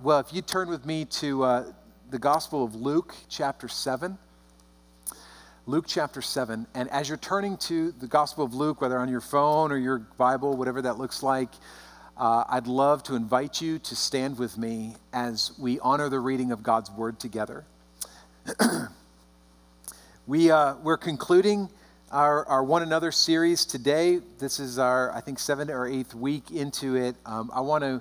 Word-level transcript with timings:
Well, 0.00 0.20
if 0.20 0.32
you 0.32 0.42
turn 0.42 0.68
with 0.68 0.86
me 0.86 1.06
to 1.06 1.42
uh, 1.42 1.72
the 2.08 2.20
Gospel 2.20 2.62
of 2.62 2.76
Luke, 2.76 3.16
chapter 3.28 3.66
7. 3.66 4.16
Luke 5.66 5.86
chapter 5.88 6.22
7. 6.22 6.68
And 6.72 6.88
as 6.90 7.08
you're 7.08 7.18
turning 7.18 7.56
to 7.56 7.90
the 7.90 8.06
Gospel 8.06 8.44
of 8.44 8.54
Luke, 8.54 8.80
whether 8.80 8.96
on 8.96 9.08
your 9.08 9.20
phone 9.20 9.72
or 9.72 9.76
your 9.76 9.98
Bible, 9.98 10.56
whatever 10.56 10.80
that 10.82 10.98
looks 10.98 11.24
like, 11.24 11.48
uh, 12.16 12.44
I'd 12.48 12.68
love 12.68 13.02
to 13.04 13.16
invite 13.16 13.60
you 13.60 13.80
to 13.80 13.96
stand 13.96 14.38
with 14.38 14.56
me 14.56 14.94
as 15.12 15.50
we 15.58 15.80
honor 15.80 16.08
the 16.08 16.20
reading 16.20 16.52
of 16.52 16.62
God's 16.62 16.92
Word 16.92 17.18
together. 17.18 17.64
we, 20.28 20.52
uh, 20.52 20.76
we're 20.76 20.96
concluding 20.96 21.68
our, 22.12 22.46
our 22.46 22.62
One 22.62 22.82
Another 22.82 23.10
series 23.10 23.64
today. 23.64 24.20
This 24.38 24.60
is 24.60 24.78
our, 24.78 25.12
I 25.12 25.20
think, 25.22 25.40
seventh 25.40 25.70
or 25.70 25.88
eighth 25.88 26.14
week 26.14 26.52
into 26.52 26.94
it. 26.94 27.16
Um, 27.26 27.50
I 27.52 27.62
want 27.62 27.82
to. 27.82 28.00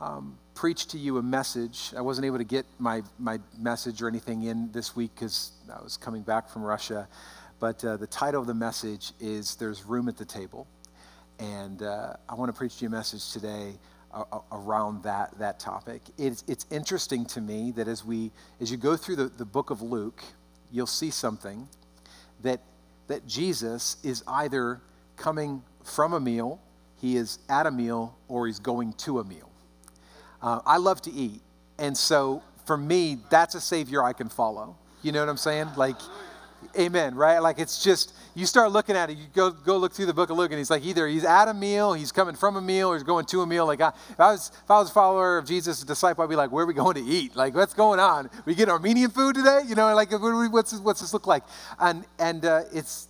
Um, 0.00 0.38
preach 0.56 0.86
to 0.86 0.98
you 0.98 1.18
a 1.18 1.22
message. 1.22 1.92
I 1.94 2.00
wasn't 2.00 2.24
able 2.24 2.38
to 2.38 2.44
get 2.44 2.64
my, 2.78 3.02
my 3.18 3.38
message 3.58 4.00
or 4.00 4.08
anything 4.08 4.44
in 4.44 4.72
this 4.72 4.96
week 4.96 5.10
because 5.14 5.52
I 5.72 5.82
was 5.82 5.98
coming 5.98 6.22
back 6.22 6.48
from 6.48 6.62
Russia. 6.62 7.06
But 7.60 7.84
uh, 7.84 7.98
the 7.98 8.06
title 8.06 8.40
of 8.40 8.46
the 8.46 8.54
message 8.54 9.12
is 9.20 9.54
There's 9.56 9.84
Room 9.84 10.08
at 10.08 10.16
the 10.16 10.24
Table. 10.24 10.66
And 11.38 11.82
uh, 11.82 12.14
I 12.26 12.34
want 12.34 12.48
to 12.48 12.56
preach 12.56 12.78
to 12.78 12.84
you 12.84 12.88
a 12.88 12.90
message 12.90 13.32
today 13.32 13.74
around 14.50 15.02
that, 15.02 15.38
that 15.38 15.60
topic. 15.60 16.00
It's, 16.16 16.42
it's 16.48 16.64
interesting 16.70 17.26
to 17.26 17.42
me 17.42 17.72
that 17.72 17.86
as, 17.86 18.02
we, 18.02 18.30
as 18.58 18.70
you 18.70 18.78
go 18.78 18.96
through 18.96 19.16
the, 19.16 19.26
the 19.26 19.44
book 19.44 19.68
of 19.68 19.82
Luke, 19.82 20.22
you'll 20.72 20.86
see 20.86 21.10
something 21.10 21.68
that, 22.42 22.60
that 23.08 23.26
Jesus 23.26 23.98
is 24.02 24.24
either 24.26 24.80
coming 25.18 25.62
from 25.84 26.14
a 26.14 26.20
meal, 26.20 26.60
he 26.98 27.16
is 27.16 27.40
at 27.50 27.66
a 27.66 27.70
meal, 27.70 28.16
or 28.26 28.46
he's 28.46 28.58
going 28.58 28.94
to 28.94 29.18
a 29.18 29.24
meal. 29.24 29.45
Uh, 30.42 30.60
I 30.66 30.76
love 30.78 31.02
to 31.02 31.12
eat. 31.12 31.40
And 31.78 31.96
so 31.96 32.42
for 32.66 32.76
me, 32.76 33.18
that's 33.30 33.54
a 33.54 33.60
Savior 33.60 34.02
I 34.02 34.12
can 34.12 34.28
follow. 34.28 34.76
You 35.02 35.12
know 35.12 35.20
what 35.20 35.28
I'm 35.28 35.36
saying? 35.36 35.68
Like, 35.76 35.96
amen, 36.78 37.14
right? 37.14 37.38
Like 37.38 37.58
it's 37.58 37.82
just, 37.82 38.12
you 38.34 38.46
start 38.46 38.72
looking 38.72 38.96
at 38.96 39.10
it, 39.10 39.18
you 39.18 39.26
go, 39.34 39.50
go 39.50 39.76
look 39.76 39.92
through 39.92 40.06
the 40.06 40.14
book 40.14 40.30
of 40.30 40.36
Luke, 40.36 40.50
and 40.50 40.58
he's 40.58 40.70
like, 40.70 40.84
either 40.84 41.06
he's 41.06 41.24
at 41.24 41.48
a 41.48 41.54
meal, 41.54 41.92
he's 41.92 42.12
coming 42.12 42.34
from 42.34 42.56
a 42.56 42.60
meal, 42.60 42.88
or 42.88 42.94
he's 42.94 43.02
going 43.02 43.24
to 43.26 43.42
a 43.42 43.46
meal. 43.46 43.66
Like, 43.66 43.80
I, 43.80 43.88
if, 44.10 44.20
I 44.20 44.32
was, 44.32 44.50
if 44.64 44.70
I 44.70 44.78
was 44.78 44.90
a 44.90 44.92
follower 44.92 45.38
of 45.38 45.46
Jesus, 45.46 45.82
a 45.82 45.86
disciple, 45.86 46.24
I'd 46.24 46.30
be 46.30 46.36
like, 46.36 46.50
where 46.50 46.64
are 46.64 46.66
we 46.66 46.74
going 46.74 46.94
to 46.96 47.02
eat? 47.02 47.36
Like, 47.36 47.54
what's 47.54 47.74
going 47.74 48.00
on? 48.00 48.30
We 48.44 48.54
get 48.54 48.68
Armenian 48.68 49.10
food 49.10 49.36
today? 49.36 49.60
You 49.66 49.74
know, 49.74 49.94
like, 49.94 50.10
what's 50.10 50.74
what's 50.80 51.00
this 51.00 51.12
look 51.12 51.26
like? 51.26 51.44
And, 51.78 52.04
and 52.18 52.44
uh, 52.44 52.62
it's 52.72 53.08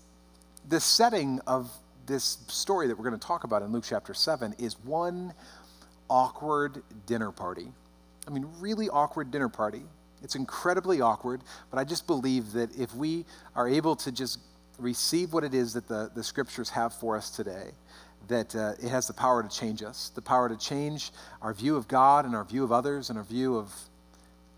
the 0.68 0.80
setting 0.80 1.40
of 1.46 1.70
this 2.06 2.38
story 2.48 2.86
that 2.86 2.96
we're 2.96 3.08
going 3.08 3.18
to 3.18 3.26
talk 3.26 3.44
about 3.44 3.62
in 3.62 3.72
Luke 3.72 3.84
chapter 3.86 4.14
7 4.14 4.54
is 4.58 4.78
one 4.84 5.34
awkward 6.08 6.82
dinner 7.06 7.30
party. 7.30 7.68
I 8.26 8.30
mean, 8.30 8.46
really 8.58 8.88
awkward 8.88 9.30
dinner 9.30 9.48
party. 9.48 9.82
It's 10.22 10.34
incredibly 10.34 11.00
awkward, 11.00 11.42
but 11.70 11.78
I 11.78 11.84
just 11.84 12.06
believe 12.06 12.52
that 12.52 12.76
if 12.76 12.94
we 12.94 13.24
are 13.54 13.68
able 13.68 13.96
to 13.96 14.10
just 14.10 14.40
receive 14.78 15.32
what 15.32 15.44
it 15.44 15.54
is 15.54 15.74
that 15.74 15.88
the, 15.88 16.10
the 16.14 16.24
scriptures 16.24 16.70
have 16.70 16.92
for 16.94 17.16
us 17.16 17.30
today, 17.30 17.70
that 18.28 18.54
uh, 18.56 18.72
it 18.82 18.88
has 18.88 19.06
the 19.06 19.12
power 19.12 19.42
to 19.42 19.48
change 19.48 19.82
us, 19.82 20.10
the 20.14 20.22
power 20.22 20.48
to 20.48 20.56
change 20.56 21.12
our 21.42 21.54
view 21.54 21.76
of 21.76 21.86
God 21.86 22.24
and 22.24 22.34
our 22.34 22.44
view 22.44 22.64
of 22.64 22.72
others 22.72 23.10
and 23.10 23.18
our 23.18 23.24
view 23.24 23.56
of, 23.56 23.72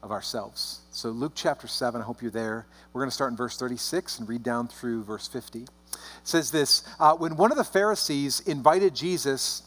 of 0.02 0.10
ourselves. 0.10 0.80
So, 0.90 1.10
Luke 1.10 1.32
chapter 1.34 1.66
7, 1.66 2.00
I 2.00 2.04
hope 2.04 2.22
you're 2.22 2.30
there. 2.30 2.66
We're 2.92 3.02
going 3.02 3.10
to 3.10 3.14
start 3.14 3.30
in 3.30 3.36
verse 3.36 3.58
36 3.58 4.20
and 4.20 4.28
read 4.28 4.42
down 4.42 4.68
through 4.68 5.04
verse 5.04 5.28
50. 5.28 5.64
It 5.64 5.68
says 6.22 6.50
this 6.50 6.84
uh, 6.98 7.14
When 7.14 7.36
one 7.36 7.50
of 7.50 7.58
the 7.58 7.64
Pharisees 7.64 8.40
invited 8.40 8.94
Jesus 8.94 9.62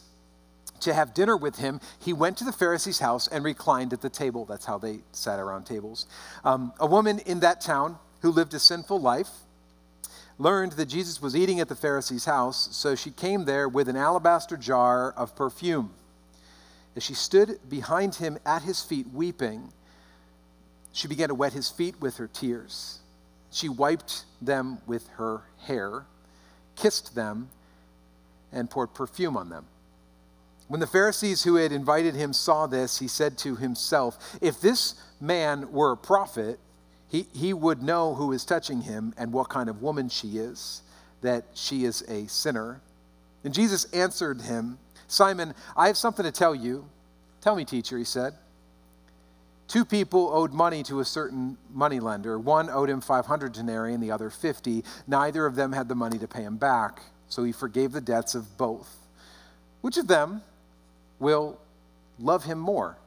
to 0.82 0.94
have 0.94 1.14
dinner 1.14 1.36
with 1.36 1.56
him, 1.56 1.80
he 1.98 2.12
went 2.12 2.36
to 2.38 2.44
the 2.44 2.52
Pharisee's 2.52 2.98
house 2.98 3.28
and 3.28 3.44
reclined 3.44 3.92
at 3.92 4.00
the 4.00 4.10
table. 4.10 4.44
That's 4.44 4.64
how 4.64 4.78
they 4.78 5.00
sat 5.12 5.38
around 5.38 5.64
tables. 5.64 6.06
Um, 6.44 6.72
a 6.78 6.86
woman 6.86 7.18
in 7.20 7.40
that 7.40 7.60
town 7.60 7.98
who 8.20 8.30
lived 8.30 8.54
a 8.54 8.58
sinful 8.58 9.00
life 9.00 9.30
learned 10.38 10.72
that 10.72 10.86
Jesus 10.86 11.20
was 11.20 11.36
eating 11.36 11.60
at 11.60 11.68
the 11.68 11.74
Pharisee's 11.74 12.24
house, 12.24 12.68
so 12.72 12.94
she 12.94 13.10
came 13.10 13.44
there 13.44 13.68
with 13.68 13.88
an 13.88 13.96
alabaster 13.96 14.56
jar 14.56 15.12
of 15.12 15.36
perfume. 15.36 15.92
As 16.96 17.02
she 17.02 17.14
stood 17.14 17.58
behind 17.68 18.16
him 18.16 18.38
at 18.44 18.62
his 18.62 18.82
feet, 18.82 19.06
weeping, 19.12 19.72
she 20.92 21.08
began 21.08 21.28
to 21.28 21.34
wet 21.34 21.52
his 21.52 21.70
feet 21.70 22.00
with 22.00 22.18
her 22.18 22.28
tears. 22.28 22.98
She 23.50 23.68
wiped 23.68 24.24
them 24.40 24.78
with 24.86 25.08
her 25.16 25.42
hair, 25.64 26.04
kissed 26.76 27.14
them, 27.14 27.48
and 28.52 28.68
poured 28.68 28.94
perfume 28.94 29.36
on 29.36 29.48
them. 29.48 29.64
When 30.72 30.80
the 30.80 30.86
Pharisees 30.86 31.42
who 31.42 31.56
had 31.56 31.70
invited 31.70 32.14
him 32.14 32.32
saw 32.32 32.66
this, 32.66 32.98
he 32.98 33.06
said 33.06 33.36
to 33.38 33.56
himself, 33.56 34.38
If 34.40 34.58
this 34.62 34.94
man 35.20 35.70
were 35.70 35.92
a 35.92 35.98
prophet, 35.98 36.58
he, 37.08 37.26
he 37.34 37.52
would 37.52 37.82
know 37.82 38.14
who 38.14 38.32
is 38.32 38.46
touching 38.46 38.80
him 38.80 39.12
and 39.18 39.34
what 39.34 39.50
kind 39.50 39.68
of 39.68 39.82
woman 39.82 40.08
she 40.08 40.38
is, 40.38 40.80
that 41.20 41.44
she 41.52 41.84
is 41.84 42.00
a 42.08 42.26
sinner. 42.26 42.80
And 43.44 43.52
Jesus 43.52 43.84
answered 43.92 44.40
him, 44.40 44.78
Simon, 45.08 45.52
I 45.76 45.88
have 45.88 45.98
something 45.98 46.24
to 46.24 46.32
tell 46.32 46.54
you. 46.54 46.86
Tell 47.42 47.54
me, 47.54 47.66
teacher, 47.66 47.98
he 47.98 48.04
said. 48.04 48.32
Two 49.68 49.84
people 49.84 50.30
owed 50.32 50.54
money 50.54 50.82
to 50.84 51.00
a 51.00 51.04
certain 51.04 51.58
moneylender. 51.70 52.38
One 52.38 52.70
owed 52.70 52.88
him 52.88 53.02
500 53.02 53.52
denarii 53.52 53.92
and 53.92 54.02
the 54.02 54.10
other 54.10 54.30
50. 54.30 54.84
Neither 55.06 55.44
of 55.44 55.54
them 55.54 55.72
had 55.72 55.88
the 55.88 55.94
money 55.94 56.18
to 56.18 56.26
pay 56.26 56.44
him 56.44 56.56
back, 56.56 57.02
so 57.28 57.44
he 57.44 57.52
forgave 57.52 57.92
the 57.92 58.00
debts 58.00 58.34
of 58.34 58.56
both. 58.56 58.96
Which 59.82 59.98
of 59.98 60.06
them 60.06 60.40
will 61.22 61.58
love 62.18 62.44
him 62.44 62.58
more? 62.58 62.98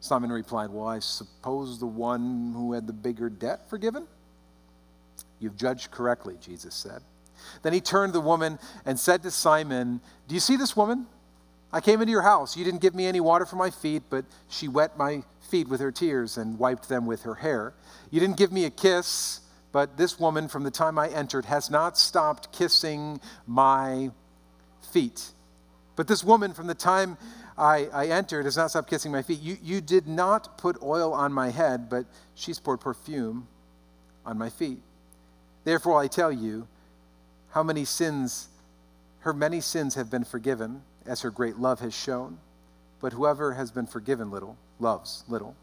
Simon 0.00 0.32
replied, 0.32 0.70
Well, 0.70 0.88
I 0.88 0.98
suppose 0.98 1.78
the 1.78 1.86
one 1.86 2.52
who 2.56 2.72
had 2.72 2.86
the 2.86 2.92
bigger 2.92 3.30
debt 3.30 3.70
forgiven? 3.70 4.06
You've 5.38 5.56
judged 5.56 5.90
correctly, 5.90 6.36
Jesus 6.40 6.74
said. 6.74 7.02
Then 7.62 7.72
he 7.72 7.80
turned 7.80 8.12
to 8.12 8.18
the 8.18 8.24
woman 8.24 8.58
and 8.84 8.98
said 8.98 9.22
to 9.22 9.30
Simon, 9.30 10.00
Do 10.26 10.34
you 10.34 10.40
see 10.40 10.56
this 10.56 10.76
woman? 10.76 11.06
I 11.72 11.80
came 11.80 12.00
into 12.00 12.12
your 12.12 12.22
house. 12.22 12.56
You 12.56 12.64
didn't 12.64 12.80
give 12.80 12.94
me 12.94 13.06
any 13.06 13.20
water 13.20 13.44
for 13.44 13.56
my 13.56 13.70
feet, 13.70 14.04
but 14.08 14.24
she 14.48 14.68
wet 14.68 14.96
my 14.96 15.22
feet 15.40 15.68
with 15.68 15.80
her 15.80 15.90
tears 15.90 16.38
and 16.38 16.58
wiped 16.58 16.88
them 16.88 17.04
with 17.04 17.22
her 17.22 17.34
hair. 17.34 17.74
You 18.10 18.20
didn't 18.20 18.36
give 18.36 18.52
me 18.52 18.64
a 18.64 18.70
kiss, 18.70 19.40
but 19.72 19.96
this 19.96 20.20
woman, 20.20 20.48
from 20.48 20.62
the 20.62 20.70
time 20.70 20.98
I 20.98 21.08
entered, 21.08 21.46
has 21.46 21.70
not 21.70 21.98
stopped 21.98 22.52
kissing 22.52 23.20
my 23.46 24.10
feet. 24.92 25.32
But 25.96 26.08
this 26.08 26.24
woman, 26.24 26.52
from 26.52 26.66
the 26.66 26.74
time 26.74 27.16
I, 27.56 27.86
I 27.92 28.06
entered, 28.06 28.44
has 28.46 28.56
not 28.56 28.70
stopped 28.70 28.90
kissing 28.90 29.12
my 29.12 29.22
feet. 29.22 29.40
You, 29.40 29.56
you 29.62 29.80
did 29.80 30.06
not 30.06 30.58
put 30.58 30.82
oil 30.82 31.12
on 31.12 31.32
my 31.32 31.50
head, 31.50 31.88
but 31.88 32.06
she's 32.34 32.58
poured 32.58 32.80
perfume 32.80 33.46
on 34.26 34.36
my 34.38 34.50
feet. 34.50 34.80
Therefore, 35.64 36.00
I 36.00 36.08
tell 36.08 36.32
you, 36.32 36.66
how 37.50 37.62
many 37.62 37.84
sins, 37.84 38.48
her 39.20 39.32
many 39.32 39.60
sins 39.60 39.94
have 39.94 40.10
been 40.10 40.24
forgiven, 40.24 40.82
as 41.06 41.20
her 41.20 41.30
great 41.30 41.58
love 41.58 41.80
has 41.80 41.94
shown. 41.94 42.38
But 43.00 43.12
whoever 43.12 43.52
has 43.52 43.70
been 43.70 43.86
forgiven 43.86 44.30
little 44.30 44.56
loves 44.80 45.24
little. 45.28 45.54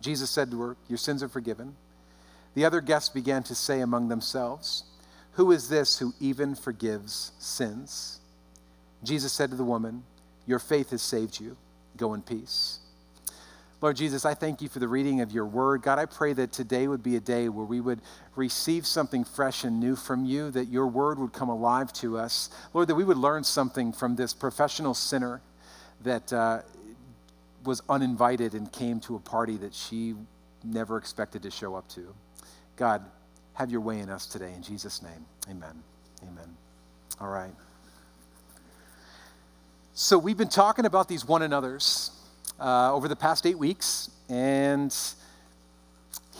Jesus 0.00 0.30
said 0.30 0.50
to 0.50 0.60
her, 0.62 0.76
Your 0.88 0.98
sins 0.98 1.22
are 1.22 1.28
forgiven. 1.28 1.76
The 2.54 2.64
other 2.64 2.80
guests 2.80 3.08
began 3.08 3.42
to 3.44 3.54
say 3.54 3.80
among 3.80 4.08
themselves, 4.08 4.84
Who 5.32 5.50
is 5.50 5.68
this 5.68 5.98
who 5.98 6.14
even 6.20 6.54
forgives 6.54 7.32
sins? 7.38 8.20
Jesus 9.04 9.32
said 9.32 9.50
to 9.50 9.56
the 9.56 9.64
woman, 9.64 10.04
Your 10.46 10.58
faith 10.58 10.90
has 10.90 11.02
saved 11.02 11.40
you. 11.40 11.56
Go 11.96 12.14
in 12.14 12.22
peace. 12.22 12.80
Lord 13.80 13.96
Jesus, 13.96 14.24
I 14.24 14.32
thank 14.32 14.62
you 14.62 14.68
for 14.70 14.78
the 14.78 14.88
reading 14.88 15.20
of 15.20 15.30
your 15.30 15.44
word. 15.44 15.82
God, 15.82 15.98
I 15.98 16.06
pray 16.06 16.32
that 16.32 16.52
today 16.52 16.88
would 16.88 17.02
be 17.02 17.16
a 17.16 17.20
day 17.20 17.50
where 17.50 17.66
we 17.66 17.82
would 17.82 18.00
receive 18.34 18.86
something 18.86 19.24
fresh 19.24 19.62
and 19.62 19.78
new 19.78 19.94
from 19.94 20.24
you, 20.24 20.50
that 20.52 20.68
your 20.68 20.86
word 20.86 21.18
would 21.18 21.34
come 21.34 21.50
alive 21.50 21.92
to 21.94 22.16
us. 22.16 22.48
Lord, 22.72 22.88
that 22.88 22.94
we 22.94 23.04
would 23.04 23.18
learn 23.18 23.44
something 23.44 23.92
from 23.92 24.16
this 24.16 24.32
professional 24.32 24.94
sinner 24.94 25.42
that 26.02 26.32
uh, 26.32 26.62
was 27.64 27.82
uninvited 27.88 28.54
and 28.54 28.72
came 28.72 29.00
to 29.00 29.16
a 29.16 29.20
party 29.20 29.58
that 29.58 29.74
she 29.74 30.14
never 30.64 30.96
expected 30.96 31.42
to 31.42 31.50
show 31.50 31.74
up 31.74 31.86
to. 31.90 32.14
God, 32.76 33.04
have 33.52 33.70
your 33.70 33.82
way 33.82 34.00
in 34.00 34.08
us 34.08 34.26
today. 34.26 34.52
In 34.54 34.62
Jesus' 34.62 35.02
name, 35.02 35.26
amen. 35.50 35.82
Amen. 36.22 36.56
All 37.20 37.28
right. 37.28 37.52
So, 39.96 40.18
we've 40.18 40.36
been 40.36 40.48
talking 40.48 40.86
about 40.86 41.06
these 41.06 41.24
one 41.24 41.42
another's 41.42 42.10
uh, 42.58 42.92
over 42.92 43.06
the 43.06 43.14
past 43.14 43.46
eight 43.46 43.56
weeks, 43.56 44.10
and 44.28 44.92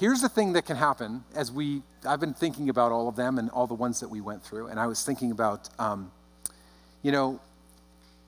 here's 0.01 0.21
the 0.21 0.29
thing 0.29 0.55
that 0.55 0.67
can 0.67 0.77
happen 0.77 1.23
as 1.37 1.53
we, 1.53 1.83
I've 2.05 2.19
been 2.19 2.35
thinking 2.35 2.69
about 2.69 2.91
all 2.91 3.07
of 3.07 3.15
them 3.15 3.39
and 3.39 3.49
all 3.51 3.69
the 3.69 3.75
ones 3.75 4.01
that 4.01 4.09
we 4.09 4.21
went 4.21 4.43
through, 4.43 4.67
and 4.67 4.81
I 4.81 4.89
was 4.89 5.05
thinking 5.05 5.31
about, 5.31 5.69
um, 5.79 6.11
you 7.03 7.13
know, 7.13 7.39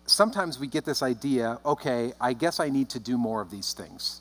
sometimes 0.06 0.60
we 0.60 0.68
get 0.68 0.84
this 0.84 1.02
idea 1.02 1.58
okay, 1.66 2.12
I 2.20 2.32
guess 2.32 2.60
I 2.60 2.68
need 2.68 2.90
to 2.90 3.00
do 3.00 3.18
more 3.18 3.40
of 3.40 3.50
these 3.50 3.72
things. 3.72 4.20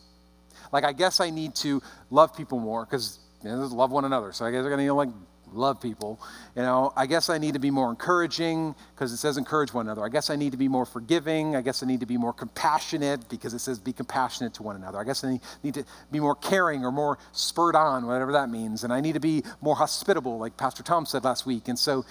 Like, 0.72 0.86
I 0.86 0.92
guess 0.92 1.20
I 1.20 1.30
need 1.30 1.54
to 1.58 1.84
love 2.10 2.36
people 2.36 2.58
more 2.58 2.84
because 2.84 3.20
you 3.44 3.52
know, 3.52 3.58
love 3.58 3.92
one 3.92 4.06
another. 4.06 4.34
So 4.34 4.44
I 4.44 4.50
guess 4.50 4.64
I'm 4.64 4.72
going 4.72 4.88
to 4.88 4.94
like 4.94 5.10
love 5.54 5.82
people. 5.82 6.20
You 6.56 6.62
know, 6.62 6.94
I 6.96 7.06
guess 7.06 7.30
I 7.30 7.38
need 7.38 7.54
to 7.54 7.60
be 7.60 7.72
more 7.72 7.90
encouraging 7.90 8.76
because 8.94 9.12
it 9.12 9.18
says 9.18 9.38
encourage 9.38 9.74
one 9.74 9.86
another. 9.86 10.04
I 10.04 10.10
guess 10.10 10.30
I 10.30 10.36
need 10.36 10.52
to 10.52 10.58
be 10.58 10.68
more 10.68 10.86
forgiving. 10.86 11.56
I 11.56 11.62
guess 11.62 11.84
I 11.84 11.86
need 11.86 12.00
to 12.00 12.06
be 12.06 12.18
more 12.18 12.34
compassionate 12.34 13.28
because 13.30 13.54
it 13.54 13.60
says 13.60 13.80
be 13.80 13.94
compassionate 13.94 14.54
to 14.56 14.64
one 14.64 14.76
another. 14.76 14.98
I 14.98 15.04
guess 15.04 15.24
I 15.24 15.40
need 15.64 15.74
to 15.76 15.84
be 16.12 16.20
more 16.20 16.36
caring 16.36 16.86
or 16.86 16.92
more 16.92 17.18
spurred 17.32 17.76
on, 17.76 18.06
whatever 18.06 18.32
that 18.34 18.50
means. 18.50 18.84
And 18.84 18.92
I 18.92 19.02
need 19.02 19.14
to 19.14 19.20
be 19.20 19.44
more 19.62 19.76
hospitable, 19.76 20.38
like 20.38 20.58
Pastor 20.58 20.84
Tom 20.84 21.06
said 21.06 21.24
last 21.24 21.46
week. 21.46 21.68
And 21.68 21.78
so 21.78 22.06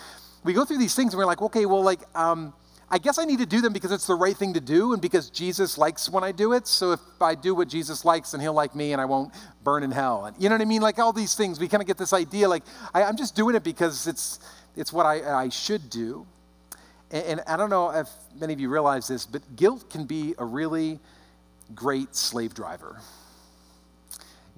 we 0.44 0.52
go 0.52 0.64
through 0.64 0.78
these 0.78 0.94
things 0.94 1.12
and 1.12 1.18
we're 1.18 1.26
like, 1.26 1.42
okay, 1.42 1.66
well, 1.66 1.82
like, 1.82 2.00
um, 2.14 2.52
I 2.90 2.98
guess 2.98 3.18
I 3.18 3.24
need 3.24 3.38
to 3.38 3.46
do 3.46 3.60
them 3.60 3.72
because 3.72 3.92
it's 3.92 4.06
the 4.06 4.14
right 4.14 4.36
thing 4.36 4.54
to 4.54 4.60
do 4.60 4.92
and 4.92 5.00
because 5.00 5.30
Jesus 5.30 5.78
likes 5.78 6.08
when 6.08 6.22
I 6.22 6.32
do 6.32 6.52
it. 6.52 6.66
So 6.66 6.92
if 6.92 7.00
I 7.20 7.34
do 7.34 7.54
what 7.54 7.68
Jesus 7.68 8.04
likes, 8.04 8.32
then 8.32 8.40
he'll 8.40 8.52
like 8.52 8.74
me 8.74 8.92
and 8.92 9.00
I 9.00 9.04
won't 9.04 9.32
burn 9.62 9.82
in 9.82 9.90
hell. 9.90 10.26
And 10.26 10.36
you 10.40 10.48
know 10.48 10.54
what 10.54 10.62
I 10.62 10.66
mean? 10.66 10.82
Like 10.82 10.98
all 10.98 11.12
these 11.12 11.34
things, 11.34 11.58
we 11.58 11.68
kind 11.68 11.80
of 11.80 11.86
get 11.86 11.98
this 11.98 12.12
idea 12.12 12.48
like 12.48 12.62
I, 12.92 13.02
am 13.02 13.16
just 13.16 13.34
doing 13.34 13.56
it 13.56 13.64
because 13.64 14.06
it's 14.06 14.38
it's 14.76 14.92
what 14.92 15.06
I, 15.06 15.44
I 15.44 15.48
should 15.48 15.88
do. 15.88 16.26
And, 17.10 17.24
and 17.24 17.40
I 17.46 17.56
don't 17.56 17.70
know 17.70 17.90
if 17.90 18.08
many 18.38 18.52
of 18.52 18.60
you 18.60 18.68
realize 18.68 19.08
this, 19.08 19.24
but 19.24 19.42
guilt 19.56 19.88
can 19.90 20.04
be 20.04 20.34
a 20.38 20.44
really 20.44 20.98
great 21.74 22.14
slave 22.14 22.54
driver 22.54 23.00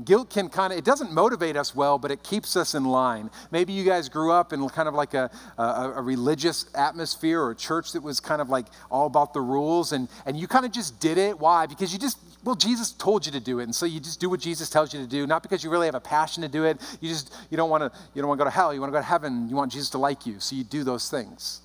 guilt 0.05 0.29
can 0.31 0.49
kind 0.49 0.73
of 0.73 0.79
it 0.79 0.85
doesn't 0.85 1.13
motivate 1.13 1.57
us 1.57 1.75
well 1.75 1.99
but 1.99 2.11
it 2.11 2.23
keeps 2.23 2.57
us 2.57 2.75
in 2.75 2.85
line. 2.85 3.31
Maybe 3.51 3.73
you 3.73 3.85
guys 3.85 4.09
grew 4.09 4.31
up 4.31 4.53
in 4.53 4.67
kind 4.69 4.89
of 4.89 4.95
like 4.95 5.15
a, 5.15 5.31
a, 5.57 5.63
a, 5.97 6.03
religious 6.03 6.67
atmosphere 6.75 7.41
or 7.41 7.53
a 7.53 7.57
church 7.57 7.93
that 7.93 8.03
was 8.03 8.21
kind 8.21 8.43
of 8.43 8.51
like 8.51 8.67
all 8.91 9.07
about 9.07 9.33
the 9.33 9.41
rules 9.41 9.93
and, 9.93 10.09
and 10.27 10.37
you 10.37 10.47
kind 10.47 10.67
of 10.67 10.73
just 10.73 11.01
did 11.01 11.17
it. 11.17 11.39
Why? 11.39 11.67
Because 11.67 11.93
you 11.93 11.99
just 11.99 12.19
well 12.45 12.55
jesus 12.55 12.93
told 12.93 13.25
you 13.25 13.33
to 13.33 13.41
do 13.41 13.59
it 13.59 13.65
and 13.65 13.75
so 13.75 13.87
you 13.87 13.99
just 13.99 14.21
do 14.21 14.31
what 14.31 14.39
jesus 14.39 14.71
tells 14.71 14.95
you 14.95 15.01
to 15.01 15.07
do 15.07 15.27
not 15.27 15.43
because 15.43 15.65
you 15.65 15.71
really 15.71 15.87
have 15.87 15.95
a 15.95 16.01
passion 16.01 16.43
to 16.43 16.49
do 16.49 16.65
it. 16.65 16.81
You 17.01 17.09
just 17.09 17.35
you 17.51 17.57
don't 17.57 17.71
want 17.71 17.83
to 17.83 17.99
you 18.15 18.21
don't 18.21 18.29
want 18.29 18.39
to 18.39 18.45
go 18.45 18.51
to 18.51 18.55
hell 18.55 18.75
you 18.75 18.81
want 18.81 18.93
to 18.93 18.97
go 18.97 19.01
to 19.01 19.07
heaven 19.07 19.49
you 19.49 19.57
want 19.57 19.73
jesus 19.73 19.91
to 19.91 19.99
like 19.99 20.27
you 20.27 20.41
so 20.41 20.55
you 20.55 20.65
do 20.65 20.85
those 20.85 21.11
things. 21.11 21.61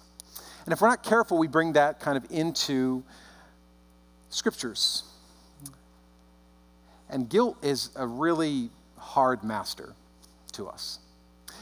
And 0.66 0.74
if 0.74 0.80
we're 0.80 0.90
not 0.90 1.04
careful 1.04 1.38
we 1.38 1.48
bring 1.48 1.74
that 1.74 2.00
kind 2.00 2.18
of 2.18 2.26
into 2.32 3.04
scriptures 4.30 5.04
and 7.12 7.30
guilt 7.30 7.58
is 7.62 7.90
a 7.96 8.08
really 8.08 8.70
hard 8.98 9.44
master 9.44 9.94
to 10.54 10.68
us. 10.68 11.00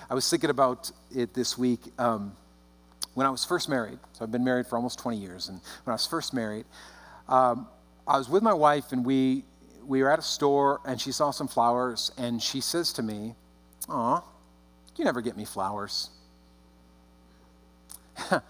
I 0.10 0.14
was 0.14 0.30
thinking 0.30 0.50
about 0.50 0.92
it 1.14 1.34
this 1.34 1.58
week. 1.58 1.82
Um, 1.98 2.36
when 3.16 3.26
I 3.26 3.30
was 3.32 3.44
first 3.44 3.68
married, 3.68 4.00
so 4.14 4.24
I've 4.24 4.32
been 4.32 4.44
married 4.44 4.68
for 4.68 4.76
almost 4.76 5.00
20 5.00 5.18
years, 5.18 5.50
and 5.50 5.60
when 5.84 5.92
I 5.92 5.96
was 5.96 6.06
first 6.06 6.34
married, 6.34 6.66
um, 7.28 7.68
I 8.08 8.18
was 8.18 8.30
with 8.30 8.44
my 8.44 8.54
wife, 8.54 8.92
and 8.92 9.06
we 9.06 9.44
we 9.86 10.04
were 10.04 10.12
at 10.12 10.20
a 10.20 10.24
store, 10.24 10.82
and 10.86 11.02
she 11.02 11.12
saw 11.12 11.32
some 11.32 11.48
flowers, 11.48 12.12
and 12.18 12.42
she 12.42 12.62
says 12.62 12.94
to 12.94 13.04
me, 13.04 13.34
"Aw, 13.90 14.22
you 14.96 15.04
never 15.04 15.22
get 15.22 15.36
me 15.36 15.46
flowers." 15.46 16.12
and 18.32 18.42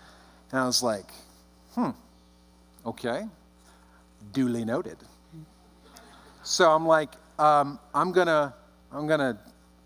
I 0.51 0.65
was 0.65 0.83
like, 0.83 1.09
"Hmm, 1.75 1.91
okay, 2.85 3.23
duly 4.33 4.65
noted." 4.65 4.97
So 6.49 6.71
I'm 6.71 6.87
like, 6.87 7.11
um, 7.37 7.79
I'm 7.93 8.11
gonna, 8.11 8.55
I'm 8.91 9.05
gonna, 9.05 9.37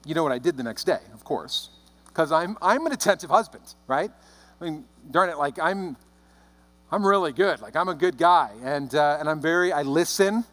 you 0.05 0.15
know 0.15 0.23
what 0.23 0.31
I 0.31 0.39
did 0.39 0.55
the 0.55 0.63
next 0.63 0.85
day, 0.85 0.99
of 1.13 1.25
course, 1.25 1.69
because 2.07 2.31
I'm, 2.31 2.57
I'm 2.61 2.85
an 2.85 2.93
attentive 2.93 3.29
husband, 3.29 3.75
right? 3.85 4.09
I 4.61 4.63
mean, 4.63 4.85
darn 5.11 5.29
it, 5.29 5.37
like 5.37 5.59
I'm, 5.59 5.97
I'm 6.89 7.05
really 7.05 7.33
good. 7.33 7.59
Like 7.59 7.75
I'm 7.75 7.89
a 7.89 7.93
good 7.93 8.17
guy, 8.17 8.51
and 8.63 8.95
uh, 8.95 9.17
and 9.19 9.29
I'm 9.29 9.41
very, 9.41 9.73
I 9.73 9.81
listen. 9.81 10.45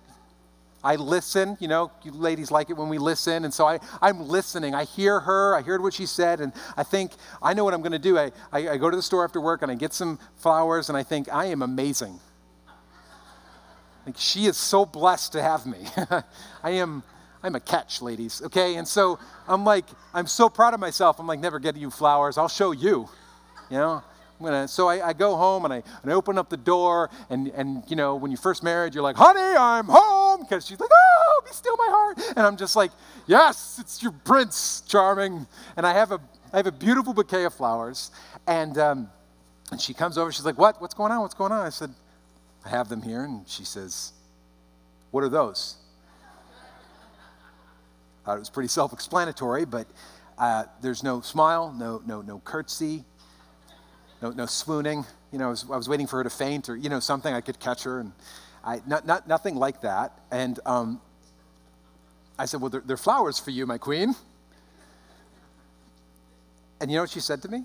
I 0.83 0.97
listen, 0.97 1.59
you 1.61 1.69
know, 1.69 1.93
you 2.03 2.11
ladies 2.11 2.51
like 2.51 2.71
it 2.71 2.77
when 2.77 2.89
we 2.89 2.97
listen. 2.97 3.45
And 3.45 3.53
so 3.53 3.67
I, 3.67 3.79
I'm 4.01 4.27
listening. 4.29 4.75
I 4.75 4.85
hear 4.85 5.21
her. 5.21 5.55
I 5.55 5.61
heard 5.61 5.83
what 5.83 5.93
she 5.93 6.07
said. 6.07 6.41
And 6.41 6.55
I 6.75 6.85
think, 6.85 7.13
I 7.43 7.53
know 7.53 7.65
what 7.65 7.75
I'm 7.75 7.83
going 7.83 7.93
to 7.93 7.99
do. 7.99 8.17
I, 8.17 8.33
I, 8.51 8.71
I 8.71 8.77
go 8.79 8.89
to 8.89 8.97
the 8.97 9.03
store 9.03 9.23
after 9.23 9.43
work 9.43 9.61
and 9.61 9.71
I 9.71 9.75
get 9.75 9.93
some 9.93 10.19
flowers 10.37 10.89
and 10.89 10.97
I 10.97 11.03
think, 11.03 11.31
I 11.31 11.45
am 11.45 11.61
amazing. 11.61 12.19
Like 14.07 14.17
she 14.19 14.47
is 14.47 14.57
so 14.57 14.85
blessed 14.87 15.33
to 15.33 15.43
have 15.43 15.67
me. 15.67 15.79
I 16.63 16.71
am 16.71 17.03
I'm 17.43 17.55
a 17.55 17.61
catch, 17.61 18.03
ladies. 18.03 18.43
Okay? 18.43 18.77
And 18.77 18.87
so 18.87 19.19
I'm 19.49 19.65
like, 19.65 19.87
I'm 20.13 20.27
so 20.27 20.49
proud 20.49 20.75
of 20.75 20.81
myself. 20.81 21.19
I'm 21.19 21.27
like, 21.27 21.41
never 21.41 21.59
get 21.59 21.77
you 21.77 21.91
flowers. 21.91 22.37
I'll 22.37 22.49
show 22.49 22.73
you. 22.73 23.09
You 23.71 23.79
know? 23.79 24.03
I'm 24.39 24.47
gonna, 24.47 24.69
so 24.69 24.89
I, 24.89 25.09
I 25.09 25.13
go 25.13 25.37
home 25.37 25.67
and 25.67 25.75
I, 25.75 25.83
and 26.03 26.11
I 26.11 26.15
open 26.15 26.39
up 26.39 26.49
the 26.49 26.57
door 26.57 27.11
and, 27.29 27.49
and 27.49 27.85
you 27.89 27.95
know 27.95 28.17
when 28.17 28.31
you're 28.31 28.39
first 28.39 28.63
married 28.63 28.95
you're 28.95 29.03
like 29.03 29.17
honey 29.17 29.39
I'm 29.39 29.85
home 29.87 30.41
because 30.41 30.67
she's 30.67 30.81
like 30.81 30.89
oh 30.91 31.43
be 31.45 31.53
still 31.53 31.77
my 31.77 31.89
heart 31.91 32.19
and 32.37 32.47
I'm 32.47 32.57
just 32.57 32.75
like 32.75 32.91
yes 33.27 33.77
it's 33.79 34.03
your 34.03 34.13
prince 34.13 34.83
charming 34.89 35.47
and 35.77 35.87
I 35.87 35.93
have 35.93 36.11
a 36.11 36.21
I 36.55 36.57
have 36.57 36.67
a 36.67 36.73
beautiful 36.73 37.13
bouquet 37.13 37.45
of 37.45 37.53
flowers 37.53 38.13
and 38.47 38.79
um, 38.79 39.11
and 39.71 39.79
she 39.79 39.93
comes 39.93 40.17
over 40.17 40.33
she's 40.33 40.47
like 40.47 40.57
what 40.57 40.81
what's 40.81 40.95
going 40.95 41.13
on 41.13 41.21
what's 41.21 41.35
going 41.35 41.53
on 41.53 41.67
I 41.67 41.69
said 41.69 41.91
I 42.65 42.69
have 42.69 42.89
them 42.89 43.03
here. 43.03 43.25
And 43.25 43.49
she 43.49 43.65
says, 43.65 44.13
What 45.11 45.25
are 45.25 45.29
those? 45.29 45.77
Thought 48.25 48.37
it 48.37 48.41
was 48.41 48.51
pretty 48.51 48.69
self 48.69 48.93
explanatory, 48.93 49.65
but 49.65 49.87
uh, 50.39 50.65
there's 50.81 51.03
no 51.03 51.21
smile, 51.21 51.75
no, 51.77 52.03
no, 52.07 52.23
no 52.23 52.41
curtsy, 52.45 53.05
no, 54.23 54.31
no 54.31 54.47
swooning. 54.47 55.05
You 55.33 55.39
know, 55.39 55.47
I 55.47 55.51
was, 55.51 55.65
I 55.71 55.77
was, 55.77 55.89
waiting 55.89 56.07
for 56.07 56.17
her 56.17 56.25
to 56.25 56.31
faint 56.31 56.69
or, 56.69 56.77
you 56.77 56.89
know, 56.89 57.01
something. 57.01 57.33
I 57.33 57.41
could 57.41 57.61
catch 57.61 57.85
her. 57.85 58.01
And 58.01 58.13
I, 58.65 58.81
not, 58.87 59.07
not, 59.07 59.29
nothing 59.29 59.55
like 59.55 59.83
that. 59.83 60.19
And 60.31 60.59
um, 60.67 61.01
I 62.39 62.47
said, 62.47 62.61
Well, 62.61 62.71
they're, 62.71 62.83
they're 62.85 62.97
flowers 62.97 63.39
for 63.39 63.51
you, 63.51 63.67
my 63.67 63.79
queen. 63.79 64.15
And 66.81 66.91
you 66.91 66.97
know 66.97 67.03
what 67.03 67.11
she 67.11 67.21
said 67.21 67.43
to 67.43 67.49
me? 67.49 67.65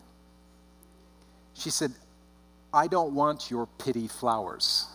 She 1.53 1.69
said, 1.69 1.93
I 2.75 2.87
don't 2.87 3.15
want 3.15 3.49
your 3.49 3.67
pity 3.77 4.07
flowers. 4.07 4.87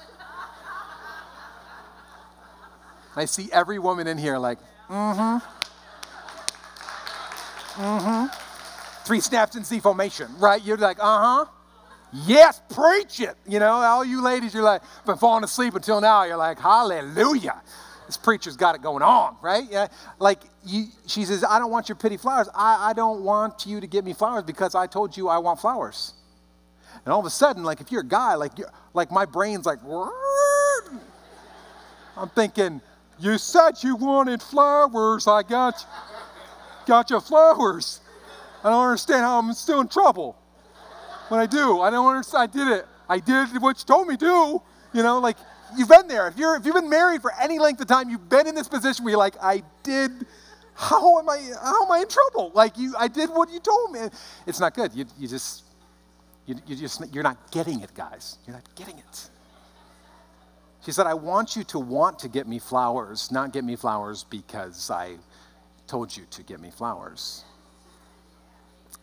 I 3.16 3.24
see 3.24 3.48
every 3.52 3.78
woman 3.78 4.06
in 4.06 4.18
here 4.18 4.36
like, 4.36 4.58
mm 4.88 5.14
hmm. 5.16 5.38
Mm 7.82 8.02
hmm. 8.02 9.06
Three 9.06 9.20
snaps 9.20 9.56
in 9.56 9.64
C 9.64 9.80
formation, 9.80 10.28
right? 10.38 10.62
You're 10.62 10.76
like, 10.76 10.98
uh 11.00 11.44
huh. 11.44 11.44
Yes, 12.12 12.60
preach 12.74 13.20
it. 13.20 13.36
You 13.48 13.60
know, 13.60 13.70
all 13.72 14.04
you 14.04 14.20
ladies, 14.22 14.52
you're 14.52 14.62
like, 14.62 14.82
been 15.06 15.16
falling 15.16 15.44
asleep 15.44 15.74
until 15.74 16.00
now. 16.00 16.24
You're 16.24 16.36
like, 16.36 16.58
hallelujah. 16.58 17.62
This 18.06 18.16
preacher's 18.16 18.56
got 18.56 18.74
it 18.74 18.82
going 18.82 19.02
on, 19.02 19.36
right? 19.40 19.64
Yeah. 19.70 19.86
Like, 20.18 20.40
you, 20.66 20.86
she 21.06 21.24
says, 21.24 21.44
I 21.44 21.58
don't 21.60 21.70
want 21.70 21.88
your 21.88 21.96
pity 21.96 22.16
flowers. 22.16 22.48
I, 22.54 22.90
I 22.90 22.92
don't 22.92 23.22
want 23.22 23.64
you 23.64 23.80
to 23.80 23.86
give 23.86 24.04
me 24.04 24.12
flowers 24.12 24.42
because 24.42 24.74
I 24.74 24.86
told 24.88 25.16
you 25.16 25.28
I 25.28 25.38
want 25.38 25.60
flowers. 25.60 26.14
And 27.04 27.12
all 27.12 27.20
of 27.20 27.26
a 27.26 27.31
sudden, 27.31 27.64
like 27.64 27.81
if 27.81 27.90
you're 27.90 28.02
a 28.02 28.06
guy, 28.06 28.34
like 28.34 28.52
like 28.94 29.10
my 29.10 29.25
brain's 29.25 29.66
like, 29.66 29.78
I'm 32.16 32.28
thinking, 32.34 32.81
you 33.19 33.38
said 33.38 33.82
you 33.82 33.96
wanted 33.96 34.42
flowers. 34.42 35.26
I 35.26 35.42
got 35.42 35.81
you, 35.81 35.87
got 36.87 37.11
you 37.11 37.20
flowers. 37.20 38.00
I 38.62 38.70
don't 38.70 38.85
understand 38.85 39.23
how 39.23 39.38
I'm 39.38 39.52
still 39.54 39.80
in 39.80 39.88
trouble. 39.88 40.37
When 41.28 41.40
I 41.40 41.47
do, 41.47 41.80
I 41.80 41.90
don't 41.90 42.06
understand. 42.06 42.42
I 42.42 42.47
did 42.52 42.68
it. 42.68 42.87
I 43.09 43.18
did 43.18 43.61
what 43.62 43.78
you 43.78 43.85
told 43.87 44.09
me 44.09 44.16
to. 44.16 44.62
You 44.92 45.02
know, 45.02 45.18
like 45.18 45.37
you've 45.76 45.88
been 45.88 46.09
there. 46.09 46.28
If 46.28 46.37
you're 46.37 46.56
if 46.56 46.66
you've 46.66 46.75
been 46.75 46.90
married 46.90 47.23
for 47.23 47.32
any 47.40 47.59
length 47.59 47.80
of 47.80 47.87
time, 47.87 48.11
you've 48.11 48.28
been 48.28 48.47
in 48.47 48.54
this 48.54 48.68
position 48.68 49.04
where 49.04 49.12
you're 49.12 49.18
like, 49.18 49.37
I 49.42 49.62
did. 49.82 50.26
How 50.75 51.18
am 51.18 51.28
I? 51.28 51.38
How 51.62 51.85
am 51.85 51.92
I 51.92 51.99
in 51.99 52.09
trouble? 52.09 52.52
Like 52.54 52.78
you, 52.78 52.94
I 52.99 53.06
did 53.09 53.28
what 53.30 53.50
you 53.50 53.61
told 53.61 53.92
me. 53.92 54.00
It's 54.47 54.61
not 54.61 54.75
good. 54.75 54.94
You, 54.94 55.04
you 55.18 55.28
just 55.28 55.64
you, 56.47 56.56
you 56.66 56.76
just, 56.76 57.02
you're 57.12 57.23
not 57.23 57.50
getting 57.50 57.80
it, 57.80 57.94
guys. 57.94 58.38
You're 58.47 58.56
not 58.56 58.75
getting 58.75 58.99
it. 58.99 59.30
She 60.85 60.92
said, 60.92 61.06
I 61.06 61.14
want 61.14 61.56
you 61.56 61.64
to 61.64 61.78
want 61.78 62.18
to 62.20 62.28
get 62.28 62.49
me 62.49 62.59
flowers, 62.59 63.30
not 63.30 63.52
get 63.52 63.64
me 63.64 63.76
flowers 63.76 64.25
because 64.25 64.90
I 64.90 65.16
told 65.87 66.16
you 66.16 66.25
to 66.30 66.42
get 66.42 66.61
me 66.61 66.70
flowers. 66.70 67.44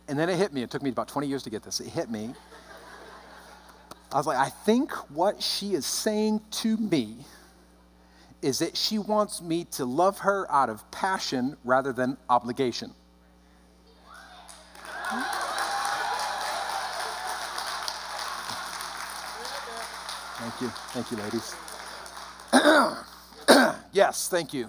And 0.07 0.17
then 0.17 0.29
it 0.29 0.37
hit 0.37 0.53
me. 0.53 0.63
It 0.63 0.71
took 0.71 0.81
me 0.81 0.89
about 0.89 1.07
20 1.07 1.27
years 1.27 1.43
to 1.43 1.49
get 1.49 1.63
this. 1.63 1.79
It 1.79 1.87
hit 1.87 2.09
me. 2.09 2.33
I 4.11 4.17
was 4.17 4.25
like, 4.25 4.37
I 4.37 4.49
think 4.49 4.91
what 5.11 5.43
she 5.43 5.73
is 5.73 5.85
saying 5.85 6.41
to 6.51 6.77
me 6.77 7.17
is 8.41 8.59
that 8.59 8.77
she 8.77 8.97
wants 8.97 9.41
me 9.41 9.65
to 9.65 9.85
love 9.85 10.19
her 10.19 10.49
out 10.51 10.69
of 10.69 10.89
passion 10.91 11.57
rather 11.63 11.91
than 11.91 12.17
obligation. 12.29 12.93
Thank 20.37 20.61
you. 20.61 20.67
Thank 20.93 21.11
you, 21.11 21.17
ladies. 21.17 21.55
yes, 23.91 24.29
thank 24.29 24.53
you. 24.53 24.67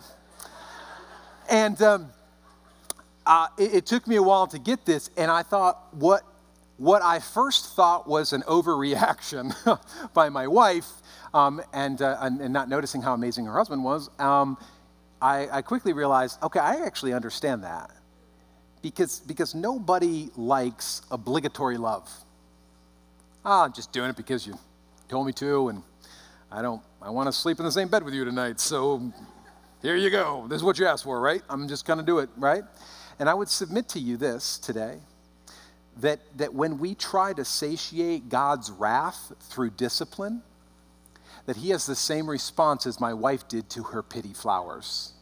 And 1.51 1.81
um, 1.83 2.09
uh, 3.27 3.49
it, 3.59 3.75
it, 3.75 3.87
took 3.87 4.07
me 4.07 4.17
a 4.17 4.23
while 4.23 4.47
to 4.47 4.59
get 4.59 4.87
this, 4.87 5.11
and 5.17 5.31
I 5.31 5.43
thought 5.43 5.95
what 5.95 6.23
what 6.79 7.03
I 7.03 7.19
first 7.19 7.75
thought 7.75 8.09
was 8.09 8.33
an 8.33 8.43
overreaction 8.43 9.55
by 10.15 10.29
my 10.29 10.47
wife, 10.47 10.89
um, 11.35 11.61
and, 11.73 12.01
uh, 12.01 12.17
and, 12.21 12.41
and 12.41 12.53
not 12.53 12.69
noticing 12.69 13.03
how 13.03 13.15
amazing 13.15 13.47
her 13.47 13.53
husband 13.53 13.83
was. 13.85 14.09
Um, 14.19 14.57
I, 15.21 15.49
I 15.51 15.63
quickly 15.63 15.93
realized, 15.93 16.41
okay, 16.43 16.61
I 16.61 16.87
actually 16.87 17.13
understand 17.13 17.65
that 17.65 17.91
because, 18.81 19.19
because 19.19 19.57
nobody 19.57 20.31
likes 20.37 21.03
obligatory 21.11 21.77
love. 21.77 22.09
Ah, 23.45 23.65
I'm 23.65 23.73
just 23.73 23.91
doing 23.91 24.11
it 24.11 24.17
because 24.17 24.47
you 24.47 24.57
told 25.09 25.27
me 25.27 25.33
to, 25.35 25.69
and 25.69 25.83
I 26.53 26.63
don't, 26.63 26.83
I 27.01 27.11
want 27.11 27.27
to 27.29 27.33
sleep 27.33 27.59
in 27.59 27.65
the 27.65 27.73
same 27.73 27.89
bed 27.89 28.03
with 28.03 28.15
you 28.15 28.25
tonight, 28.25 28.61
so 28.61 29.13
here 29.81 29.97
you 29.97 30.11
go. 30.11 30.47
This 30.49 30.57
is 30.57 30.63
what 30.63 30.79
you 30.79 30.87
asked 30.87 31.05
for, 31.05 31.21
right? 31.21 31.43
I'm 31.49 31.67
just 31.67 31.87
going 31.87 31.99
to 31.99 32.05
do 32.05 32.19
it, 32.19 32.29
right? 32.37 32.63
And 33.19 33.29
I 33.29 33.35
would 33.35 33.49
submit 33.49 33.89
to 33.91 33.99
you 33.99 34.17
this 34.17 34.59
today 34.59 34.99
that, 35.99 36.21
that 36.37 36.53
when 36.53 36.79
we 36.79 36.95
try 36.95 37.33
to 37.33 37.45
satiate 37.45 38.29
God's 38.29 38.71
wrath 38.71 39.33
through 39.41 39.71
discipline, 39.71 40.43
that 41.47 41.57
He 41.57 41.71
has 41.71 41.87
the 41.87 41.97
same 41.97 42.29
response 42.29 42.87
as 42.87 43.01
my 43.01 43.15
wife 43.15 43.49
did 43.49 43.71
to 43.71 43.83
her 43.85 44.03
pity 44.03 44.35
flowers. 44.35 45.15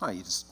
Oh, 0.00 0.10
you 0.10 0.22
just, 0.22 0.46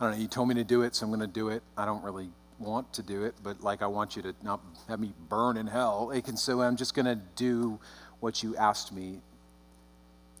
I 0.00 0.06
don't 0.06 0.12
know, 0.12 0.22
you 0.22 0.28
told 0.28 0.48
me 0.48 0.54
to 0.54 0.64
do 0.64 0.82
it, 0.82 0.94
so 0.94 1.04
I'm 1.04 1.10
going 1.10 1.20
to 1.20 1.26
do 1.26 1.50
it. 1.50 1.62
I 1.76 1.84
don't 1.84 2.02
really 2.02 2.30
want 2.58 2.92
to 2.94 3.02
do 3.02 3.24
it, 3.24 3.34
but 3.42 3.60
like 3.60 3.82
I 3.82 3.86
want 3.86 4.16
you 4.16 4.22
to 4.22 4.34
not 4.42 4.60
have 4.88 5.00
me 5.00 5.12
burn 5.28 5.56
in 5.56 5.66
hell. 5.66 6.10
And 6.10 6.38
so 6.38 6.62
I'm 6.62 6.76
just 6.76 6.94
going 6.94 7.06
to 7.06 7.20
do 7.36 7.78
what 8.20 8.42
you 8.42 8.56
asked 8.56 8.92
me 8.92 9.20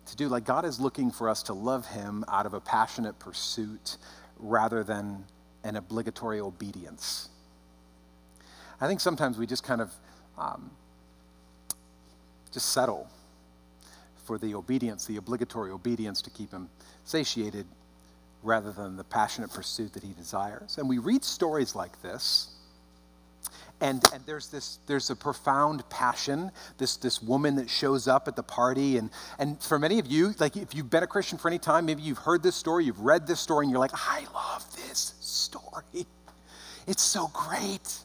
to 0.06 0.16
do. 0.16 0.28
Like 0.28 0.44
God 0.44 0.64
is 0.64 0.80
looking 0.80 1.10
for 1.10 1.28
us 1.28 1.42
to 1.44 1.52
love 1.52 1.86
Him 1.86 2.24
out 2.28 2.46
of 2.46 2.54
a 2.54 2.60
passionate 2.60 3.18
pursuit 3.18 3.96
rather 4.38 4.82
than 4.82 5.24
an 5.64 5.76
obligatory 5.76 6.40
obedience. 6.40 7.28
I 8.80 8.86
think 8.86 9.00
sometimes 9.00 9.38
we 9.38 9.46
just 9.46 9.64
kind 9.64 9.80
of 9.80 9.92
um, 10.38 10.70
just 12.52 12.70
settle 12.72 13.08
for 14.24 14.38
the 14.38 14.54
obedience, 14.54 15.06
the 15.06 15.16
obligatory 15.16 15.70
obedience 15.70 16.22
to 16.22 16.30
keep 16.30 16.52
Him 16.52 16.68
satiated 17.04 17.66
rather 18.46 18.72
than 18.72 18.96
the 18.96 19.04
passionate 19.04 19.52
pursuit 19.52 19.92
that 19.94 20.02
He 20.02 20.12
desires. 20.12 20.78
And 20.78 20.88
we 20.88 20.98
read 20.98 21.24
stories 21.24 21.74
like 21.74 22.00
this 22.02 22.56
and, 23.80 24.02
and 24.14 24.24
there's 24.24 24.48
this 24.48 24.78
there's 24.86 25.10
a 25.10 25.16
profound 25.16 25.88
passion 25.90 26.50
this 26.78 26.96
this 26.96 27.20
woman 27.22 27.56
that 27.56 27.68
shows 27.68 28.08
up 28.08 28.26
at 28.26 28.34
the 28.34 28.42
party. 28.42 28.96
And 28.96 29.10
and 29.38 29.62
for 29.62 29.78
many 29.78 29.98
of 29.98 30.06
you 30.06 30.34
like 30.38 30.56
if 30.56 30.74
you've 30.74 30.88
been 30.88 31.02
a 31.02 31.06
christian 31.06 31.36
for 31.36 31.48
any 31.48 31.58
time 31.58 31.84
maybe 31.84 32.02
you've 32.02 32.18
heard 32.18 32.42
this 32.42 32.56
story 32.56 32.86
you've 32.86 33.00
read 33.00 33.26
this 33.26 33.38
story 33.38 33.66
and 33.66 33.70
you're 33.70 33.80
like 33.80 33.90
i 33.94 34.24
love 34.32 34.64
this 34.88 35.14
story. 35.20 36.06
It's 36.86 37.02
so 37.02 37.30
great 37.32 37.98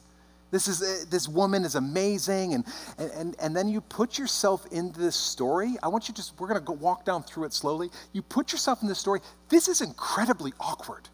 this 0.52 0.68
is 0.68 0.82
uh, 0.82 1.04
this 1.10 1.26
woman 1.26 1.64
is 1.64 1.74
amazing 1.74 2.54
and, 2.54 2.64
and 2.98 3.34
and 3.40 3.56
then 3.56 3.68
you 3.68 3.80
put 3.80 4.18
yourself 4.18 4.64
into 4.70 5.00
this 5.00 5.16
story. 5.16 5.76
I 5.82 5.88
want 5.88 6.06
you 6.06 6.14
just 6.14 6.38
we're 6.38 6.46
going 6.46 6.60
to 6.60 6.64
go 6.64 6.74
walk 6.74 7.04
down 7.04 7.24
through 7.24 7.44
it 7.44 7.52
slowly. 7.52 7.90
You 8.12 8.22
put 8.22 8.52
yourself 8.52 8.82
in 8.82 8.88
this 8.88 8.98
story. 8.98 9.20
This 9.48 9.66
is 9.66 9.80
incredibly 9.80 10.52
awkward. 10.60 11.08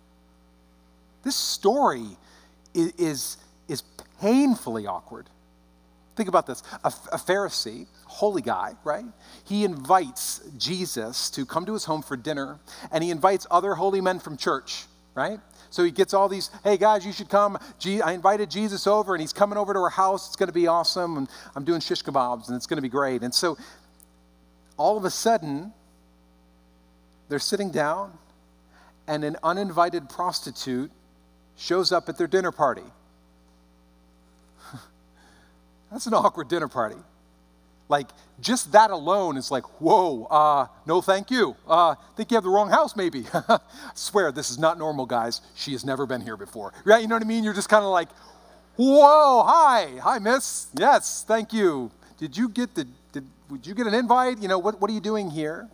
This 1.23 1.37
story 1.37 2.05
is, 2.75 2.93
is 2.99 3.37
is 3.69 3.83
painfully 4.21 4.87
awkward. 4.87 5.31
Think 6.17 6.29
about 6.29 6.49
this. 6.49 6.65
A, 6.83 6.89
a, 7.13 7.17
Pharisee, 7.17 7.87
holy 8.07 8.43
guy, 8.43 8.75
right? 8.83 9.05
He 9.45 9.65
invites 9.65 10.41
Jesus 10.59 11.31
to 11.31 11.47
come 11.47 11.65
to 11.67 11.75
his 11.75 11.85
home 11.85 12.03
for 12.03 12.17
dinner, 12.17 12.59
and 12.91 13.05
he 13.05 13.13
invites 13.13 13.47
other 13.53 13.77
holy 13.77 14.01
men 14.01 14.19
from 14.19 14.37
church, 14.37 14.87
right? 15.19 15.41
So 15.71 15.83
he 15.83 15.91
gets 15.91 16.15
all 16.15 16.29
these, 16.29 16.49
hey 16.63 16.77
guys, 16.77 17.05
you 17.05 17.13
should 17.13 17.29
come. 17.29 17.59
I 17.85 18.13
invited 18.13 18.51
Jesus 18.51 18.87
over, 18.87 19.15
and 19.15 19.21
he's 19.21 19.33
coming 19.33 19.59
over 19.59 19.75
to 19.75 19.81
our 19.81 19.91
house. 19.91 20.29
It's 20.29 20.37
going 20.37 20.47
to 20.47 20.53
be 20.53 20.69
awesome. 20.69 21.19
And 21.19 21.29
I'm 21.57 21.65
doing 21.65 21.81
shish 21.81 22.05
kebabs, 22.05 22.47
and 22.47 22.57
it's 22.57 22.67
going 22.67 22.77
to 22.77 22.83
be 22.83 22.89
great. 22.89 23.23
And 23.23 23.35
so 23.35 23.59
all 24.77 24.97
of 24.97 25.05
a 25.05 25.11
sudden, 25.11 25.73
they're 27.29 27.41
sitting 27.41 27.73
down, 27.73 28.17
and 29.09 29.25
an 29.25 29.37
uninvited 29.43 30.09
prostitute 30.09 30.93
shows 31.57 31.91
up 31.91 32.09
at 32.09 32.17
their 32.17 32.29
dinner 32.29 32.53
party. 32.53 32.85
That's 35.91 36.07
an 36.07 36.15
awkward 36.15 36.49
dinner 36.49 36.69
party. 36.69 36.97
Like, 37.89 38.09
just 38.41 38.73
that 38.73 38.91
alone 38.91 39.37
is 39.37 39.51
like, 39.51 39.65
whoa, 39.81 40.25
uh, 40.25 40.67
no 40.87 41.01
thank 41.01 41.31
you. 41.31 41.57
Uh, 41.67 41.95
think 42.17 42.31
you 42.31 42.37
have 42.37 42.45
the 42.45 42.51
wrong 42.51 42.69
house, 42.69 42.95
maybe. 42.95 43.25
I 43.33 43.59
swear, 43.95 44.31
this 44.31 44.51
is 44.51 44.59
not 44.59 44.79
normal, 44.79 45.07
guys. 45.07 45.41
She 45.55 45.73
has 45.73 45.85
never 45.85 46.07
been 46.07 46.21
here 46.21 46.37
before. 46.37 46.73
Right? 46.85 47.01
You 47.01 47.09
know 47.09 47.17
what 47.17 47.23
I 47.23 47.27
mean? 47.27 47.45
You're 47.45 47.55
just 47.55 47.69
kind 47.69 47.85
of 47.85 47.91
like, 47.91 48.09
whoa, 48.77 49.43
hi, 49.47 49.99
hi, 50.03 50.19
miss. 50.19 50.69
Yes, 50.79 51.25
thank 51.27 51.53
you. 51.53 51.91
Did 52.19 52.37
you 52.37 52.49
get 52.49 52.75
the, 52.75 52.87
did, 53.13 53.25
did 53.51 53.67
you 53.67 53.75
get 53.75 53.87
an 53.87 53.95
invite? 53.95 54.39
You 54.39 54.49
know, 54.49 54.59
what, 54.59 54.81
what 54.81 54.91
are 54.91 54.95
you 54.95 55.01
doing 55.01 55.31
here? 55.31 55.67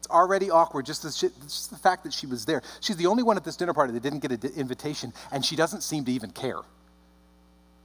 It's 0.00 0.08
already 0.08 0.50
awkward, 0.50 0.86
just 0.86 1.02
the, 1.02 1.10
just 1.10 1.70
the 1.70 1.76
fact 1.76 2.04
that 2.04 2.12
she 2.12 2.26
was 2.26 2.44
there. 2.44 2.62
She's 2.80 2.96
the 2.96 3.06
only 3.06 3.22
one 3.22 3.36
at 3.36 3.44
this 3.44 3.56
dinner 3.56 3.74
party 3.74 3.92
that 3.92 4.02
didn't 4.02 4.20
get 4.20 4.32
an 4.32 4.52
invitation, 4.56 5.12
and 5.30 5.44
she 5.44 5.56
doesn't 5.56 5.82
seem 5.82 6.04
to 6.04 6.12
even 6.12 6.30
care. 6.30 6.60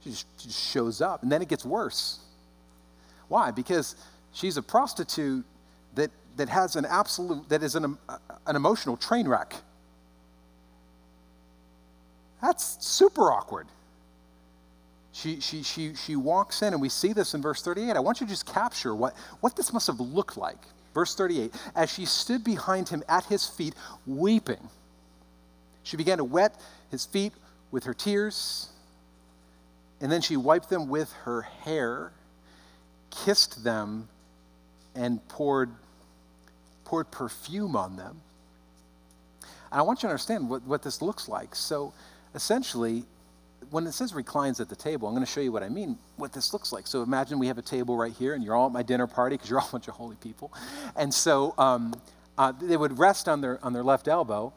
She 0.02 0.10
just, 0.10 0.26
she 0.38 0.48
just 0.48 0.62
shows 0.62 1.00
up. 1.00 1.22
And 1.22 1.30
then 1.30 1.40
it 1.40 1.48
gets 1.48 1.64
worse. 1.64 2.18
Why? 3.34 3.50
Because 3.50 3.96
she's 4.32 4.56
a 4.58 4.62
prostitute 4.62 5.44
that, 5.96 6.12
that 6.36 6.48
has 6.48 6.76
an 6.76 6.86
absolute, 6.88 7.48
that 7.48 7.64
is 7.64 7.74
an, 7.74 7.98
an 8.46 8.54
emotional 8.54 8.96
train 8.96 9.26
wreck. 9.26 9.56
That's 12.40 12.86
super 12.86 13.32
awkward. 13.32 13.66
She, 15.10 15.40
she, 15.40 15.64
she, 15.64 15.96
she 15.96 16.14
walks 16.14 16.62
in, 16.62 16.74
and 16.74 16.80
we 16.80 16.88
see 16.88 17.12
this 17.12 17.34
in 17.34 17.42
verse 17.42 17.60
38. 17.60 17.96
I 17.96 17.98
want 17.98 18.20
you 18.20 18.26
to 18.28 18.32
just 18.32 18.46
capture 18.46 18.94
what, 18.94 19.16
what 19.40 19.56
this 19.56 19.72
must 19.72 19.88
have 19.88 19.98
looked 19.98 20.36
like. 20.36 20.58
Verse 20.94 21.16
38 21.16 21.52
As 21.74 21.92
she 21.92 22.04
stood 22.04 22.44
behind 22.44 22.88
him 22.88 23.02
at 23.08 23.24
his 23.24 23.48
feet, 23.48 23.74
weeping, 24.06 24.68
she 25.82 25.96
began 25.96 26.18
to 26.18 26.24
wet 26.24 26.54
his 26.92 27.04
feet 27.04 27.32
with 27.72 27.82
her 27.82 27.94
tears 27.94 28.68
and 30.00 30.12
then 30.12 30.20
she 30.20 30.36
wiped 30.36 30.68
them 30.68 30.88
with 30.88 31.12
her 31.24 31.42
hair, 31.42 32.12
kissed 33.24 33.64
them, 33.64 34.08
and 34.94 35.26
poured, 35.28 35.70
poured 36.84 37.10
perfume 37.10 37.76
on 37.76 37.96
them. 37.96 38.20
And 39.70 39.80
I 39.80 39.82
want 39.82 39.98
you 39.98 40.06
to 40.06 40.10
understand 40.10 40.48
what, 40.48 40.62
what 40.62 40.82
this 40.82 41.02
looks 41.02 41.28
like. 41.28 41.54
So 41.54 41.92
essentially, 42.34 43.04
when 43.70 43.86
it 43.86 43.92
says 43.92 44.14
reclines 44.14 44.60
at 44.60 44.68
the 44.68 44.76
table, 44.76 45.08
I'm 45.08 45.14
going 45.14 45.26
to 45.26 45.30
show 45.30 45.40
you 45.40 45.50
what 45.50 45.62
I 45.62 45.68
mean, 45.68 45.98
what 46.16 46.32
this 46.32 46.52
looks 46.52 46.72
like. 46.72 46.86
So 46.86 47.02
imagine 47.02 47.38
we 47.38 47.48
have 47.48 47.58
a 47.58 47.62
table 47.62 47.96
right 47.96 48.12
here, 48.12 48.34
and 48.34 48.44
you're 48.44 48.54
all 48.54 48.66
at 48.66 48.72
my 48.72 48.82
dinner 48.82 49.06
party 49.06 49.34
because 49.34 49.50
you're 49.50 49.60
all 49.60 49.68
a 49.68 49.72
bunch 49.72 49.88
of 49.88 49.94
holy 49.94 50.16
people. 50.16 50.52
And 50.96 51.12
so 51.12 51.54
um, 51.58 51.94
uh, 52.38 52.52
they 52.60 52.76
would 52.76 52.98
rest 52.98 53.28
on 53.28 53.40
their, 53.40 53.58
on 53.64 53.72
their 53.72 53.82
left 53.82 54.06
elbow, 54.06 54.52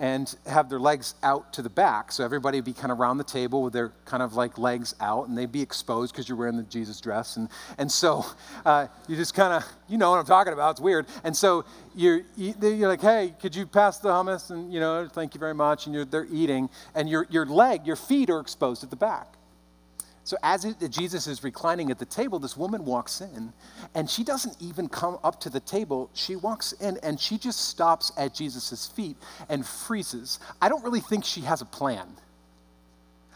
and 0.00 0.34
have 0.46 0.68
their 0.70 0.80
legs 0.80 1.14
out 1.22 1.52
to 1.52 1.62
the 1.62 1.68
back. 1.68 2.10
So 2.10 2.24
everybody 2.24 2.58
would 2.58 2.64
be 2.64 2.72
kind 2.72 2.90
of 2.90 2.98
around 2.98 3.18
the 3.18 3.24
table 3.24 3.62
with 3.62 3.74
their 3.74 3.92
kind 4.06 4.22
of 4.22 4.34
like 4.34 4.58
legs 4.58 4.94
out, 4.98 5.28
and 5.28 5.36
they'd 5.36 5.52
be 5.52 5.60
exposed 5.60 6.12
because 6.12 6.28
you're 6.28 6.38
wearing 6.38 6.56
the 6.56 6.64
Jesus 6.64 7.00
dress. 7.00 7.36
And, 7.36 7.48
and 7.76 7.92
so 7.92 8.24
uh, 8.64 8.86
you 9.06 9.14
just 9.14 9.34
kind 9.34 9.52
of, 9.52 9.64
you 9.88 9.98
know 9.98 10.10
what 10.10 10.18
I'm 10.18 10.24
talking 10.24 10.54
about. 10.54 10.72
It's 10.72 10.80
weird. 10.80 11.06
And 11.22 11.36
so 11.36 11.66
you're, 11.94 12.22
you're 12.36 12.88
like, 12.88 13.02
hey, 13.02 13.34
could 13.40 13.54
you 13.54 13.66
pass 13.66 13.98
the 13.98 14.08
hummus? 14.08 14.50
And, 14.50 14.72
you 14.72 14.80
know, 14.80 15.06
thank 15.06 15.34
you 15.34 15.38
very 15.38 15.54
much. 15.54 15.86
And 15.86 15.94
you're, 15.94 16.06
they're 16.06 16.26
eating, 16.32 16.70
and 16.94 17.08
your, 17.08 17.26
your 17.30 17.44
leg, 17.44 17.86
your 17.86 17.96
feet 17.96 18.30
are 18.30 18.40
exposed 18.40 18.82
at 18.82 18.90
the 18.90 18.96
back. 18.96 19.36
So 20.30 20.36
as 20.44 20.64
Jesus 20.90 21.26
is 21.26 21.42
reclining 21.42 21.90
at 21.90 21.98
the 21.98 22.04
table, 22.04 22.38
this 22.38 22.56
woman 22.56 22.84
walks 22.84 23.20
in, 23.20 23.52
and 23.96 24.08
she 24.08 24.22
doesn't 24.22 24.56
even 24.60 24.88
come 24.88 25.18
up 25.24 25.40
to 25.40 25.50
the 25.50 25.58
table. 25.58 26.08
She 26.14 26.36
walks 26.36 26.70
in 26.70 26.98
and 27.02 27.18
she 27.18 27.36
just 27.36 27.62
stops 27.62 28.12
at 28.16 28.32
Jesus' 28.32 28.86
feet 28.86 29.16
and 29.48 29.66
freezes. 29.66 30.38
I 30.62 30.68
don't 30.68 30.84
really 30.84 31.00
think 31.00 31.24
she 31.24 31.40
has 31.40 31.62
a 31.62 31.64
plan. 31.64 32.06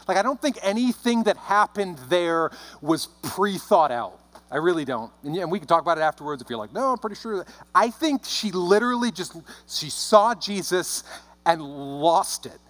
Like, 0.07 0.15
I 0.15 0.21
don't 0.21 0.41
think 0.41 0.57
anything 0.61 1.23
that 1.23 1.35
happened 1.35 1.97
there 2.07 2.51
was 2.79 3.07
pre 3.23 3.57
thought 3.57 3.91
out. 3.91 4.17
I 4.49 4.55
really 4.55 4.85
don't. 4.85 5.11
And, 5.25 5.51
we 5.51 5.59
can 5.59 5.67
talk 5.67 5.81
about 5.81 5.97
it 5.97 6.01
afterwards 6.01 6.41
if 6.41 6.49
you're 6.49 6.57
like, 6.57 6.71
no, 6.71 6.93
I'm 6.93 6.97
pretty 6.97 7.17
sure. 7.17 7.45
I 7.73 7.89
think 7.89 8.23
she 8.23 8.53
literally 8.53 9.11
just, 9.11 9.35
she 9.67 9.89
saw 9.89 10.33
Jesus 10.33 11.03
and 11.45 11.61
lost 11.61 12.45
it 12.45 12.61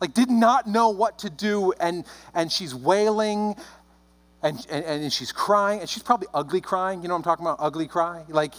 like 0.00 0.14
did 0.14 0.30
not 0.30 0.66
know 0.66 0.88
what 0.88 1.18
to 1.20 1.30
do 1.30 1.72
and 1.80 2.04
and 2.34 2.50
she's 2.50 2.74
wailing 2.74 3.54
and, 4.42 4.66
and, 4.70 4.84
and 4.84 5.12
she's 5.12 5.32
crying 5.32 5.80
and 5.80 5.88
she's 5.88 6.02
probably 6.02 6.28
ugly 6.32 6.60
crying 6.60 7.02
you 7.02 7.08
know 7.08 7.14
what 7.14 7.18
i'm 7.18 7.24
talking 7.24 7.44
about 7.44 7.58
ugly 7.60 7.86
cry? 7.86 8.24
Like 8.28 8.54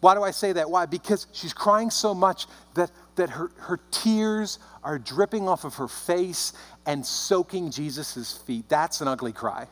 why 0.00 0.14
do 0.14 0.22
i 0.22 0.32
say 0.32 0.52
that? 0.52 0.68
Why? 0.68 0.86
Because 0.86 1.26
she's 1.32 1.52
crying 1.52 1.90
so 1.90 2.14
much 2.14 2.46
that 2.74 2.90
that 3.16 3.30
her, 3.30 3.50
her 3.58 3.78
tears 3.90 4.58
are 4.82 4.98
dripping 4.98 5.48
off 5.48 5.64
of 5.64 5.74
her 5.76 5.88
face 5.88 6.52
and 6.84 7.04
soaking 7.06 7.70
jesus' 7.70 8.36
feet. 8.36 8.68
That's 8.68 9.00
an 9.00 9.08
ugly 9.08 9.32
cry. 9.32 9.68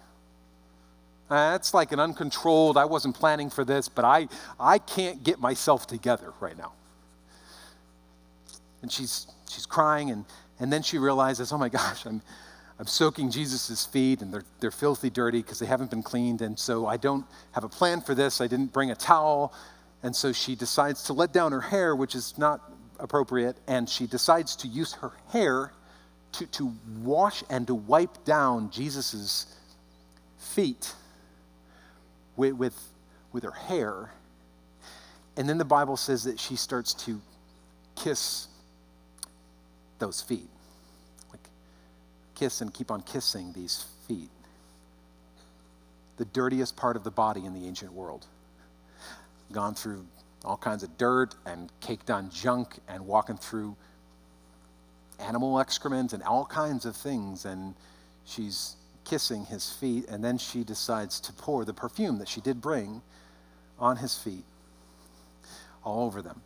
That's 1.28 1.74
like 1.74 1.92
an 1.92 2.00
uncontrolled 2.00 2.76
i 2.76 2.84
wasn't 2.84 3.14
planning 3.14 3.50
for 3.50 3.64
this 3.64 3.88
but 3.88 4.04
i 4.04 4.28
i 4.60 4.78
can't 4.78 5.24
get 5.24 5.40
myself 5.40 5.86
together 5.86 6.32
right 6.40 6.56
now. 6.56 6.72
And 8.82 8.92
she's 8.92 9.26
she's 9.50 9.66
crying 9.66 10.10
and 10.10 10.24
and 10.62 10.72
then 10.72 10.82
she 10.82 10.96
realizes, 10.96 11.52
oh 11.52 11.58
my 11.58 11.68
gosh, 11.68 12.06
I'm, 12.06 12.22
I'm 12.78 12.86
soaking 12.86 13.32
Jesus' 13.32 13.84
feet 13.84 14.22
and 14.22 14.32
they're, 14.32 14.44
they're 14.60 14.70
filthy 14.70 15.10
dirty 15.10 15.42
because 15.42 15.58
they 15.58 15.66
haven't 15.66 15.90
been 15.90 16.04
cleaned. 16.04 16.40
And 16.40 16.56
so 16.56 16.86
I 16.86 16.98
don't 16.98 17.26
have 17.50 17.64
a 17.64 17.68
plan 17.68 18.00
for 18.00 18.14
this. 18.14 18.40
I 18.40 18.46
didn't 18.46 18.72
bring 18.72 18.92
a 18.92 18.94
towel. 18.94 19.52
And 20.04 20.14
so 20.14 20.32
she 20.32 20.54
decides 20.54 21.02
to 21.04 21.14
let 21.14 21.32
down 21.32 21.50
her 21.50 21.60
hair, 21.60 21.96
which 21.96 22.14
is 22.14 22.38
not 22.38 22.60
appropriate, 23.00 23.56
and 23.66 23.88
she 23.88 24.06
decides 24.06 24.54
to 24.56 24.68
use 24.68 24.92
her 24.94 25.10
hair 25.30 25.72
to, 26.34 26.46
to 26.46 26.72
wash 27.02 27.42
and 27.50 27.66
to 27.66 27.74
wipe 27.74 28.24
down 28.24 28.70
Jesus' 28.70 29.46
feet 30.38 30.94
with, 32.36 32.54
with, 32.54 32.80
with 33.32 33.42
her 33.42 33.50
hair. 33.50 34.12
And 35.36 35.48
then 35.48 35.58
the 35.58 35.64
Bible 35.64 35.96
says 35.96 36.22
that 36.22 36.38
she 36.38 36.54
starts 36.54 36.94
to 37.06 37.20
kiss 37.96 38.46
those 39.98 40.22
feet. 40.22 40.51
Kiss 42.34 42.60
and 42.60 42.72
keep 42.72 42.90
on 42.90 43.02
kissing 43.02 43.52
these 43.52 43.86
feet. 44.08 44.30
The 46.16 46.24
dirtiest 46.26 46.76
part 46.76 46.96
of 46.96 47.04
the 47.04 47.10
body 47.10 47.44
in 47.44 47.54
the 47.54 47.66
ancient 47.66 47.92
world. 47.92 48.26
Gone 49.52 49.74
through 49.74 50.06
all 50.44 50.56
kinds 50.56 50.82
of 50.82 50.96
dirt 50.98 51.34
and 51.46 51.70
caked 51.80 52.10
on 52.10 52.30
junk 52.30 52.78
and 52.88 53.06
walking 53.06 53.36
through 53.36 53.76
animal 55.18 55.60
excrement 55.60 56.12
and 56.12 56.22
all 56.22 56.44
kinds 56.44 56.84
of 56.84 56.96
things. 56.96 57.44
And 57.44 57.74
she's 58.24 58.76
kissing 59.04 59.44
his 59.46 59.72
feet, 59.72 60.08
and 60.08 60.22
then 60.24 60.38
she 60.38 60.64
decides 60.64 61.20
to 61.20 61.32
pour 61.32 61.64
the 61.64 61.74
perfume 61.74 62.18
that 62.18 62.28
she 62.28 62.40
did 62.40 62.60
bring 62.60 63.02
on 63.78 63.96
his 63.96 64.16
feet, 64.16 64.44
all 65.84 66.06
over 66.06 66.22
them. 66.22 66.40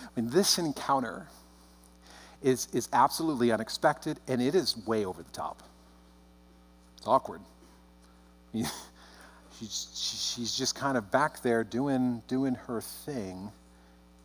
I 0.00 0.20
mean, 0.20 0.30
this 0.30 0.58
encounter 0.58 1.26
is, 2.42 2.68
is 2.72 2.88
absolutely 2.92 3.52
unexpected, 3.52 4.20
and 4.28 4.40
it 4.40 4.54
is 4.54 4.76
way 4.86 5.04
over 5.04 5.22
the 5.22 5.30
top. 5.30 5.62
It's 6.96 7.06
awkward. 7.06 7.40
she's, 8.52 10.34
she's 10.36 10.56
just 10.56 10.74
kind 10.74 10.96
of 10.96 11.10
back 11.10 11.42
there 11.42 11.64
doing, 11.64 12.22
doing 12.28 12.54
her 12.54 12.80
thing. 12.80 13.50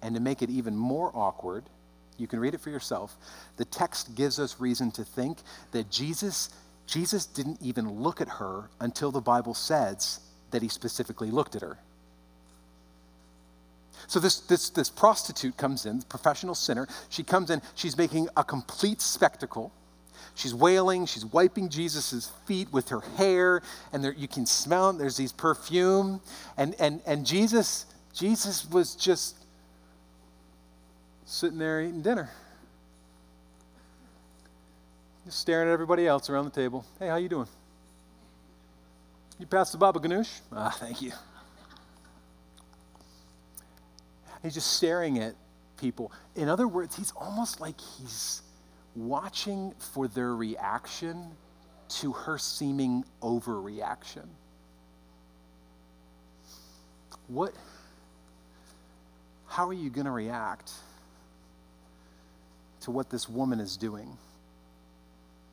And 0.01 0.15
to 0.15 0.21
make 0.21 0.41
it 0.41 0.49
even 0.49 0.75
more 0.75 1.11
awkward, 1.13 1.63
you 2.17 2.27
can 2.27 2.39
read 2.39 2.53
it 2.53 2.61
for 2.61 2.69
yourself. 2.69 3.15
The 3.57 3.65
text 3.65 4.15
gives 4.15 4.39
us 4.39 4.59
reason 4.59 4.91
to 4.91 5.03
think 5.03 5.39
that 5.71 5.89
Jesus, 5.89 6.49
Jesus 6.87 7.25
didn't 7.25 7.61
even 7.61 7.89
look 8.01 8.21
at 8.21 8.27
her 8.27 8.69
until 8.79 9.11
the 9.11 9.21
Bible 9.21 9.53
says 9.53 10.19
that 10.51 10.61
he 10.61 10.67
specifically 10.67 11.31
looked 11.31 11.55
at 11.55 11.61
her. 11.61 11.77
So 14.07 14.19
this, 14.19 14.39
this, 14.41 14.69
this 14.69 14.89
prostitute 14.89 15.57
comes 15.57 15.85
in, 15.85 16.01
professional 16.03 16.55
sinner. 16.55 16.87
She 17.09 17.23
comes 17.23 17.49
in, 17.49 17.61
she's 17.75 17.97
making 17.97 18.27
a 18.35 18.43
complete 18.43 19.01
spectacle. 19.01 19.71
She's 20.35 20.53
wailing, 20.53 21.05
she's 21.05 21.25
wiping 21.25 21.69
Jesus' 21.69 22.31
feet 22.45 22.71
with 22.73 22.89
her 22.89 23.01
hair, 23.17 23.61
and 23.91 24.03
there, 24.03 24.13
you 24.13 24.27
can 24.27 24.45
smell 24.45 24.89
it. 24.89 24.97
There's 24.97 25.17
these 25.17 25.31
perfume. 25.31 26.21
And, 26.57 26.75
and, 26.79 27.01
and 27.05 27.25
Jesus, 27.25 27.85
Jesus 28.13 28.67
was 28.69 28.95
just 28.95 29.35
sitting 31.25 31.59
there 31.59 31.81
eating 31.81 32.01
dinner. 32.01 32.29
Just 35.25 35.39
staring 35.39 35.69
at 35.69 35.73
everybody 35.73 36.07
else 36.07 36.29
around 36.29 36.45
the 36.45 36.51
table. 36.51 36.83
Hey, 36.99 37.07
how 37.07 37.15
you 37.15 37.29
doing? 37.29 37.47
You 39.39 39.45
passed 39.45 39.71
the 39.71 39.77
baba 39.77 39.99
ganoush? 39.99 40.41
Ah, 40.51 40.75
thank 40.79 41.01
you. 41.01 41.11
He's 44.43 44.53
just 44.53 44.73
staring 44.73 45.19
at 45.19 45.35
people. 45.77 46.11
In 46.35 46.49
other 46.49 46.67
words, 46.67 46.95
he's 46.95 47.11
almost 47.15 47.61
like 47.61 47.79
he's 47.79 48.41
watching 48.95 49.73
for 49.93 50.07
their 50.07 50.35
reaction 50.35 51.31
to 51.87 52.11
her 52.11 52.37
seeming 52.37 53.03
overreaction. 53.21 54.27
What, 57.27 57.53
how 59.47 59.67
are 59.67 59.73
you 59.73 59.89
going 59.89 60.05
to 60.05 60.11
react 60.11 60.71
to 62.81 62.91
what 62.91 63.09
this 63.09 63.29
woman 63.29 63.59
is 63.59 63.77
doing? 63.77 64.17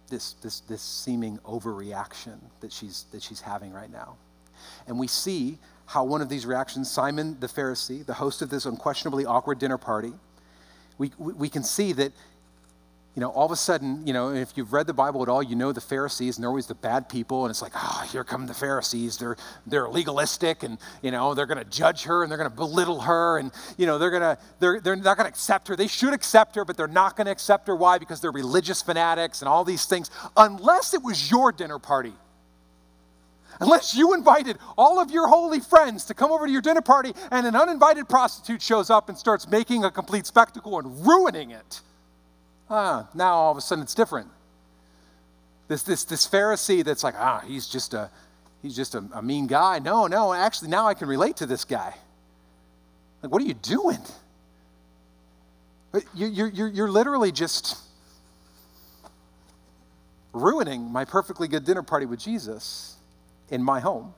This, 0.08 0.32
this, 0.42 0.60
this 0.60 0.82
seeming 0.82 1.38
overreaction 1.38 2.38
that 2.60 2.72
she's, 2.72 3.04
that 3.12 3.22
she's 3.22 3.40
having 3.40 3.72
right 3.72 3.90
now. 3.90 4.16
And 4.88 4.98
we 4.98 5.06
see 5.06 5.58
how 5.90 6.04
one 6.04 6.22
of 6.22 6.28
these 6.28 6.46
reactions, 6.46 6.88
Simon 6.88 7.36
the 7.40 7.48
Pharisee, 7.48 8.06
the 8.06 8.14
host 8.14 8.42
of 8.42 8.48
this 8.48 8.64
unquestionably 8.64 9.26
awkward 9.26 9.58
dinner 9.58 9.76
party, 9.76 10.12
we, 10.98 11.10
we, 11.18 11.32
we 11.32 11.48
can 11.48 11.64
see 11.64 11.92
that 11.94 12.12
you 13.16 13.20
know, 13.20 13.30
all 13.30 13.44
of 13.44 13.50
a 13.50 13.56
sudden, 13.56 14.06
you 14.06 14.12
know, 14.12 14.32
if 14.32 14.56
you've 14.56 14.72
read 14.72 14.86
the 14.86 14.94
Bible 14.94 15.20
at 15.22 15.28
all, 15.28 15.42
you 15.42 15.56
know 15.56 15.72
the 15.72 15.80
Pharisees, 15.80 16.36
and 16.36 16.44
they're 16.44 16.48
always 16.48 16.68
the 16.68 16.76
bad 16.76 17.08
people, 17.08 17.44
and 17.44 17.50
it's 17.50 17.60
like, 17.60 17.72
ah, 17.74 18.02
oh, 18.04 18.06
here 18.06 18.22
come 18.22 18.46
the 18.46 18.54
Pharisees. 18.54 19.16
They're 19.18 19.36
they're 19.66 19.88
legalistic, 19.88 20.62
and 20.62 20.78
you 21.02 21.10
know, 21.10 21.34
they're 21.34 21.46
going 21.46 21.58
to 21.58 21.68
judge 21.68 22.04
her, 22.04 22.22
and 22.22 22.30
they're 22.30 22.38
going 22.38 22.48
to 22.48 22.56
belittle 22.56 23.00
her, 23.00 23.38
and 23.38 23.50
you 23.76 23.86
know, 23.86 23.98
they're 23.98 24.10
to 24.10 24.38
they're 24.60 24.78
they're 24.78 24.94
not 24.94 25.16
going 25.16 25.24
to 25.24 25.28
accept 25.28 25.66
her. 25.66 25.74
They 25.74 25.88
should 25.88 26.14
accept 26.14 26.54
her, 26.54 26.64
but 26.64 26.76
they're 26.76 26.86
not 26.86 27.16
going 27.16 27.24
to 27.24 27.32
accept 27.32 27.66
her. 27.66 27.74
Why? 27.74 27.98
Because 27.98 28.20
they're 28.20 28.30
religious 28.30 28.80
fanatics 28.80 29.42
and 29.42 29.48
all 29.48 29.64
these 29.64 29.86
things. 29.86 30.08
Unless 30.36 30.94
it 30.94 31.02
was 31.02 31.32
your 31.32 31.50
dinner 31.50 31.80
party. 31.80 32.12
Unless 33.60 33.94
you 33.94 34.14
invited 34.14 34.58
all 34.78 34.98
of 34.98 35.10
your 35.10 35.28
holy 35.28 35.60
friends 35.60 36.06
to 36.06 36.14
come 36.14 36.32
over 36.32 36.46
to 36.46 36.52
your 36.52 36.62
dinner 36.62 36.80
party 36.80 37.12
and 37.30 37.46
an 37.46 37.54
uninvited 37.54 38.08
prostitute 38.08 38.62
shows 38.62 38.88
up 38.88 39.10
and 39.10 39.18
starts 39.18 39.46
making 39.46 39.84
a 39.84 39.90
complete 39.90 40.26
spectacle 40.26 40.78
and 40.78 41.06
ruining 41.06 41.50
it. 41.50 41.82
Ah, 42.70 43.08
now 43.14 43.34
all 43.34 43.52
of 43.52 43.58
a 43.58 43.60
sudden 43.60 43.82
it's 43.84 43.94
different. 43.94 44.28
This, 45.68 45.82
this, 45.82 46.04
this 46.04 46.26
Pharisee 46.26 46.82
that's 46.82 47.04
like, 47.04 47.14
ah, 47.18 47.42
he's 47.46 47.68
just 47.68 47.92
a, 47.92 48.10
he's 48.62 48.74
just 48.74 48.94
a, 48.94 49.04
a 49.12 49.20
mean 49.20 49.46
guy. 49.46 49.78
No, 49.78 50.06
no, 50.06 50.32
actually 50.32 50.70
now 50.70 50.86
I 50.86 50.94
can 50.94 51.06
relate 51.06 51.36
to 51.36 51.46
this 51.46 51.64
guy. 51.66 51.94
Like, 53.22 53.30
what 53.30 53.42
are 53.42 53.46
you 53.46 53.54
doing? 53.54 53.98
You're, 56.14 56.48
you're, 56.48 56.68
you're 56.68 56.90
literally 56.90 57.30
just 57.30 57.76
ruining 60.32 60.90
my 60.90 61.04
perfectly 61.04 61.46
good 61.46 61.64
dinner 61.64 61.82
party 61.82 62.06
with 62.06 62.20
Jesus 62.20 62.96
in 63.50 63.62
my 63.62 63.80
home. 63.80 64.14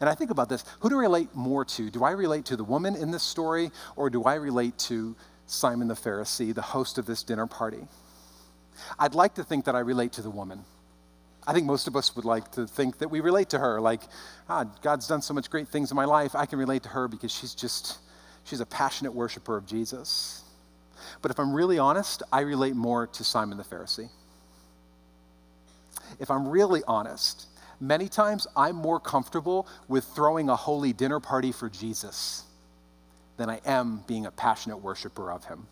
And 0.00 0.08
I 0.08 0.14
think 0.14 0.30
about 0.30 0.48
this 0.48 0.64
who 0.80 0.88
do 0.88 0.96
I 0.98 1.02
relate 1.02 1.34
more 1.34 1.64
to? 1.64 1.90
Do 1.90 2.04
I 2.04 2.12
relate 2.12 2.44
to 2.46 2.56
the 2.56 2.64
woman 2.64 2.94
in 2.94 3.10
this 3.10 3.22
story, 3.22 3.70
or 3.96 4.10
do 4.10 4.24
I 4.24 4.34
relate 4.34 4.78
to 4.78 5.16
Simon 5.52 5.88
the 5.88 5.94
Pharisee, 5.94 6.54
the 6.54 6.62
host 6.62 6.98
of 6.98 7.06
this 7.06 7.22
dinner 7.22 7.46
party. 7.46 7.86
I'd 8.98 9.14
like 9.14 9.34
to 9.34 9.44
think 9.44 9.66
that 9.66 9.76
I 9.76 9.80
relate 9.80 10.12
to 10.12 10.22
the 10.22 10.30
woman. 10.30 10.64
I 11.46 11.52
think 11.52 11.66
most 11.66 11.86
of 11.86 11.96
us 11.96 12.14
would 12.16 12.24
like 12.24 12.50
to 12.52 12.66
think 12.66 12.98
that 12.98 13.08
we 13.08 13.20
relate 13.20 13.50
to 13.50 13.58
her. 13.58 13.80
Like, 13.80 14.00
ah, 14.48 14.64
God's 14.80 15.06
done 15.06 15.22
so 15.22 15.34
much 15.34 15.50
great 15.50 15.68
things 15.68 15.90
in 15.90 15.96
my 15.96 16.04
life. 16.04 16.34
I 16.34 16.46
can 16.46 16.58
relate 16.58 16.84
to 16.84 16.88
her 16.90 17.08
because 17.08 17.32
she's 17.32 17.54
just, 17.54 17.98
she's 18.44 18.60
a 18.60 18.66
passionate 18.66 19.12
worshiper 19.12 19.56
of 19.56 19.66
Jesus. 19.66 20.42
But 21.20 21.30
if 21.30 21.38
I'm 21.38 21.52
really 21.52 21.78
honest, 21.78 22.22
I 22.32 22.40
relate 22.40 22.76
more 22.76 23.08
to 23.08 23.24
Simon 23.24 23.58
the 23.58 23.64
Pharisee. 23.64 24.08
If 26.20 26.30
I'm 26.30 26.46
really 26.46 26.82
honest, 26.86 27.46
many 27.82 28.08
times 28.08 28.46
I'm 28.56 28.76
more 28.76 29.00
comfortable 29.00 29.66
with 29.88 30.04
throwing 30.04 30.48
a 30.48 30.56
holy 30.56 30.92
dinner 30.92 31.18
party 31.20 31.50
for 31.50 31.68
Jesus 31.68 32.44
than 33.36 33.50
I 33.50 33.60
am 33.66 34.04
being 34.06 34.24
a 34.24 34.30
passionate 34.30 34.78
worshiper 34.78 35.32
of 35.32 35.44
Him. 35.44 35.66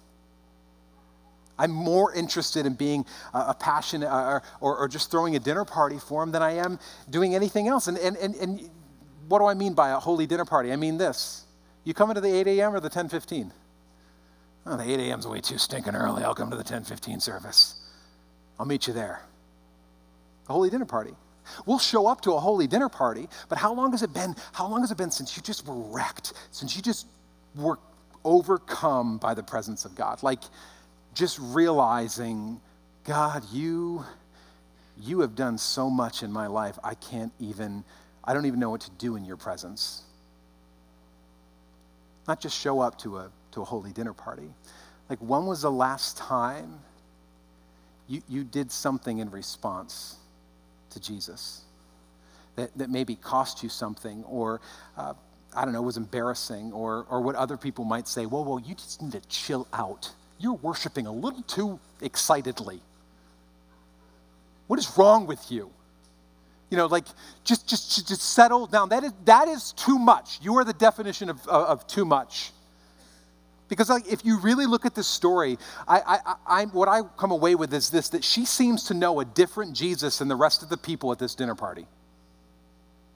I'm 1.57 1.71
more 1.71 2.13
interested 2.13 2.67
in 2.67 2.75
being 2.75 3.05
a, 3.33 3.55
passionate 3.55 4.09
uh, 4.09 4.41
or, 4.61 4.79
or, 4.79 4.89
just 4.89 5.11
throwing 5.11 5.37
a 5.37 5.39
dinner 5.39 5.65
party 5.65 5.99
for 5.99 6.23
Him 6.23 6.33
than 6.33 6.43
I 6.43 6.53
am 6.53 6.79
doing 7.11 7.35
anything 7.35 7.69
else. 7.69 7.87
And, 7.87 7.99
and, 7.99 8.17
and, 8.17 8.35
and 8.37 8.71
what 9.29 9.41
do 9.41 9.47
I 9.47 9.55
mean 9.55 9.75
by 9.75 9.91
a 9.91 9.99
holy 9.99 10.27
dinner 10.27 10.47
party? 10.47 10.73
I 10.73 10.77
mean 10.77 10.97
this. 10.97 11.45
You 11.85 11.95
come 11.95 12.11
into 12.11 12.23
the 12.23 12.35
8 12.35 12.47
a.m. 12.47 12.75
or 12.75 12.81
the 12.81 12.91
10:15? 12.91 13.53
Oh, 14.67 14.77
the 14.77 14.91
8 14.91 15.01
a.m. 15.01 15.19
is 15.19 15.27
way 15.27 15.41
too 15.41 15.59
stinking 15.59 15.95
early. 15.95 16.25
I'll 16.25 16.35
come 16.35 16.51
to 16.51 16.57
the 16.57 16.65
10:15 16.65 17.21
service. 17.21 17.75
I'll 18.59 18.67
meet 18.67 18.87
you 18.87 18.95
there. 18.95 19.23
A 20.49 20.53
holy 20.53 20.71
dinner 20.71 20.87
party. 20.87 21.15
We'll 21.67 21.79
show 21.79 22.07
up 22.07 22.21
to 22.23 22.33
a 22.33 22.41
holy 22.41 22.67
dinner 22.67 22.89
party, 22.89 23.29
but 23.49 23.59
how 23.59 23.73
long 23.73 23.93
has 23.93 24.03
it 24.03 24.13
been? 24.13 24.35
How 24.53 24.67
long 24.67 24.81
has 24.81 24.91
it 24.91 24.99
been 24.99 25.11
since 25.11 25.37
you 25.37 25.43
just 25.43 25.67
were 25.67 25.75
wrecked? 25.75 26.33
Since 26.51 26.77
you 26.77 26.83
just 26.83 27.07
were 27.55 27.79
overcome 28.25 29.19
by 29.19 29.35
the 29.35 29.43
presence 29.43 29.85
of 29.85 29.95
God. 29.95 30.23
Like 30.23 30.41
just 31.15 31.39
realizing, 31.41 32.61
God, 33.05 33.45
you 33.53 34.05
you 35.03 35.21
have 35.21 35.35
done 35.35 35.57
so 35.57 35.89
much 35.89 36.23
in 36.23 36.31
my 36.31 36.47
life. 36.47 36.79
I 36.85 36.95
can't 36.95 37.33
even 37.41 37.85
I 38.25 38.35
don't 38.35 38.47
even 38.47 38.61
know 38.61 38.71
what 38.71 38.83
to 38.83 38.91
do 38.93 39.17
in 39.17 39.25
your 39.25 39.37
presence. 39.37 40.03
Not 42.29 42.41
just 42.41 42.59
show 42.59 42.81
up 42.81 42.99
to 42.99 43.19
a 43.19 43.31
to 43.53 43.63
a 43.63 43.65
holy 43.65 43.93
dinner 43.93 44.13
party. 44.13 44.51
Like 45.09 45.19
when 45.21 45.47
was 45.47 45.63
the 45.63 45.71
last 45.71 46.17
time 46.17 46.79
you, 48.07 48.23
you 48.29 48.45
did 48.45 48.71
something 48.71 49.19
in 49.19 49.31
response 49.31 50.17
to 50.91 51.01
Jesus 51.01 51.63
that, 52.57 52.77
that 52.77 52.91
maybe 52.91 53.17
cost 53.17 53.63
you 53.63 53.69
something 53.69 54.25
or 54.25 54.61
uh, 54.97 55.15
I 55.55 55.65
don't 55.65 55.75
know, 55.75 55.83
was 55.83 55.97
embarrassing 55.97 56.73
or, 56.73 57.07
or 57.11 57.21
what 57.21 57.35
other 57.35 57.57
people 57.57 57.85
might 57.85 58.07
say, 58.07 58.27
whoa, 58.27 58.43
whoa, 58.43 58.59
you 58.59 58.75
just 58.75 59.03
need 59.03 59.13
to 59.13 59.21
chill 59.29 59.67
out. 59.73 60.13
You're 60.39 60.55
worshiping 60.55 61.07
a 61.07 61.13
little 61.13 61.43
too 61.43 61.81
excitedly. 62.01 62.81
What 64.69 64.79
is 64.79 64.97
wrong 64.97 65.27
with 65.27 65.51
you? 65.51 65.71
You 66.71 66.77
know, 66.77 66.87
like 66.87 67.05
just, 67.43 67.69
just, 67.69 68.07
just 68.07 68.23
settle 68.23 68.67
down. 68.67 68.91
That 68.91 69.03
is, 69.03 69.13
that 69.25 69.49
is 69.49 69.73
too 69.73 69.99
much. 69.99 70.39
You 70.41 70.57
are 70.59 70.65
the 70.65 70.73
definition 70.73 71.29
of, 71.29 71.47
of, 71.49 71.67
of 71.67 71.87
too 71.89 72.05
much. 72.05 72.53
Because 73.71 73.89
like, 73.89 74.13
if 74.13 74.25
you 74.25 74.39
really 74.41 74.67
look 74.67 74.85
at 74.85 74.95
this 74.95 75.07
story, 75.07 75.57
I, 75.89 76.01
I, 76.01 76.35
I, 76.47 76.65
what 76.67 76.89
I 76.89 77.03
come 77.17 77.31
away 77.31 77.55
with 77.55 77.73
is 77.73 77.89
this 77.89 78.11
that 78.11 78.25
she 78.25 78.45
seems 78.45 78.85
to 78.85 78.95
know 78.95 79.21
a 79.21 79.25
different 79.25 79.75
Jesus 79.75 80.19
than 80.19 80.29
the 80.29 80.37
rest 80.37 80.63
of 80.63 80.69
the 80.69 80.77
people 80.77 81.13
at 81.13 81.19
this 81.19 81.35
dinner 81.35 81.55
party. 81.55 81.87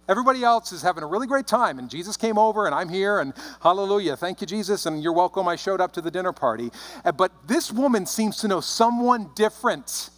Everybody 0.08 0.44
else 0.44 0.70
is 0.70 0.80
having 0.82 1.02
a 1.02 1.06
really 1.06 1.26
great 1.26 1.46
time, 1.46 1.78
and 1.78 1.90
Jesus 1.90 2.16
came 2.16 2.38
over, 2.38 2.66
and 2.66 2.74
I'm 2.74 2.88
here, 2.88 3.20
and 3.20 3.32
hallelujah, 3.62 4.16
thank 4.16 4.40
you, 4.40 4.46
Jesus, 4.46 4.86
and 4.86 5.02
you're 5.02 5.14
welcome. 5.14 5.48
I 5.48 5.56
showed 5.56 5.80
up 5.80 5.92
to 5.94 6.00
the 6.00 6.10
dinner 6.10 6.32
party. 6.32 6.70
Uh, 7.04 7.10
but 7.10 7.32
this 7.48 7.72
woman 7.72 8.06
seems 8.06 8.36
to 8.38 8.48
know 8.48 8.60
someone 8.60 9.30
different. 9.34 10.10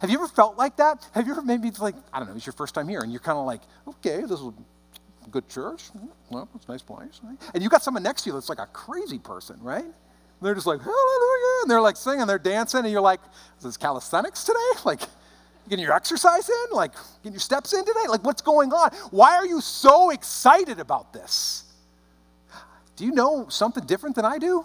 Have 0.00 0.10
you 0.10 0.18
ever 0.18 0.26
felt 0.26 0.56
like 0.56 0.78
that? 0.78 1.06
Have 1.14 1.26
you 1.26 1.32
ever 1.32 1.42
maybe 1.42 1.70
like, 1.78 1.94
I 2.12 2.18
don't 2.18 2.28
know, 2.28 2.34
it's 2.34 2.46
your 2.46 2.54
first 2.54 2.74
time 2.74 2.88
here, 2.88 3.00
and 3.00 3.12
you're 3.12 3.20
kind 3.20 3.38
of 3.38 3.46
like, 3.46 3.60
okay, 3.86 4.22
this 4.22 4.32
is 4.32 4.50
good 5.30 5.48
church. 5.48 5.84
Mm, 5.96 6.08
well, 6.30 6.48
it's 6.54 6.66
a 6.66 6.70
nice 6.70 6.82
place. 6.82 7.20
And 7.54 7.62
you 7.62 7.68
got 7.68 7.82
someone 7.82 8.02
next 8.02 8.22
to 8.22 8.30
you 8.30 8.34
that's 8.34 8.48
like 8.48 8.58
a 8.58 8.66
crazy 8.66 9.18
person, 9.18 9.58
right? 9.62 9.84
They're 10.40 10.54
just 10.54 10.66
like, 10.66 10.80
hallelujah, 10.80 11.62
and 11.62 11.70
they're 11.70 11.80
like 11.80 11.96
singing, 11.96 12.26
they're 12.26 12.38
dancing, 12.38 12.80
and 12.80 12.90
you're 12.90 13.00
like, 13.00 13.20
is 13.58 13.64
this 13.64 13.76
calisthenics 13.76 14.44
today? 14.44 14.58
Like, 14.84 15.00
getting 15.68 15.84
your 15.84 15.94
exercise 15.94 16.48
in? 16.48 16.76
Like, 16.76 16.92
getting 17.22 17.34
your 17.34 17.40
steps 17.40 17.72
in 17.72 17.84
today? 17.84 18.06
Like, 18.08 18.24
what's 18.24 18.42
going 18.42 18.72
on? 18.72 18.90
Why 19.12 19.36
are 19.36 19.46
you 19.46 19.60
so 19.60 20.10
excited 20.10 20.80
about 20.80 21.12
this? 21.12 21.64
Do 22.96 23.04
you 23.04 23.12
know 23.12 23.46
something 23.48 23.84
different 23.86 24.16
than 24.16 24.24
I 24.24 24.38
do? 24.38 24.64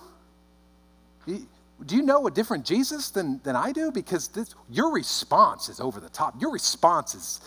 Do 1.27 1.95
you 1.95 2.01
know 2.01 2.25
a 2.27 2.31
different 2.31 2.65
Jesus 2.65 3.11
than, 3.11 3.39
than 3.43 3.55
I 3.55 3.71
do? 3.71 3.91
Because 3.91 4.29
this, 4.29 4.55
your 4.69 4.91
response 4.91 5.69
is 5.69 5.79
over 5.79 5.99
the 5.99 6.09
top. 6.09 6.39
Your 6.41 6.51
response 6.51 7.13
is, 7.13 7.41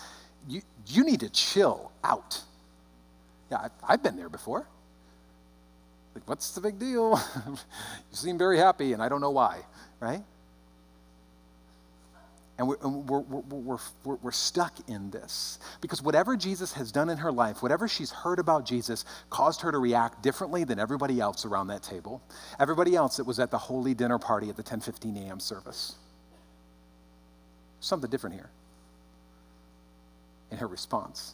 you, 0.47 0.61
you 0.87 1.03
need 1.03 1.19
to 1.19 1.29
chill 1.29 1.91
out. 2.03 2.41
Yeah, 3.51 3.59
I've, 3.63 3.71
I've 3.87 4.03
been 4.03 4.15
there 4.15 4.29
before. 4.29 4.65
Like, 6.15 6.27
what's 6.27 6.51
the 6.53 6.61
big 6.61 6.79
deal? 6.79 7.21
you 7.47 7.57
seem 8.11 8.37
very 8.37 8.57
happy, 8.57 8.93
and 8.93 9.03
I 9.03 9.09
don't 9.09 9.21
know 9.21 9.31
why, 9.31 9.59
right? 9.99 10.23
And 12.57 12.67
we're, 12.67 12.77
we're, 12.77 13.19
we're, 13.19 13.77
we're, 14.03 14.15
we're, 14.15 14.31
stuck 14.31 14.73
in 14.87 15.09
this. 15.09 15.57
Because 15.81 16.01
whatever 16.01 16.37
Jesus 16.37 16.73
has 16.73 16.91
done 16.91 17.09
in 17.09 17.17
her 17.17 17.31
life, 17.31 17.63
whatever 17.63 17.87
she's 17.87 18.11
heard 18.11 18.39
about 18.39 18.65
Jesus, 18.65 19.03
caused 19.29 19.61
her 19.61 19.71
to 19.71 19.79
react 19.79 20.21
differently 20.21 20.63
than 20.63 20.77
everybody 20.77 21.19
else 21.19 21.43
around 21.43 21.67
that 21.67 21.81
table. 21.81 22.21
Everybody 22.59 22.95
else 22.95 23.17
that 23.17 23.23
was 23.23 23.39
at 23.39 23.51
the 23.51 23.57
holy 23.57 23.95
dinner 23.95 24.19
party 24.19 24.49
at 24.49 24.57
the 24.57 24.63
10:15 24.63 25.25
a.m. 25.25 25.39
service. 25.39 25.95
Something 27.79 28.11
different 28.11 28.35
here 28.35 28.49
in 30.51 30.57
her 30.57 30.67
response. 30.67 31.33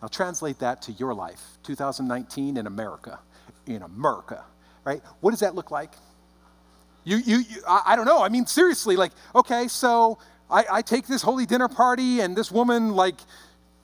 Now 0.00 0.08
translate 0.08 0.60
that 0.60 0.82
to 0.82 0.92
your 0.92 1.14
life, 1.14 1.58
2019 1.64 2.56
in 2.56 2.66
America. 2.66 3.18
In 3.66 3.82
America, 3.82 4.44
right? 4.84 5.02
What 5.20 5.32
does 5.32 5.40
that 5.40 5.54
look 5.54 5.70
like? 5.70 5.92
You, 7.04 7.16
you, 7.16 7.38
you 7.38 7.62
I, 7.66 7.82
I, 7.86 7.96
don't 7.96 8.06
know. 8.06 8.22
I 8.22 8.28
mean, 8.28 8.46
seriously, 8.46 8.96
like, 8.96 9.12
okay, 9.34 9.68
so 9.68 10.18
I, 10.50 10.64
I 10.70 10.82
take 10.82 11.06
this 11.06 11.22
holy 11.22 11.46
dinner 11.46 11.68
party 11.68 12.20
and 12.20 12.36
this 12.36 12.50
woman, 12.50 12.94
like, 12.94 13.16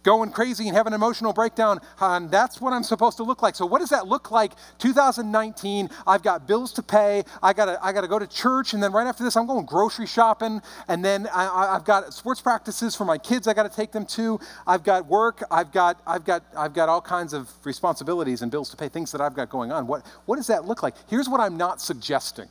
going 0.04 0.30
crazy 0.30 0.68
and 0.68 0.76
have 0.76 0.86
an 0.86 0.92
emotional 0.92 1.32
breakdown, 1.32 1.80
and 1.98 2.30
that's 2.30 2.60
what 2.60 2.72
I'm 2.72 2.84
supposed 2.84 3.16
to 3.16 3.24
look 3.24 3.42
like. 3.42 3.56
So, 3.56 3.66
what 3.66 3.80
does 3.80 3.90
that 3.90 4.06
look 4.06 4.30
like? 4.30 4.52
2019, 4.78 5.90
I've 6.06 6.22
got 6.22 6.46
bills 6.46 6.72
to 6.74 6.82
pay. 6.82 7.24
I 7.42 7.52
gotta, 7.52 7.84
I 7.84 7.92
gotta 7.92 8.06
go 8.06 8.18
to 8.18 8.26
church, 8.26 8.74
and 8.74 8.82
then 8.82 8.92
right 8.92 9.06
after 9.06 9.24
this, 9.24 9.36
I'm 9.36 9.46
going 9.46 9.66
grocery 9.66 10.06
shopping, 10.06 10.60
and 10.86 11.04
then 11.04 11.26
I, 11.34 11.72
have 11.72 11.84
got 11.84 12.12
sports 12.14 12.40
practices 12.40 12.94
for 12.94 13.04
my 13.04 13.18
kids. 13.18 13.48
I 13.48 13.54
got 13.54 13.64
to 13.68 13.74
take 13.74 13.90
them 13.90 14.06
to. 14.06 14.38
I've 14.66 14.84
got 14.84 15.06
work. 15.06 15.42
I've 15.50 15.72
got, 15.72 16.00
I've 16.06 16.24
got, 16.24 16.44
I've 16.56 16.74
got 16.74 16.88
all 16.88 17.00
kinds 17.00 17.32
of 17.32 17.50
responsibilities 17.64 18.42
and 18.42 18.50
bills 18.50 18.70
to 18.70 18.76
pay. 18.76 18.88
Things 18.88 19.10
that 19.12 19.20
I've 19.20 19.34
got 19.34 19.48
going 19.48 19.72
on. 19.72 19.86
What, 19.86 20.06
what 20.26 20.36
does 20.36 20.46
that 20.48 20.66
look 20.66 20.82
like? 20.82 20.94
Here's 21.08 21.28
what 21.28 21.40
I'm 21.40 21.56
not 21.56 21.80
suggesting. 21.80 22.48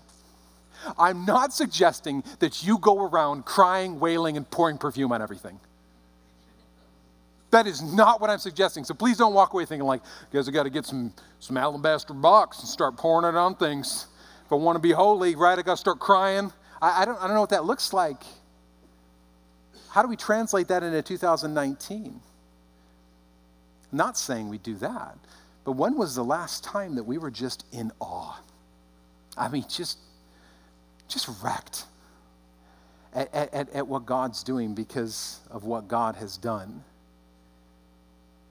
I'm 0.98 1.26
not 1.26 1.54
suggesting 1.54 2.24
that 2.40 2.64
you 2.64 2.78
go 2.78 3.06
around 3.06 3.46
crying, 3.46 4.00
wailing, 4.00 4.36
and 4.36 4.50
pouring 4.50 4.78
perfume 4.78 5.12
on 5.12 5.22
everything. 5.22 5.60
That 7.54 7.68
is 7.68 7.84
not 7.84 8.20
what 8.20 8.32
I'm 8.32 8.40
suggesting. 8.40 8.84
So 8.84 8.96
please 8.96 9.16
don't 9.16 9.36
walk 9.36 9.54
away 9.54 9.66
thinking 9.66 9.86
like, 9.86 10.02
guys, 10.32 10.50
I 10.50 10.52
got 10.52 10.64
to 10.64 10.72
get 10.72 10.88
some, 10.88 11.14
some 11.40 11.56
alabaster 11.56 12.16
box 12.16 12.58
and 12.62 12.68
start 12.68 12.98
pouring 12.98 13.30
it 13.32 13.38
on 13.38 13.54
things. 13.54 14.08
If 14.44 14.52
I 14.52 14.56
want 14.56 14.76
to 14.76 14.82
be 14.82 14.92
holy, 14.92 15.36
right, 15.36 15.60
I 15.60 15.62
got 15.62 15.74
to 15.74 15.78
start 15.78 16.00
crying. 16.00 16.52
I, 16.82 17.04
I, 17.04 17.06
don't, 17.06 17.16
I 17.20 17.28
don't 17.28 17.36
know 17.36 17.42
what 17.42 17.52
that 17.52 17.64
looks 17.64 17.94
like. 17.94 18.24
How 19.92 20.02
do 20.02 20.08
we 20.08 20.16
translate 20.16 20.68
that 20.70 20.82
into 20.82 21.00
2019? 21.04 22.20
I'm 23.92 23.98
not 23.98 24.18
saying 24.18 24.50
we 24.50 24.58
do 24.58 24.74
that, 24.78 25.16
but 25.64 25.74
when 25.74 25.96
was 25.96 26.16
the 26.16 26.24
last 26.24 26.64
time 26.64 26.96
that 26.96 27.04
we 27.04 27.20
were 27.20 27.30
just 27.30 27.68
in 27.72 27.92
awe? 28.00 28.36
I 29.38 29.48
mean, 29.50 29.66
just 29.70 30.00
just 31.08 31.30
wrecked 31.44 31.86
at, 33.14 33.32
at, 33.32 33.70
at 33.70 33.88
what 33.88 34.08
God's 34.08 34.42
doing 34.42 34.74
because 34.74 35.40
of 35.52 35.66
what 35.66 35.88
God 35.88 36.16
has 36.16 36.36
done 36.36 36.84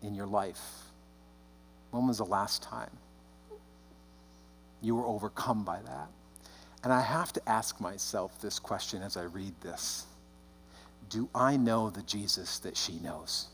in 0.03 0.15
your 0.15 0.27
life. 0.27 0.61
When 1.91 2.07
was 2.07 2.19
the 2.19 2.25
last 2.25 2.63
time 2.63 2.91
you 4.81 4.95
were 4.95 5.07
overcome 5.07 5.65
by 5.65 5.81
that? 5.83 6.09
And 6.85 6.93
I 6.93 7.01
have 7.01 7.33
to 7.35 7.49
ask 7.49 7.81
myself 7.81 8.41
this 8.41 8.59
question 8.59 9.03
as 9.03 9.17
I 9.17 9.23
read 9.23 9.55
this 9.61 10.07
Do 11.09 11.29
I 11.35 11.57
know 11.57 11.91
the 11.91 12.03
Jesus 12.03 12.59
that 12.61 12.77
she 12.77 12.99
knows? 12.99 13.49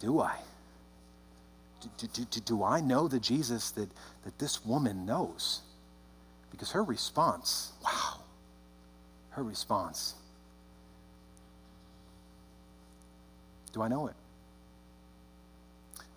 Do 0.00 0.20
I? 0.20 0.38
do, 1.96 2.06
do, 2.06 2.24
do, 2.30 2.40
do 2.40 2.64
I 2.64 2.80
know 2.80 3.08
the 3.08 3.20
Jesus 3.20 3.70
that, 3.72 3.88
that 4.24 4.38
this 4.38 4.64
woman 4.64 5.06
knows? 5.06 5.60
Because 6.50 6.70
her 6.70 6.82
response, 6.82 7.72
wow, 7.82 8.20
her 9.30 9.42
response. 9.42 10.14
Do 13.74 13.82
I 13.82 13.88
know 13.88 14.06
it? 14.06 14.14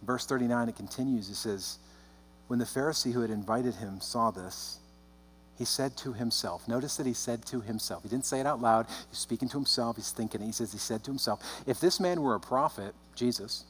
Verse 0.04 0.26
39, 0.26 0.70
it 0.70 0.76
continues. 0.76 1.30
It 1.30 1.36
says, 1.36 1.80
When 2.48 2.60
the 2.60 2.66
Pharisee 2.66 3.12
who 3.12 3.22
had 3.22 3.32
invited 3.32 3.76
him 3.76 4.00
saw 4.00 4.32
this, 4.32 4.80
he 5.58 5.66
said 5.66 5.98
to 5.98 6.14
himself, 6.14 6.68
notice 6.68 6.98
that 6.98 7.08
he 7.08 7.14
said 7.14 7.44
to 7.48 7.62
himself. 7.62 8.04
He 8.04 8.10
didn't 8.10 8.26
say 8.26 8.40
it 8.40 8.46
out 8.46 8.62
loud. 8.62 8.86
He's 9.10 9.18
speaking 9.18 9.50
to 9.50 9.58
himself. 9.58 9.96
He's 9.96 10.12
thinking. 10.12 10.40
He 10.42 10.52
says, 10.52 10.72
he 10.72 10.78
said 10.78 11.04
to 11.06 11.12
himself, 11.12 11.42
if 11.66 11.80
this 11.80 12.00
man 12.00 12.22
were 12.22 12.36
a 12.36 12.40
prophet, 12.40 12.94
Jesus, 13.16 13.64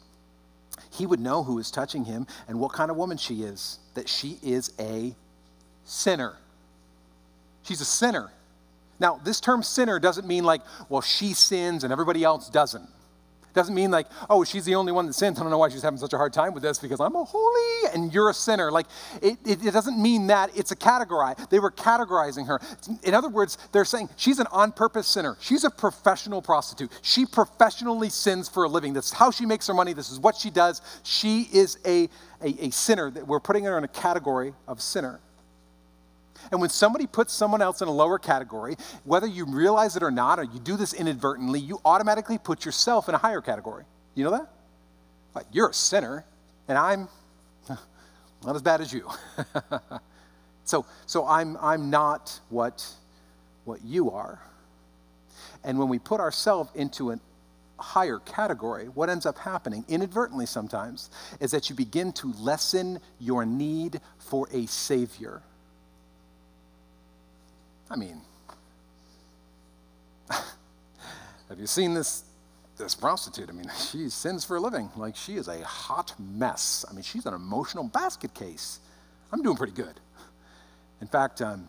he 0.91 1.05
would 1.05 1.21
know 1.21 1.43
who 1.43 1.59
is 1.59 1.71
touching 1.71 2.03
him 2.03 2.27
and 2.49 2.59
what 2.59 2.73
kind 2.73 2.91
of 2.91 2.97
woman 2.97 3.17
she 3.17 3.43
is, 3.43 3.79
that 3.93 4.09
she 4.09 4.37
is 4.43 4.73
a 4.79 5.15
sinner. 5.85 6.33
She's 7.63 7.79
a 7.79 7.85
sinner. 7.85 8.31
Now, 8.99 9.21
this 9.23 9.39
term 9.39 9.63
sinner 9.63 9.97
doesn't 9.97 10.27
mean 10.27 10.43
like, 10.43 10.61
well, 10.89 11.01
she 11.01 11.33
sins 11.33 11.85
and 11.85 11.93
everybody 11.93 12.23
else 12.23 12.49
doesn't. 12.49 12.89
Doesn't 13.57 13.73
mean 13.73 13.89
like, 13.89 14.05
oh, 14.29 14.43
she's 14.43 14.65
the 14.65 14.75
only 14.75 14.91
one 14.91 15.07
that 15.07 15.13
sins. 15.13 15.39
I 15.39 15.41
don't 15.41 15.49
know 15.49 15.57
why 15.57 15.69
she's 15.69 15.81
having 15.81 15.97
such 15.97 16.13
a 16.13 16.17
hard 16.17 16.31
time 16.31 16.53
with 16.53 16.61
this 16.61 16.77
because 16.77 16.99
I'm 16.99 17.15
a 17.15 17.23
holy 17.23 17.91
and 17.91 18.13
you're 18.13 18.29
a 18.29 18.33
sinner. 18.33 18.71
Like, 18.71 18.85
it, 19.19 19.39
it, 19.43 19.65
it 19.65 19.71
doesn't 19.71 19.99
mean 19.99 20.27
that. 20.27 20.55
It's 20.55 20.69
a 20.69 20.75
category. 20.75 21.33
They 21.49 21.57
were 21.57 21.71
categorizing 21.71 22.45
her. 22.45 22.61
In 23.01 23.15
other 23.15 23.29
words, 23.29 23.57
they're 23.71 23.83
saying 23.83 24.09
she's 24.15 24.37
an 24.37 24.45
on 24.51 24.73
purpose 24.73 25.07
sinner. 25.07 25.37
She's 25.39 25.63
a 25.63 25.71
professional 25.71 26.39
prostitute. 26.39 26.91
She 27.01 27.25
professionally 27.25 28.09
sins 28.09 28.47
for 28.47 28.63
a 28.63 28.69
living. 28.69 28.93
That's 28.93 29.11
how 29.11 29.31
she 29.31 29.47
makes 29.47 29.65
her 29.65 29.73
money. 29.73 29.93
This 29.93 30.11
is 30.11 30.19
what 30.19 30.35
she 30.35 30.51
does. 30.51 30.83
She 31.01 31.47
is 31.51 31.79
a, 31.83 32.09
a, 32.43 32.67
a 32.67 32.69
sinner. 32.69 33.09
We're 33.09 33.39
putting 33.39 33.63
her 33.63 33.75
in 33.79 33.83
a 33.83 33.87
category 33.87 34.53
of 34.67 34.83
sinner. 34.83 35.19
And 36.51 36.61
when 36.61 36.69
somebody 36.69 37.07
puts 37.07 37.33
someone 37.33 37.61
else 37.61 37.81
in 37.81 37.87
a 37.87 37.91
lower 37.91 38.19
category, 38.19 38.75
whether 39.03 39.27
you 39.27 39.45
realize 39.45 39.95
it 39.95 40.03
or 40.03 40.11
not, 40.11 40.39
or 40.39 40.43
you 40.43 40.59
do 40.59 40.77
this 40.77 40.93
inadvertently, 40.93 41.59
you 41.59 41.79
automatically 41.83 42.37
put 42.37 42.65
yourself 42.65 43.09
in 43.09 43.15
a 43.15 43.17
higher 43.17 43.41
category. 43.41 43.83
You 44.15 44.23
know 44.23 44.31
that? 44.31 44.49
Like, 45.35 45.45
you're 45.51 45.69
a 45.69 45.73
sinner, 45.73 46.25
and 46.67 46.77
I'm 46.77 47.07
not 48.43 48.55
as 48.55 48.61
bad 48.61 48.81
as 48.81 48.91
you. 48.91 49.09
so, 50.63 50.85
so 51.05 51.27
I'm, 51.27 51.57
I'm 51.61 51.89
not 51.89 52.39
what, 52.49 52.85
what 53.65 53.83
you 53.83 54.11
are. 54.11 54.41
And 55.63 55.77
when 55.77 55.89
we 55.89 55.99
put 55.99 56.19
ourselves 56.19 56.71
into 56.75 57.11
a 57.11 57.19
higher 57.77 58.19
category, 58.19 58.85
what 58.85 59.09
ends 59.09 59.25
up 59.25 59.37
happening, 59.37 59.85
inadvertently 59.87 60.45
sometimes, 60.45 61.09
is 61.39 61.51
that 61.51 61.69
you 61.69 61.75
begin 61.75 62.11
to 62.13 62.33
lessen 62.39 62.99
your 63.19 63.45
need 63.45 64.01
for 64.17 64.47
a 64.51 64.65
Savior. 64.65 65.41
I 67.89 67.95
mean, 67.95 68.21
have 70.29 71.59
you 71.59 71.67
seen 71.67 71.93
this 71.93 72.23
this 72.77 72.95
prostitute? 72.95 73.49
I 73.49 73.53
mean, 73.53 73.71
she 73.91 74.09
sins 74.09 74.45
for 74.45 74.57
a 74.57 74.59
living. 74.59 74.89
Like 74.95 75.15
she 75.15 75.35
is 75.35 75.47
a 75.47 75.63
hot 75.63 76.13
mess. 76.19 76.85
I 76.89 76.93
mean, 76.93 77.03
she's 77.03 77.25
an 77.25 77.33
emotional 77.33 77.85
basket 77.85 78.33
case. 78.33 78.79
I'm 79.31 79.41
doing 79.41 79.57
pretty 79.57 79.73
good. 79.73 79.99
In 81.01 81.07
fact, 81.07 81.41
um, 81.41 81.67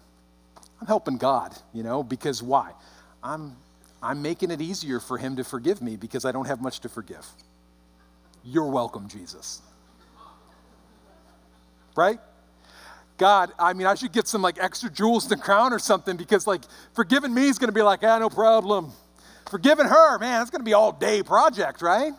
I'm 0.80 0.86
helping 0.86 1.18
God, 1.18 1.56
you 1.72 1.82
know, 1.82 2.02
because 2.02 2.42
why? 2.42 2.72
I'm 3.22 3.56
I'm 4.02 4.22
making 4.22 4.50
it 4.50 4.60
easier 4.60 5.00
for 5.00 5.18
him 5.18 5.36
to 5.36 5.44
forgive 5.44 5.82
me 5.82 5.96
because 5.96 6.24
I 6.24 6.32
don't 6.32 6.46
have 6.46 6.60
much 6.60 6.80
to 6.80 6.88
forgive. 6.88 7.26
You're 8.44 8.70
welcome, 8.70 9.08
Jesus. 9.08 9.60
right? 11.96 12.20
God, 13.18 13.52
I 13.58 13.72
mean, 13.72 13.86
I 13.86 13.94
should 13.96 14.12
get 14.12 14.28
some 14.28 14.42
like 14.42 14.58
extra 14.60 14.88
jewels 14.88 15.28
the 15.28 15.36
crown 15.36 15.72
or 15.72 15.80
something 15.80 16.16
because 16.16 16.46
like 16.46 16.62
forgiving 16.94 17.34
me 17.34 17.48
is 17.48 17.58
going 17.58 17.68
to 17.68 17.74
be 17.74 17.82
like, 17.82 18.02
ah, 18.04 18.18
no 18.18 18.30
problem. 18.30 18.92
Forgiving 19.50 19.86
her, 19.86 20.18
man, 20.18 20.40
it's 20.40 20.50
going 20.50 20.60
to 20.60 20.64
be 20.64 20.74
all 20.74 20.92
day 20.92 21.22
project, 21.22 21.82
right? 21.82 22.12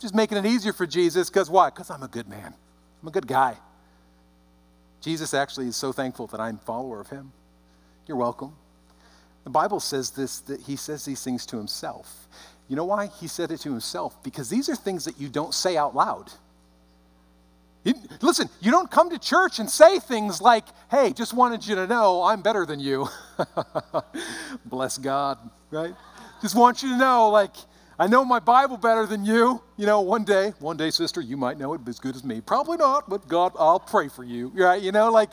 Just 0.00 0.14
making 0.14 0.38
it 0.38 0.46
easier 0.46 0.72
for 0.72 0.86
Jesus 0.86 1.28
because 1.28 1.50
why? 1.50 1.70
Because 1.70 1.90
I'm 1.90 2.04
a 2.04 2.08
good 2.08 2.28
man. 2.28 2.54
I'm 3.02 3.08
a 3.08 3.10
good 3.10 3.26
guy. 3.26 3.56
Jesus 5.00 5.34
actually 5.34 5.66
is 5.66 5.76
so 5.76 5.92
thankful 5.92 6.28
that 6.28 6.40
I'm 6.40 6.56
a 6.56 6.64
follower 6.64 7.00
of 7.00 7.08
him. 7.08 7.32
You're 8.06 8.16
welcome. 8.16 8.54
The 9.44 9.50
Bible 9.50 9.80
says 9.80 10.10
this 10.10 10.40
that 10.42 10.60
he 10.60 10.76
says 10.76 11.04
these 11.04 11.22
things 11.22 11.46
to 11.46 11.56
himself. 11.56 12.28
You 12.68 12.76
know 12.76 12.84
why 12.84 13.06
he 13.06 13.26
said 13.26 13.50
it 13.50 13.58
to 13.60 13.70
himself? 13.70 14.22
Because 14.22 14.48
these 14.48 14.68
are 14.68 14.76
things 14.76 15.04
that 15.04 15.18
you 15.18 15.28
don't 15.28 15.54
say 15.54 15.76
out 15.76 15.96
loud. 15.96 16.30
Listen, 18.20 18.48
you 18.60 18.70
don't 18.70 18.90
come 18.90 19.10
to 19.10 19.18
church 19.18 19.58
and 19.58 19.68
say 19.68 19.98
things 19.98 20.40
like, 20.40 20.64
hey, 20.90 21.12
just 21.12 21.32
wanted 21.32 21.66
you 21.66 21.74
to 21.76 21.86
know 21.86 22.22
I'm 22.22 22.42
better 22.42 22.66
than 22.66 22.80
you. 22.80 23.08
Bless 24.64 24.98
God, 24.98 25.38
right? 25.70 25.94
Just 26.42 26.54
want 26.54 26.82
you 26.82 26.90
to 26.90 26.96
know, 26.96 27.30
like, 27.30 27.54
I 27.98 28.06
know 28.06 28.24
my 28.24 28.38
Bible 28.38 28.76
better 28.76 29.06
than 29.06 29.24
you. 29.24 29.60
You 29.76 29.86
know, 29.86 30.00
one 30.00 30.24
day, 30.24 30.52
one 30.60 30.76
day, 30.76 30.90
sister, 30.90 31.20
you 31.20 31.36
might 31.36 31.58
know 31.58 31.74
it 31.74 31.80
as 31.88 31.98
good 31.98 32.14
as 32.14 32.22
me. 32.22 32.40
Probably 32.40 32.76
not, 32.76 33.08
but 33.08 33.26
God, 33.26 33.52
I'll 33.58 33.80
pray 33.80 34.08
for 34.08 34.22
you. 34.22 34.48
Right? 34.54 34.80
You 34.80 34.92
know, 34.92 35.10
like, 35.10 35.30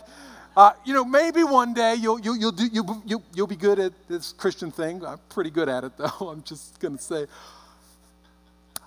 uh, 0.58 0.72
you 0.86 0.94
know, 0.94 1.06
maybe 1.06 1.44
one 1.44 1.74
day 1.74 1.96
you'll, 1.96 2.20
you'll, 2.20 2.38
you'll, 2.38 2.52
do, 2.52 2.68
you'll, 2.72 3.04
you'll, 3.06 3.24
you'll 3.36 3.48
be 3.48 3.56
good 3.56 3.78
at 3.78 3.94
this 4.08 4.34
Christian 4.34 4.72
thing. 4.72 5.06
I'm 5.06 5.20
pretty 5.30 5.52
good 5.52 5.70
at 5.70 5.84
it, 5.84 5.98
though. 5.98 6.06
I'm 6.30 6.44
just 6.44 6.80
going 6.80 6.98
to 6.98 7.04
say. 7.04 7.28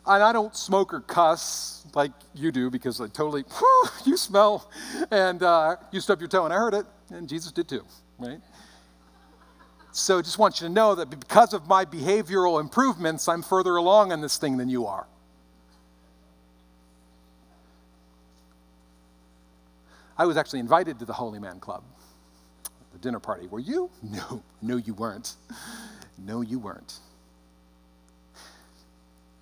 And 0.08 0.22
I 0.22 0.32
don't 0.32 0.56
smoke 0.56 0.94
or 0.94 1.00
cuss 1.00 1.86
like 1.94 2.12
you 2.34 2.50
do 2.50 2.70
because 2.70 2.98
I 2.98 3.08
totally, 3.08 3.42
whew, 3.42 3.84
you 4.06 4.16
smell. 4.16 4.70
And 5.10 5.42
uh, 5.42 5.76
you 5.92 6.00
stub 6.00 6.20
your 6.20 6.28
toe, 6.28 6.44
and 6.44 6.52
I 6.52 6.56
heard 6.56 6.72
it, 6.72 6.86
and 7.10 7.28
Jesus 7.28 7.52
did 7.52 7.68
too, 7.68 7.84
right? 8.18 8.40
So 9.92 10.22
just 10.22 10.38
want 10.38 10.60
you 10.60 10.68
to 10.68 10.72
know 10.72 10.94
that 10.94 11.10
because 11.10 11.52
of 11.52 11.66
my 11.66 11.84
behavioral 11.84 12.60
improvements, 12.60 13.28
I'm 13.28 13.42
further 13.42 13.76
along 13.76 14.12
on 14.12 14.20
this 14.20 14.38
thing 14.38 14.56
than 14.56 14.68
you 14.68 14.86
are. 14.86 15.06
I 20.16 20.24
was 20.24 20.36
actually 20.36 20.60
invited 20.60 20.98
to 21.00 21.04
the 21.04 21.12
Holy 21.12 21.38
Man 21.38 21.60
Club, 21.60 21.84
the 22.92 22.98
dinner 22.98 23.20
party. 23.20 23.46
Were 23.46 23.60
you? 23.60 23.90
No, 24.02 24.42
no, 24.62 24.76
you 24.76 24.94
weren't. 24.94 25.36
No, 26.16 26.40
you 26.40 26.58
weren't. 26.58 26.98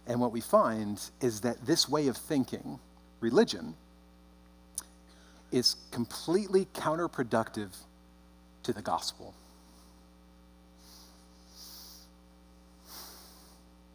And 0.07 0.21
what 0.21 0.33
we 0.33 0.41
find 0.41 1.01
is 1.21 1.41
that 1.41 1.67
this 1.67 1.89
way 1.89 2.07
of 2.09 2.17
thinking, 2.17 2.79
religion, 3.21 3.75
is 5.51 5.77
completely 5.91 6.67
counterproductive 6.75 7.71
to 8.63 8.73
the 8.73 8.83
gospel. 8.83 9.35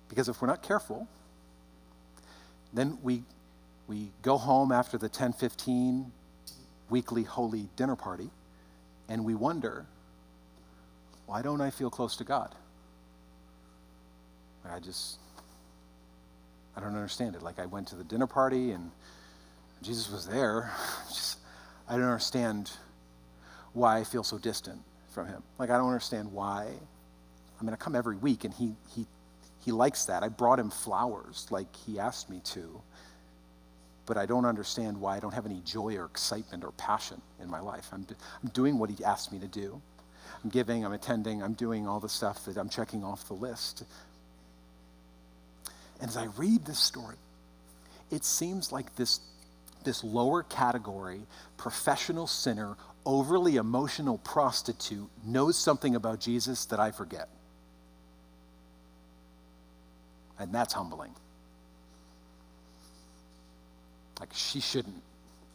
Because 0.10 0.28
if 0.28 0.42
we're 0.42 0.48
not 0.48 0.62
careful, 0.62 1.08
then 2.74 2.98
we, 3.02 3.24
we 3.88 4.12
go 4.22 4.38
home 4.38 4.72
after 4.72 4.98
the 4.98 5.08
1015 5.08 6.12
weekly 6.90 7.24
holy 7.24 7.70
dinner 7.78 7.96
party 7.96 8.30
and 9.08 9.24
we 9.24 9.36
wonder, 9.36 9.86
why 11.26 11.42
don't 11.42 11.62
I 11.62 11.70
feel 11.70 11.90
close 11.90 12.18
to 12.18 12.24
God? 12.24 12.54
I 14.70 14.80
just, 14.80 15.18
I 16.76 16.80
don't 16.80 16.96
understand 16.96 17.36
it. 17.36 17.42
Like 17.42 17.60
I 17.60 17.66
went 17.66 17.88
to 17.90 17.96
the 17.96 18.04
dinner 18.04 18.28
party 18.28 18.72
and 18.72 18.92
Jesus 19.82 20.12
was 20.12 20.28
there. 20.28 20.72
Just, 21.10 21.40
I 21.88 21.94
don't 21.94 22.04
understand 22.04 22.72
why 23.74 23.98
I 23.98 24.04
feel 24.04 24.24
so 24.24 24.38
distant 24.38 24.82
from 25.10 25.28
him. 25.28 25.44
Like 25.58 25.70
I 25.70 25.78
don't 25.78 25.88
understand 25.88 26.32
why. 26.32 26.68
I 27.60 27.64
mean, 27.64 27.74
I 27.74 27.76
come 27.76 27.96
every 27.96 28.16
week 28.16 28.44
and 28.44 28.54
he, 28.54 28.74
he, 28.96 29.06
he 29.64 29.72
likes 29.72 30.06
that. 30.06 30.24
I 30.24 30.30
brought 30.30 30.60
him 30.60 30.70
flowers 30.72 31.48
like 31.52 31.68
he 31.76 32.00
asked 32.00 32.30
me 32.30 32.42
to. 32.46 32.82
But 34.06 34.18
I 34.18 34.26
don't 34.26 34.46
understand 34.46 35.00
why 35.00 35.18
I 35.18 35.20
don't 35.20 35.34
have 35.34 35.46
any 35.46 35.62
joy 35.64 35.96
or 35.96 36.06
excitement 36.06 36.64
or 36.64 36.72
passion 36.72 37.22
in 37.42 37.50
my 37.50 37.60
life. 37.60 37.90
I'm, 37.94 38.06
I'm 38.42 38.50
doing 38.50 38.80
what 38.80 38.90
he 38.90 39.04
asked 39.04 39.32
me 39.32 39.40
to 39.40 39.48
do. 39.48 39.80
I'm 40.44 40.50
giving, 40.50 40.84
I'm 40.84 40.94
attending, 40.94 41.44
I'm 41.44 41.54
doing 41.54 41.88
all 41.88 42.00
the 42.00 42.10
stuff 42.10 42.46
that 42.46 42.58
I'm 42.58 42.70
checking 42.70 43.04
off 43.04 43.28
the 43.28 43.36
list. 43.36 43.84
And 46.02 46.10
as 46.10 46.18
I 46.18 46.26
read 46.36 46.66
this 46.66 46.80
story, 46.80 47.16
it 48.10 48.26
seems 48.26 48.72
like 48.72 48.96
this, 48.96 49.20
this 49.84 50.04
lower 50.04 50.44
category, 50.44 51.22
professional 51.58 52.28
sinner, 52.28 52.76
overly 53.06 53.56
emotional 53.56 54.18
prostitute 54.18 55.08
knows 55.24 55.58
something 55.58 55.96
about 55.96 56.20
Jesus 56.20 56.66
that 56.66 56.80
I 56.80 56.92
forget. 56.92 57.30
And 60.40 60.52
that's 60.52 60.74
humbling. 60.74 61.14
Like 64.20 64.30
she 64.34 64.60
shouldn't, 64.60 65.04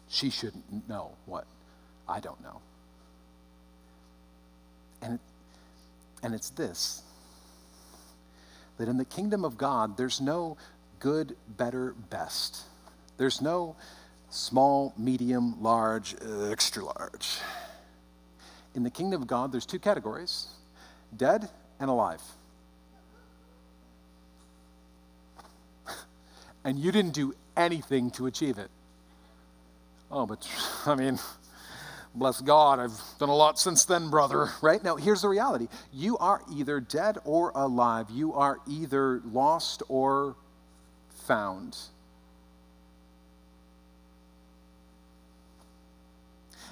she 0.08 0.30
shouldn't 0.30 0.88
know 0.88 1.10
what 1.26 1.44
I 2.08 2.20
don't 2.20 2.40
know. 2.40 2.60
And, 5.02 5.18
and 6.22 6.34
it's 6.34 6.50
this 6.50 7.02
that 8.78 8.88
in 8.88 8.96
the 8.96 9.04
kingdom 9.04 9.44
of 9.44 9.56
God, 9.56 9.96
there's 9.96 10.20
no 10.20 10.56
good, 11.00 11.36
better, 11.56 11.94
best. 12.10 12.62
There's 13.16 13.40
no 13.40 13.76
small, 14.30 14.92
medium, 14.96 15.62
large, 15.62 16.14
extra 16.50 16.84
large. 16.84 17.38
In 18.74 18.82
the 18.82 18.90
kingdom 18.90 19.22
of 19.22 19.28
God, 19.28 19.52
there's 19.52 19.66
two 19.66 19.78
categories 19.78 20.48
dead 21.16 21.48
and 21.80 21.88
alive. 21.88 22.22
and 26.64 26.78
you 26.78 26.92
didn't 26.92 27.14
do 27.14 27.34
anything 27.56 28.10
to 28.12 28.26
achieve 28.26 28.58
it. 28.58 28.70
Oh, 30.10 30.26
but 30.26 30.46
I 30.86 30.94
mean, 30.94 31.18
bless 32.16 32.40
God, 32.40 32.80
I've 32.80 33.00
done 33.18 33.28
a 33.28 33.34
lot 33.34 33.58
since 33.58 33.84
then, 33.84 34.10
brother. 34.10 34.48
Right? 34.62 34.82
Now, 34.82 34.96
here's 34.96 35.22
the 35.22 35.28
reality 35.28 35.68
you 35.92 36.18
are 36.18 36.42
either 36.52 36.80
dead 36.80 37.18
or 37.24 37.52
alive, 37.54 38.06
you 38.10 38.32
are 38.32 38.58
either 38.66 39.20
lost 39.30 39.82
or 39.88 40.34
found. 41.26 41.76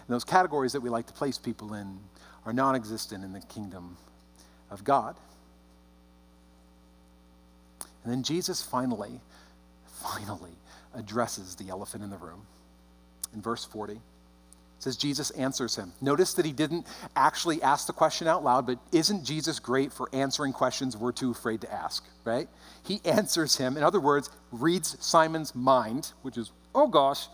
And 0.06 0.12
those 0.12 0.24
categories 0.24 0.72
that 0.72 0.80
we 0.80 0.90
like 0.90 1.06
to 1.06 1.12
place 1.12 1.38
people 1.38 1.74
in 1.74 1.98
are 2.44 2.52
non 2.52 2.74
existent 2.74 3.24
in 3.24 3.32
the 3.32 3.40
kingdom 3.40 3.96
of 4.70 4.84
God. 4.84 5.16
And 8.02 8.12
then 8.12 8.22
Jesus 8.22 8.62
finally 8.62 9.20
finally 10.04 10.52
addresses 10.94 11.54
the 11.56 11.70
elephant 11.70 12.04
in 12.04 12.10
the 12.10 12.18
room. 12.18 12.42
In 13.32 13.40
verse 13.40 13.64
40, 13.64 13.94
it 13.94 14.00
says 14.84 14.96
Jesus 14.96 15.30
answers 15.30 15.74
him. 15.76 15.92
Notice 16.02 16.34
that 16.34 16.44
he 16.44 16.52
didn't 16.52 16.86
actually 17.16 17.62
ask 17.62 17.86
the 17.86 17.92
question 17.94 18.28
out 18.28 18.44
loud, 18.44 18.66
but 18.66 18.78
isn't 18.92 19.24
Jesus 19.24 19.58
great 19.58 19.90
for 19.92 20.10
answering 20.12 20.52
questions 20.52 20.94
we're 20.94 21.10
too 21.10 21.30
afraid 21.30 21.62
to 21.62 21.72
ask, 21.72 22.04
right? 22.24 22.48
He 22.82 23.00
answers 23.06 23.56
him, 23.56 23.78
in 23.78 23.82
other 23.82 23.98
words, 23.98 24.28
reads 24.52 24.96
Simon's 25.04 25.54
mind, 25.54 26.12
which 26.20 26.36
is, 26.36 26.52
oh 26.74 26.86
gosh, 26.86 27.28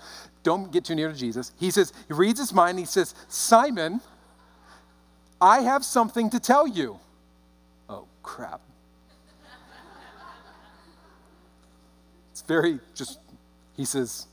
don't 0.45 0.71
get 0.71 0.85
too 0.85 0.95
near 0.95 1.09
to 1.09 1.19
Jesus. 1.19 1.51
He 1.59 1.73
says, 1.73 1.93
he 2.07 2.15
reads 2.15 2.39
his 2.39 2.55
mind, 2.55 2.79
he 2.79 2.85
says, 2.85 3.17
Simon, 3.27 4.01
I 5.41 5.61
have 5.63 5.85
something 5.85 6.31
to 6.31 6.39
tell 6.39 6.69
you. 6.69 6.99
Oh, 7.89 8.07
crap. 8.23 8.61
It's 12.31 12.43
very 12.43 12.79
just, 12.95 13.19
he 13.77 13.85
says, 13.85 14.29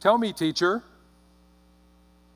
Tell 0.00 0.18
me, 0.18 0.32
teacher. 0.32 0.82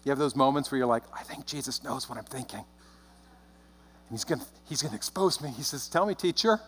You 0.05 0.11
have 0.11 0.19
those 0.19 0.35
moments 0.35 0.71
where 0.71 0.79
you're 0.79 0.87
like, 0.87 1.03
I 1.15 1.23
think 1.23 1.47
Jesus 1.47 1.83
knows 1.83 2.09
what 2.09 2.19
I'm 2.19 2.25
thinking. 2.25 2.59
And 2.59 4.19
he's 4.19 4.25
going 4.25 4.41
he's 4.69 4.81
to 4.83 4.95
expose 4.95 5.41
me. 5.41 5.51
He 5.51 5.63
says, 5.63 5.89
Tell 5.89 6.07
me, 6.07 6.15
teacher. 6.15 6.61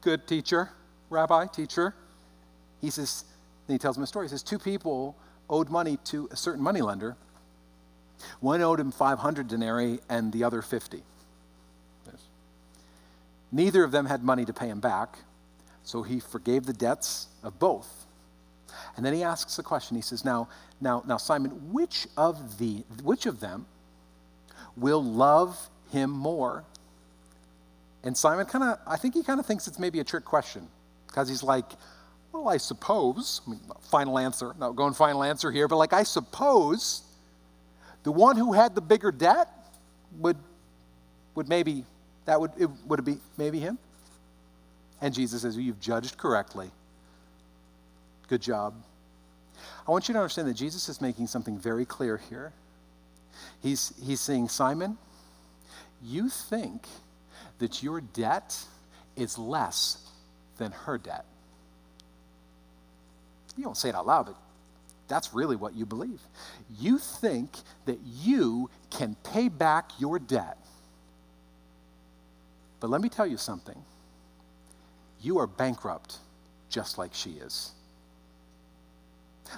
Good 0.00 0.26
teacher, 0.26 0.70
rabbi, 1.10 1.46
teacher. 1.46 1.94
He 2.80 2.90
says, 2.90 3.24
and 3.68 3.74
he 3.74 3.78
tells 3.78 3.96
him 3.96 4.02
a 4.02 4.06
story. 4.06 4.26
He 4.26 4.30
says, 4.30 4.42
Two 4.42 4.58
people 4.58 5.16
owed 5.48 5.68
money 5.68 5.98
to 6.04 6.28
a 6.30 6.36
certain 6.36 6.62
moneylender. 6.62 7.16
One 8.40 8.62
owed 8.62 8.80
him 8.80 8.92
500 8.92 9.48
denarii 9.48 10.00
and 10.08 10.32
the 10.32 10.44
other 10.44 10.62
50. 10.62 11.02
Neither 13.52 13.82
of 13.82 13.90
them 13.90 14.06
had 14.06 14.22
money 14.22 14.44
to 14.44 14.52
pay 14.52 14.68
him 14.68 14.80
back, 14.80 15.18
so 15.82 16.02
he 16.02 16.20
forgave 16.20 16.66
the 16.66 16.72
debts 16.72 17.26
of 17.42 17.58
both. 17.58 18.06
And 18.96 19.04
then 19.04 19.14
he 19.14 19.22
asks 19.22 19.56
the 19.56 19.62
question. 19.62 19.96
He 19.96 20.02
says, 20.02 20.24
Now, 20.24 20.48
now, 20.80 21.02
now, 21.06 21.16
Simon, 21.16 21.72
which 21.72 22.06
of 22.16 22.58
the 22.58 22.84
which 23.02 23.26
of 23.26 23.40
them 23.40 23.66
will 24.76 25.02
love 25.02 25.68
him 25.90 26.10
more? 26.10 26.64
And 28.02 28.16
Simon 28.16 28.46
kind 28.46 28.64
of, 28.64 28.78
I 28.86 28.96
think 28.96 29.14
he 29.14 29.22
kind 29.22 29.38
of 29.40 29.46
thinks 29.46 29.68
it's 29.68 29.78
maybe 29.78 30.00
a 30.00 30.04
trick 30.04 30.24
question. 30.24 30.66
Because 31.06 31.28
he's 31.28 31.42
like, 31.42 31.64
well, 32.32 32.48
I 32.48 32.56
suppose, 32.56 33.40
I 33.46 33.50
mean, 33.50 33.60
final 33.90 34.18
answer, 34.18 34.54
not 34.58 34.76
going 34.76 34.94
final 34.94 35.22
answer 35.24 35.50
here, 35.50 35.66
but 35.66 35.76
like, 35.76 35.92
I 35.92 36.04
suppose 36.04 37.02
The 38.02 38.12
one 38.12 38.36
who 38.36 38.52
had 38.52 38.74
the 38.74 38.80
bigger 38.80 39.12
debt 39.12 39.48
would, 40.18 40.38
would 41.34 41.48
maybe, 41.48 41.84
that 42.24 42.40
would, 42.40 42.52
it, 42.58 42.70
would 42.86 43.00
it 43.00 43.04
be 43.04 43.18
maybe 43.36 43.58
him? 43.58 43.76
And 45.02 45.12
Jesus 45.12 45.42
says, 45.42 45.56
You've 45.56 45.80
judged 45.80 46.16
correctly. 46.16 46.70
Good 48.30 48.42
job. 48.42 48.74
I 49.88 49.90
want 49.90 50.06
you 50.06 50.12
to 50.12 50.20
understand 50.20 50.46
that 50.46 50.54
Jesus 50.54 50.88
is 50.88 51.00
making 51.00 51.26
something 51.26 51.58
very 51.58 51.84
clear 51.84 52.16
here. 52.16 52.52
He's, 53.60 53.92
he's 54.00 54.20
saying, 54.20 54.50
Simon, 54.50 54.98
you 56.00 56.28
think 56.28 56.86
that 57.58 57.82
your 57.82 58.00
debt 58.00 58.56
is 59.16 59.36
less 59.36 60.08
than 60.58 60.70
her 60.70 60.96
debt. 60.96 61.24
You 63.56 63.64
don't 63.64 63.76
say 63.76 63.88
it 63.88 63.96
out 63.96 64.06
loud, 64.06 64.26
but 64.26 64.36
that's 65.08 65.34
really 65.34 65.56
what 65.56 65.74
you 65.74 65.84
believe. 65.84 66.20
You 66.78 66.98
think 66.98 67.50
that 67.86 67.98
you 68.04 68.70
can 68.90 69.16
pay 69.24 69.48
back 69.48 69.90
your 69.98 70.20
debt. 70.20 70.56
But 72.78 72.90
let 72.90 73.00
me 73.00 73.08
tell 73.08 73.26
you 73.26 73.38
something 73.38 73.82
you 75.20 75.38
are 75.38 75.48
bankrupt 75.48 76.18
just 76.68 76.96
like 76.96 77.12
she 77.12 77.30
is. 77.30 77.72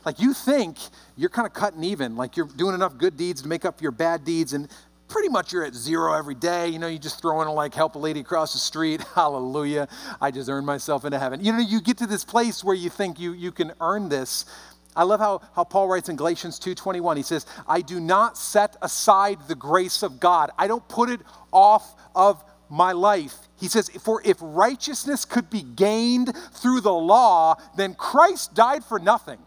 Like 0.04 0.20
you 0.20 0.34
think 0.34 0.78
you're 1.16 1.30
kind 1.30 1.46
of 1.46 1.52
cutting 1.52 1.84
even, 1.84 2.16
like 2.16 2.36
you're 2.36 2.46
doing 2.46 2.74
enough 2.74 2.96
good 2.98 3.16
deeds 3.16 3.42
to 3.42 3.48
make 3.48 3.64
up 3.64 3.78
for 3.78 3.82
your 3.82 3.92
bad 3.92 4.24
deeds, 4.24 4.52
and 4.52 4.68
pretty 5.12 5.28
much 5.28 5.52
you're 5.52 5.64
at 5.64 5.74
zero 5.74 6.14
every 6.14 6.34
day. 6.34 6.68
You 6.68 6.78
know, 6.78 6.88
you 6.88 6.98
just 6.98 7.20
throw 7.20 7.42
in 7.42 7.48
a 7.48 7.52
like 7.52 7.74
help 7.74 7.94
a 7.94 7.98
lady 7.98 8.20
across 8.20 8.54
the 8.54 8.58
street. 8.58 9.02
Hallelujah. 9.14 9.88
I 10.20 10.30
just 10.30 10.48
earned 10.48 10.66
myself 10.66 11.04
into 11.04 11.18
heaven. 11.18 11.44
You 11.44 11.52
know, 11.52 11.58
you 11.58 11.80
get 11.80 11.98
to 11.98 12.06
this 12.06 12.24
place 12.24 12.64
where 12.64 12.74
you 12.74 12.88
think 12.88 13.20
you, 13.20 13.32
you 13.32 13.52
can 13.52 13.72
earn 13.80 14.08
this. 14.08 14.46
I 14.94 15.04
love 15.04 15.20
how, 15.20 15.40
how 15.54 15.64
Paul 15.64 15.88
writes 15.88 16.08
in 16.08 16.16
Galatians 16.16 16.58
2:21. 16.58 17.16
He 17.16 17.22
says, 17.22 17.46
I 17.68 17.80
do 17.80 18.00
not 18.00 18.36
set 18.36 18.76
aside 18.82 19.38
the 19.48 19.54
grace 19.54 20.02
of 20.02 20.20
God. 20.20 20.50
I 20.58 20.66
don't 20.66 20.86
put 20.88 21.10
it 21.10 21.20
off 21.52 21.94
of 22.14 22.42
my 22.68 22.92
life. 22.92 23.36
He 23.58 23.68
says, 23.68 23.90
For 23.90 24.22
if 24.24 24.38
righteousness 24.40 25.24
could 25.24 25.50
be 25.50 25.62
gained 25.62 26.34
through 26.54 26.80
the 26.80 26.92
law, 26.92 27.56
then 27.76 27.94
Christ 27.94 28.54
died 28.54 28.84
for 28.84 28.98
nothing. 28.98 29.38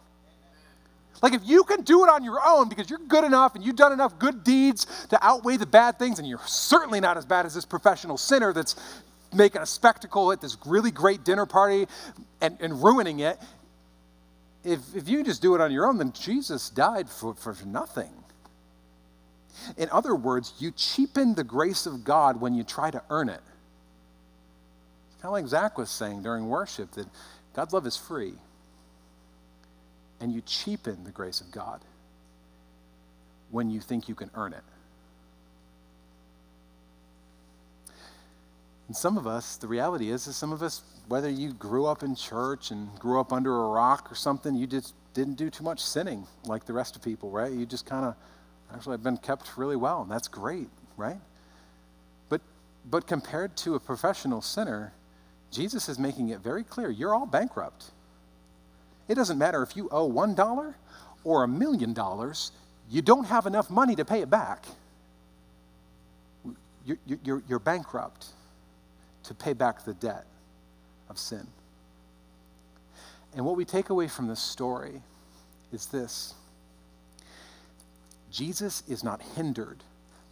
Like 1.21 1.33
if 1.33 1.41
you 1.45 1.63
can 1.63 1.81
do 1.81 2.03
it 2.03 2.09
on 2.09 2.23
your 2.23 2.39
own 2.45 2.69
because 2.69 2.89
you're 2.89 2.99
good 2.99 3.23
enough 3.23 3.55
and 3.55 3.63
you've 3.63 3.75
done 3.75 3.93
enough 3.93 4.19
good 4.19 4.43
deeds 4.43 4.85
to 5.09 5.25
outweigh 5.25 5.57
the 5.57 5.65
bad 5.65 5.97
things, 5.97 6.19
and 6.19 6.27
you're 6.27 6.45
certainly 6.45 6.99
not 6.99 7.17
as 7.17 7.25
bad 7.25 7.45
as 7.45 7.53
this 7.53 7.65
professional 7.65 8.17
sinner 8.17 8.53
that's 8.53 8.75
making 9.33 9.61
a 9.61 9.65
spectacle 9.65 10.31
at 10.31 10.41
this 10.41 10.57
really 10.65 10.91
great 10.91 11.23
dinner 11.23 11.45
party 11.45 11.87
and, 12.41 12.57
and 12.59 12.83
ruining 12.83 13.19
it. 13.19 13.37
If, 14.63 14.79
if 14.95 15.07
you 15.07 15.23
just 15.23 15.41
do 15.41 15.55
it 15.55 15.61
on 15.61 15.71
your 15.71 15.85
own, 15.85 15.97
then 15.97 16.11
Jesus 16.11 16.69
died 16.69 17.09
for, 17.09 17.33
for 17.35 17.55
nothing. 17.65 18.11
In 19.77 19.89
other 19.91 20.15
words, 20.15 20.53
you 20.59 20.71
cheapen 20.71 21.35
the 21.35 21.43
grace 21.43 21.85
of 21.85 22.03
God 22.03 22.41
when 22.41 22.55
you 22.55 22.63
try 22.63 22.91
to 22.91 23.01
earn 23.09 23.29
it. 23.29 23.41
It's 25.13 25.21
kind 25.21 25.25
of 25.25 25.31
like 25.31 25.47
Zach 25.47 25.77
was 25.77 25.89
saying 25.89 26.23
during 26.23 26.47
worship 26.47 26.91
that 26.91 27.07
God's 27.53 27.73
love 27.73 27.87
is 27.87 27.95
free 27.95 28.33
and 30.25 30.33
you 30.33 30.41
cheapen 30.41 31.03
the 31.03 31.11
grace 31.11 31.39
of 31.39 31.51
God 31.51 31.81
when 33.51 33.69
you 33.69 33.79
think 33.79 34.09
you 34.09 34.15
can 34.15 34.31
earn 34.33 34.53
it. 34.53 34.63
And 38.87 38.97
some 38.97 39.19
of 39.19 39.27
us, 39.27 39.57
the 39.57 39.67
reality 39.67 40.09
is, 40.09 40.25
is 40.25 40.35
some 40.35 40.51
of 40.51 40.63
us, 40.63 40.81
whether 41.07 41.29
you 41.29 41.53
grew 41.53 41.85
up 41.85 42.01
in 42.01 42.15
church 42.15 42.71
and 42.71 42.89
grew 42.97 43.19
up 43.19 43.31
under 43.31 43.55
a 43.55 43.67
rock 43.67 44.11
or 44.11 44.15
something, 44.15 44.55
you 44.55 44.65
just 44.65 44.95
didn't 45.13 45.35
do 45.35 45.51
too 45.51 45.63
much 45.63 45.79
sinning 45.79 46.25
like 46.45 46.65
the 46.65 46.73
rest 46.73 46.95
of 46.95 47.03
people, 47.03 47.29
right? 47.29 47.51
You 47.51 47.67
just 47.67 47.85
kind 47.85 48.03
of 48.03 48.15
actually 48.73 48.93
have 48.93 49.03
been 49.03 49.17
kept 49.17 49.57
really 49.57 49.75
well, 49.75 50.01
and 50.01 50.09
that's 50.09 50.27
great, 50.27 50.69
right? 50.97 51.19
But 52.29 52.41
but 52.89 53.05
compared 53.05 53.55
to 53.57 53.75
a 53.75 53.79
professional 53.79 54.41
sinner, 54.41 54.91
Jesus 55.51 55.87
is 55.87 55.99
making 55.99 56.29
it 56.29 56.39
very 56.39 56.63
clear 56.63 56.89
you're 56.89 57.13
all 57.13 57.27
bankrupt. 57.27 57.91
It 59.07 59.15
doesn't 59.15 59.37
matter 59.37 59.61
if 59.61 59.75
you 59.75 59.87
owe 59.91 60.09
$1 60.09 60.73
or 61.23 61.43
a 61.43 61.47
million 61.47 61.93
dollars, 61.93 62.51
you 62.89 63.01
don't 63.01 63.25
have 63.25 63.45
enough 63.45 63.69
money 63.69 63.95
to 63.95 64.05
pay 64.05 64.21
it 64.21 64.29
back. 64.29 64.65
You're, 66.85 66.97
you're, 67.23 67.43
you're 67.47 67.59
bankrupt 67.59 68.27
to 69.23 69.33
pay 69.33 69.53
back 69.53 69.83
the 69.83 69.95
debt 69.95 70.25
of 71.09 71.17
sin. 71.17 71.47
And 73.35 73.43
what 73.43 73.57
we 73.57 73.65
take 73.65 73.89
away 73.89 74.07
from 74.07 74.27
this 74.27 74.39
story 74.39 75.01
is 75.73 75.87
this 75.87 76.35
Jesus 78.31 78.83
is 78.87 79.03
not 79.03 79.21
hindered 79.35 79.83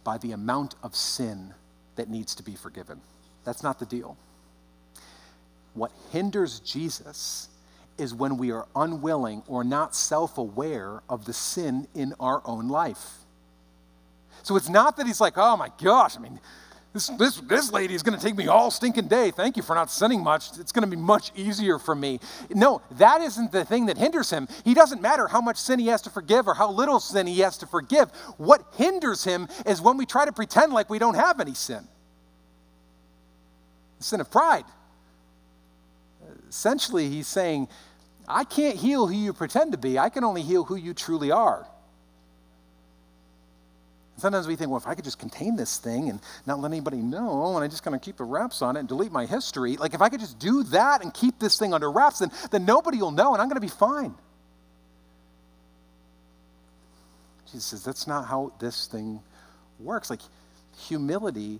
by 0.04 0.18
the 0.18 0.32
amount 0.32 0.76
of 0.82 0.94
sin 0.94 1.54
that 1.96 2.08
needs 2.08 2.34
to 2.36 2.42
be 2.42 2.54
forgiven. 2.54 3.00
That's 3.44 3.62
not 3.62 3.78
the 3.78 3.86
deal. 3.86 4.16
What 5.74 5.90
hinders 6.12 6.60
Jesus 6.60 7.48
is 7.98 8.14
when 8.14 8.36
we 8.36 8.50
are 8.50 8.66
unwilling 8.74 9.42
or 9.46 9.64
not 9.64 9.94
self 9.94 10.38
aware 10.38 11.02
of 11.08 11.24
the 11.24 11.32
sin 11.32 11.86
in 11.94 12.14
our 12.20 12.42
own 12.44 12.68
life. 12.68 13.24
So 14.42 14.56
it's 14.56 14.68
not 14.68 14.96
that 14.96 15.06
he's 15.06 15.20
like, 15.20 15.34
oh 15.36 15.56
my 15.56 15.70
gosh, 15.82 16.16
I 16.16 16.20
mean, 16.20 16.38
this, 16.92 17.08
this, 17.18 17.40
this 17.40 17.72
lady 17.72 17.94
is 17.94 18.04
going 18.04 18.16
to 18.16 18.24
take 18.24 18.36
me 18.36 18.46
all 18.46 18.70
stinking 18.70 19.08
day. 19.08 19.32
Thank 19.32 19.56
you 19.56 19.64
for 19.64 19.74
not 19.74 19.90
sinning 19.90 20.22
much. 20.22 20.56
It's 20.60 20.70
going 20.70 20.88
to 20.88 20.96
be 20.96 21.00
much 21.00 21.32
easier 21.34 21.80
for 21.80 21.94
me. 21.94 22.20
No, 22.50 22.82
that 22.92 23.20
isn't 23.20 23.50
the 23.50 23.64
thing 23.64 23.86
that 23.86 23.98
hinders 23.98 24.30
him. 24.30 24.46
He 24.64 24.74
doesn't 24.74 25.02
matter 25.02 25.26
how 25.26 25.40
much 25.40 25.56
sin 25.56 25.80
he 25.80 25.88
has 25.88 26.02
to 26.02 26.10
forgive 26.10 26.46
or 26.46 26.54
how 26.54 26.70
little 26.70 27.00
sin 27.00 27.26
he 27.26 27.40
has 27.40 27.58
to 27.58 27.66
forgive. 27.66 28.10
What 28.36 28.64
hinders 28.76 29.24
him 29.24 29.48
is 29.66 29.80
when 29.80 29.96
we 29.96 30.06
try 30.06 30.24
to 30.24 30.32
pretend 30.32 30.72
like 30.72 30.88
we 30.88 31.00
don't 31.00 31.16
have 31.16 31.40
any 31.40 31.54
sin 31.54 31.88
the 33.98 34.04
sin 34.04 34.20
of 34.20 34.30
pride. 34.30 34.64
Essentially, 36.54 37.08
he's 37.08 37.26
saying, 37.26 37.66
I 38.28 38.44
can't 38.44 38.76
heal 38.76 39.08
who 39.08 39.12
you 39.12 39.32
pretend 39.32 39.72
to 39.72 39.78
be, 39.78 39.98
I 39.98 40.08
can 40.08 40.22
only 40.22 40.40
heal 40.40 40.62
who 40.62 40.76
you 40.76 40.94
truly 40.94 41.32
are. 41.32 41.66
Sometimes 44.18 44.46
we 44.46 44.54
think, 44.54 44.70
well, 44.70 44.78
if 44.78 44.86
I 44.86 44.94
could 44.94 45.02
just 45.02 45.18
contain 45.18 45.56
this 45.56 45.78
thing 45.78 46.10
and 46.10 46.20
not 46.46 46.60
let 46.60 46.70
anybody 46.70 46.98
know, 46.98 47.56
and 47.56 47.64
I 47.64 47.66
just 47.66 47.82
kind 47.82 47.96
of 47.96 48.02
keep 48.02 48.18
the 48.18 48.24
wraps 48.24 48.62
on 48.62 48.76
it 48.76 48.78
and 48.78 48.88
delete 48.88 49.10
my 49.10 49.26
history, 49.26 49.76
like 49.76 49.94
if 49.94 50.00
I 50.00 50.08
could 50.08 50.20
just 50.20 50.38
do 50.38 50.62
that 50.62 51.02
and 51.02 51.12
keep 51.12 51.40
this 51.40 51.58
thing 51.58 51.74
under 51.74 51.90
wraps, 51.90 52.20
then, 52.20 52.30
then 52.52 52.64
nobody 52.64 52.98
will 52.98 53.10
know 53.10 53.32
and 53.32 53.42
I'm 53.42 53.48
going 53.48 53.56
to 53.56 53.60
be 53.60 53.66
fine. 53.66 54.14
Jesus 57.46 57.64
says, 57.64 57.82
that's 57.82 58.06
not 58.06 58.26
how 58.26 58.52
this 58.60 58.86
thing 58.86 59.18
works. 59.80 60.08
Like, 60.08 60.22
humility 60.78 61.58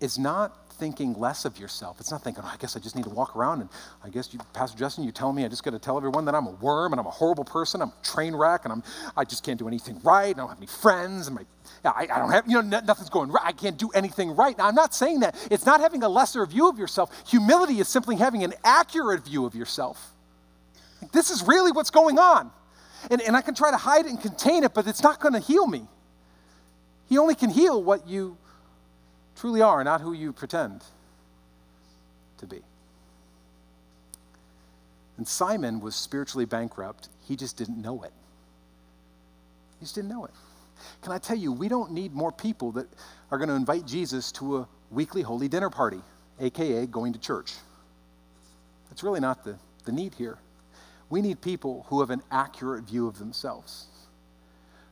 is 0.00 0.18
not 0.18 0.56
thinking 0.72 1.14
less 1.14 1.44
of 1.44 1.58
yourself. 1.58 2.00
It's 2.00 2.10
not 2.10 2.22
thinking, 2.22 2.42
oh, 2.44 2.50
I 2.52 2.56
guess 2.56 2.76
I 2.76 2.80
just 2.80 2.96
need 2.96 3.04
to 3.04 3.10
walk 3.10 3.36
around 3.36 3.60
and 3.60 3.70
I 4.02 4.08
guess 4.08 4.32
you, 4.32 4.40
Pastor 4.52 4.78
Justin, 4.78 5.04
you 5.04 5.12
tell 5.12 5.32
me 5.32 5.44
I 5.44 5.48
just 5.48 5.62
got 5.62 5.70
to 5.70 5.78
tell 5.78 5.96
everyone 5.96 6.24
that 6.24 6.34
I'm 6.34 6.46
a 6.46 6.50
worm 6.50 6.92
and 6.92 7.00
I'm 7.00 7.06
a 7.06 7.10
horrible 7.10 7.44
person, 7.44 7.82
I'm 7.82 7.88
a 7.88 8.04
train 8.04 8.34
wreck, 8.34 8.64
and 8.64 8.72
I'm, 8.72 8.82
I 9.16 9.24
just 9.24 9.44
can't 9.44 9.58
do 9.58 9.68
anything 9.68 10.00
right. 10.02 10.30
I 10.30 10.32
don't 10.32 10.48
have 10.48 10.58
any 10.58 10.66
friends, 10.66 11.28
and 11.28 11.36
my, 11.36 11.44
I, 11.84 12.08
I 12.12 12.18
don't 12.18 12.30
have, 12.30 12.46
you 12.46 12.60
know, 12.62 12.80
nothing's 12.80 13.10
going 13.10 13.30
right. 13.30 13.44
I 13.44 13.52
can't 13.52 13.76
do 13.76 13.90
anything 13.90 14.34
right. 14.34 14.56
Now, 14.56 14.68
I'm 14.68 14.74
not 14.74 14.94
saying 14.94 15.20
that. 15.20 15.36
It's 15.50 15.66
not 15.66 15.80
having 15.80 16.02
a 16.02 16.08
lesser 16.08 16.44
view 16.46 16.68
of 16.68 16.78
yourself. 16.78 17.10
Humility 17.28 17.80
is 17.80 17.88
simply 17.88 18.16
having 18.16 18.44
an 18.44 18.54
accurate 18.64 19.24
view 19.24 19.46
of 19.46 19.54
yourself. 19.54 20.12
This 21.12 21.30
is 21.30 21.42
really 21.42 21.72
what's 21.72 21.90
going 21.90 22.18
on. 22.18 22.50
And, 23.10 23.20
and 23.20 23.36
I 23.36 23.40
can 23.40 23.54
try 23.54 23.70
to 23.70 23.76
hide 23.76 24.06
it 24.06 24.10
and 24.10 24.20
contain 24.20 24.62
it, 24.62 24.74
but 24.74 24.86
it's 24.86 25.02
not 25.02 25.20
going 25.20 25.34
to 25.34 25.40
heal 25.40 25.66
me. 25.66 25.86
He 27.08 27.18
only 27.18 27.34
can 27.34 27.50
heal 27.50 27.82
what 27.82 28.06
you 28.06 28.38
truly 29.42 29.60
are, 29.60 29.82
not 29.82 30.00
who 30.00 30.12
you 30.12 30.32
pretend 30.32 30.84
to 32.38 32.46
be. 32.46 32.60
And 35.16 35.26
Simon 35.26 35.80
was 35.80 35.96
spiritually 35.96 36.44
bankrupt. 36.44 37.08
He 37.26 37.34
just 37.34 37.56
didn't 37.56 37.82
know 37.82 38.04
it. 38.04 38.12
He 39.80 39.84
just 39.84 39.96
didn't 39.96 40.10
know 40.10 40.26
it. 40.26 40.30
Can 41.02 41.10
I 41.10 41.18
tell 41.18 41.36
you, 41.36 41.50
we 41.50 41.66
don't 41.66 41.90
need 41.90 42.14
more 42.14 42.30
people 42.30 42.70
that 42.70 42.86
are 43.32 43.38
going 43.38 43.48
to 43.48 43.56
invite 43.56 43.84
Jesus 43.84 44.30
to 44.30 44.58
a 44.58 44.68
weekly 44.92 45.22
holy 45.22 45.48
dinner 45.48 45.70
party, 45.70 46.02
AKA 46.38 46.86
going 46.86 47.12
to 47.12 47.18
church. 47.18 47.54
That's 48.90 49.02
really 49.02 49.18
not 49.18 49.42
the, 49.42 49.58
the 49.86 49.90
need 49.90 50.14
here. 50.14 50.38
We 51.10 51.20
need 51.20 51.40
people 51.40 51.84
who 51.88 51.98
have 51.98 52.10
an 52.10 52.22
accurate 52.30 52.84
view 52.84 53.08
of 53.08 53.18
themselves, 53.18 53.86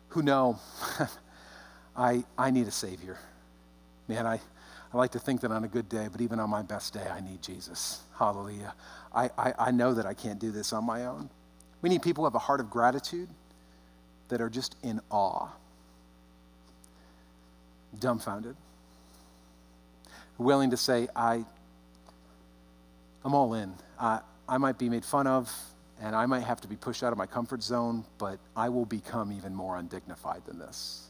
who 0.09 0.22
know, 0.22 0.59
I, 1.96 2.24
I 2.36 2.51
need 2.51 2.66
a 2.66 2.72
Savior. 2.72 3.16
Man, 4.11 4.26
I, 4.26 4.40
I 4.92 4.96
like 4.96 5.12
to 5.12 5.20
think 5.20 5.40
that 5.42 5.52
on 5.52 5.62
a 5.62 5.68
good 5.68 5.88
day, 5.88 6.08
but 6.11 6.20
even 6.20 6.40
on 6.40 6.50
my 6.50 6.62
best 6.62 6.92
day, 6.92 7.06
I 7.08 7.20
need 7.20 7.42
Jesus. 7.42 8.00
Hallelujah. 8.18 8.74
I, 9.14 9.30
I, 9.38 9.54
I 9.56 9.70
know 9.70 9.94
that 9.94 10.04
I 10.04 10.14
can't 10.14 10.40
do 10.40 10.50
this 10.50 10.72
on 10.72 10.84
my 10.84 11.06
own. 11.06 11.30
We 11.80 11.88
need 11.88 12.02
people 12.02 12.22
who 12.22 12.26
have 12.26 12.34
a 12.34 12.40
heart 12.40 12.58
of 12.58 12.70
gratitude 12.70 13.28
that 14.26 14.40
are 14.40 14.50
just 14.50 14.74
in 14.82 15.00
awe, 15.11 15.46
dumbfounded, 18.00 18.56
willing 20.38 20.70
to 20.70 20.76
say, 20.76 21.06
I, 21.14 21.44
I'm 23.24 23.32
all 23.32 23.54
in. 23.54 23.72
I, 23.96 24.22
I 24.48 24.58
might 24.58 24.76
be 24.76 24.88
made 24.88 25.04
fun 25.04 25.28
of, 25.28 25.56
and 26.02 26.16
I 26.16 26.26
might 26.26 26.42
have 26.42 26.61
to 26.62 26.68
be 26.68 26.74
pushed 26.74 27.04
out 27.04 27.12
of 27.12 27.18
my 27.18 27.26
comfort 27.26 27.62
zone, 27.62 28.04
but 28.18 28.40
I 28.56 28.70
will 28.70 28.86
become 28.86 29.30
even 29.30 29.54
more 29.54 29.76
undignified 29.76 30.46
than 30.46 30.58
this. 30.58 31.09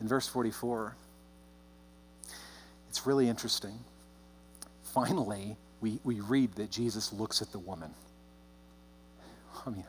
In 0.00 0.08
verse 0.08 0.28
44, 0.28 0.96
it's 2.88 3.06
really 3.06 3.28
interesting. 3.28 3.78
Finally, 4.82 5.56
we, 5.80 5.98
we 6.04 6.20
read 6.20 6.54
that 6.56 6.70
Jesus 6.70 7.12
looks 7.12 7.42
at 7.42 7.52
the 7.52 7.58
woman. 7.58 7.90
I 9.66 9.70
mean, 9.70 9.84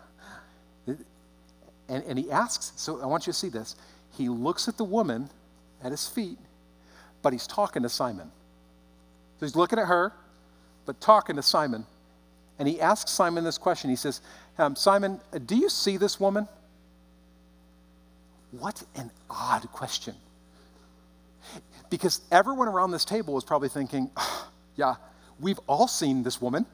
and, 1.89 2.03
and 2.03 2.19
he 2.19 2.31
asks, 2.31 2.73
so 2.75 3.01
I 3.01 3.05
want 3.05 3.27
you 3.27 3.33
to 3.33 3.39
see 3.39 3.49
this. 3.49 3.75
He 4.17 4.29
looks 4.29 4.67
at 4.67 4.77
the 4.77 4.83
woman 4.83 5.29
at 5.83 5.91
his 5.91 6.07
feet, 6.07 6.37
but 7.21 7.33
he's 7.33 7.47
talking 7.47 7.83
to 7.83 7.89
Simon. 7.89 8.31
So 9.39 9.45
he's 9.45 9.55
looking 9.55 9.79
at 9.79 9.87
her, 9.87 10.11
but 10.85 10.99
talking 10.99 11.35
to 11.35 11.41
Simon. 11.41 11.85
And 12.59 12.67
he 12.67 12.81
asks 12.81 13.11
Simon 13.11 13.43
this 13.43 13.57
question. 13.57 13.89
He 13.89 13.95
says, 13.95 14.21
um, 14.57 14.75
Simon, 14.75 15.19
do 15.45 15.55
you 15.55 15.69
see 15.69 15.97
this 15.97 16.19
woman? 16.19 16.47
What 18.51 18.83
an 18.95 19.11
odd 19.29 19.71
question. 19.71 20.15
Because 21.89 22.21
everyone 22.31 22.67
around 22.67 22.91
this 22.91 23.05
table 23.05 23.33
was 23.33 23.43
probably 23.43 23.69
thinking, 23.69 24.09
oh, 24.17 24.49
yeah, 24.75 24.95
we've 25.39 25.59
all 25.67 25.87
seen 25.87 26.23
this 26.23 26.41
woman. 26.41 26.65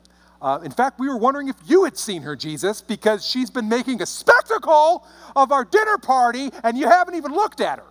Uh, 0.41 0.59
in 0.63 0.71
fact, 0.71 0.99
we 0.99 1.07
were 1.07 1.17
wondering 1.17 1.47
if 1.47 1.55
you 1.65 1.86
had 1.86 1.97
seen 1.97 2.21
her, 2.24 2.36
Jesus, 2.36 2.82
because 2.82 3.26
she's 3.26 3.49
been 3.49 3.69
making 3.69 4.01
a 4.01 4.05
spectacle 4.05 5.07
of 5.36 5.53
our 5.53 5.63
dinner 5.63 5.97
party 5.97 6.51
and 6.63 6.78
you 6.78 6.88
haven't 6.88 7.15
even 7.15 7.32
looked 7.32 7.61
at 7.61 7.80
her. 7.80 7.86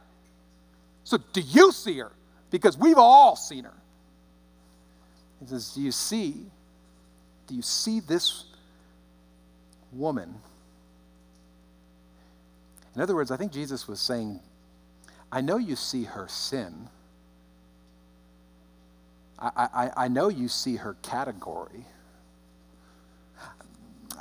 So, 1.05 1.19
do 1.33 1.41
you 1.41 1.73
see 1.73 1.99
her? 1.99 2.13
Because 2.51 2.77
we've 2.77 2.99
all 2.99 3.37
seen 3.37 3.65
her. 3.65 3.73
He 5.41 5.47
says, 5.47 5.75
Do 5.75 5.81
you 5.81 5.93
see? 5.93 6.37
Do 7.47 7.55
you 7.55 7.63
see 7.63 8.01
this 8.01 8.45
woman? 9.93 10.35
In 12.95 13.01
other 13.01 13.15
words, 13.15 13.31
I 13.31 13.37
think 13.37 13.53
Jesus 13.53 13.89
was 13.89 14.01
saying, 14.01 14.41
I 15.31 15.41
know 15.41 15.57
you 15.57 15.77
see 15.77 16.05
her 16.05 16.29
sin. 16.29 16.89
I, 19.39 19.51
I, 19.57 19.91
I 20.05 20.09
know 20.09 20.29
you 20.29 20.49
see 20.49 20.77
her 20.77 20.97
category. 21.03 21.87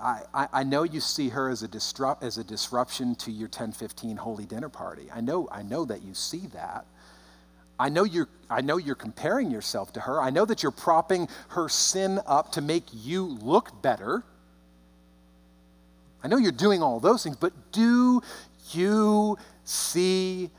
I, 0.02 0.22
I, 0.34 0.48
I 0.54 0.64
know 0.64 0.84
you 0.84 1.00
see 1.00 1.30
her 1.30 1.50
as 1.50 1.62
a, 1.64 1.68
disrupt, 1.68 2.24
as 2.24 2.38
a 2.38 2.44
disruption 2.44 3.16
to 3.16 3.32
your 3.32 3.48
1015 3.48 4.18
holy 4.18 4.46
dinner 4.46 4.70
party. 4.70 5.10
I 5.14 5.22
know, 5.22 5.48
I 5.52 5.62
know 5.62 5.86
that 5.86 6.02
you 6.02 6.16
see 6.16 6.48
that. 6.54 6.86
I 7.78 7.90
know, 7.90 8.04
you're, 8.04 8.30
I 8.50 8.62
know 8.62 8.78
you're 8.78 8.96
comparing 8.96 9.52
yourself 9.52 9.94
to 9.94 10.00
her. 10.02 10.22
I 10.22 10.30
know 10.30 10.46
that 10.46 10.64
you're 10.64 10.72
propping 10.72 11.28
her 11.50 11.68
sin 11.70 12.20
up 12.26 12.54
to 12.54 12.62
make 12.62 12.86
you 12.94 13.26
look 13.26 13.82
better. 13.82 14.24
I 16.24 16.28
know 16.28 16.38
you're 16.38 16.52
doing 16.52 16.82
all 16.84 17.00
those 17.00 17.24
things, 17.24 17.36
but 17.36 17.54
do 17.72 18.22
you 18.74 19.38
see 19.64 20.50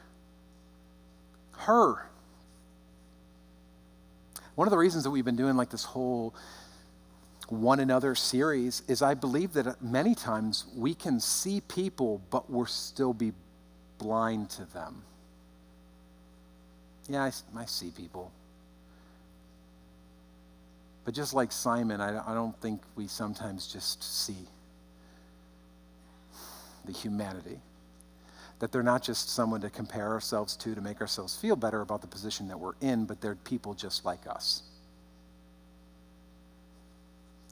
her? 1.59 2.09
One 4.55 4.69
of 4.69 4.71
the 4.71 4.79
reasons 4.79 5.05
that 5.05 5.11
we've 5.11 5.25
been 5.25 5.37
doing 5.37 5.57
like 5.57 5.71
this 5.71 5.85
whole 5.85 6.35
one 7.49 7.81
another 7.81 8.15
series 8.15 8.83
is 8.89 9.03
I 9.03 9.15
believe 9.15 9.53
that 9.55 9.83
many 9.83 10.15
times 10.15 10.67
we 10.75 10.95
can 10.95 11.21
see 11.21 11.61
people, 11.61 12.23
but 12.31 12.51
we'll 12.51 12.67
still 12.67 13.13
be 13.13 13.33
blind 13.99 14.51
to 14.51 14.65
them. 14.73 15.03
Yeah, 17.09 17.25
I, 17.25 17.33
I 17.57 17.65
see 17.67 17.91
people. 17.91 18.33
But 21.05 21.15
just 21.15 21.35
like 21.35 21.53
Simon, 21.53 22.01
I, 22.01 22.31
I 22.31 22.35
don't 22.35 22.59
think 22.61 22.81
we 22.95 23.07
sometimes 23.07 23.67
just 23.67 24.03
see 24.03 24.47
the 26.85 26.93
humanity. 26.93 27.61
That 28.63 28.71
they're 28.71 28.85
not 28.85 29.03
just 29.03 29.29
someone 29.29 29.61
to 29.63 29.71
compare 29.71 30.13
ourselves 30.13 30.55
to 30.59 30.73
to 30.77 30.81
make 30.81 31.01
ourselves 31.01 31.35
feel 31.35 31.57
better 31.57 31.81
about 31.81 32.01
the 32.01 32.07
position 32.07 32.47
that 32.47 32.61
we're 32.61 32.75
in, 32.81 33.07
but 33.07 33.21
they're 33.21 33.35
people 33.35 33.75
just 33.75 34.05
like 34.05 34.21
us, 34.29 34.63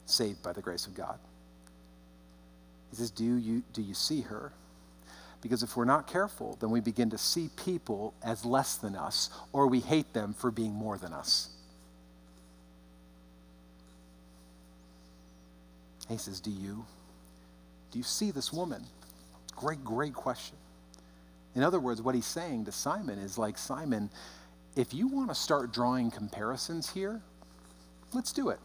saved 0.05 0.41
by 0.41 0.53
the 0.53 0.61
grace 0.61 0.87
of 0.87 0.95
God. 0.95 1.19
He 2.91 2.95
says, 2.95 3.11
Do 3.11 3.25
you, 3.25 3.61
do 3.73 3.81
you 3.81 3.93
see 3.93 4.21
her? 4.21 4.53
Because 5.41 5.63
if 5.63 5.75
we're 5.75 5.83
not 5.83 6.07
careful, 6.07 6.55
then 6.61 6.69
we 6.69 6.79
begin 6.79 7.09
to 7.09 7.17
see 7.17 7.49
people 7.57 8.13
as 8.23 8.45
less 8.45 8.77
than 8.77 8.95
us, 8.95 9.31
or 9.51 9.67
we 9.67 9.81
hate 9.81 10.13
them 10.13 10.33
for 10.33 10.49
being 10.49 10.71
more 10.71 10.97
than 10.97 11.11
us. 11.11 11.49
He 16.07 16.15
says, 16.15 16.39
Do 16.39 16.51
you? 16.51 16.85
Do 17.91 17.97
you 17.97 18.05
see 18.05 18.31
this 18.31 18.53
woman? 18.53 18.85
Great, 19.57 19.83
great 19.83 20.13
question. 20.13 20.55
In 21.55 21.63
other 21.63 21.79
words, 21.79 22.01
what 22.01 22.15
he's 22.15 22.25
saying 22.25 22.65
to 22.65 22.71
Simon 22.71 23.19
is 23.19 23.37
like, 23.37 23.57
Simon, 23.57 24.09
if 24.75 24.93
you 24.93 25.07
want 25.07 25.29
to 25.29 25.35
start 25.35 25.73
drawing 25.73 26.11
comparisons 26.11 26.89
here, 26.89 27.21
let's 28.13 28.31
do 28.31 28.49
it. 28.49 28.59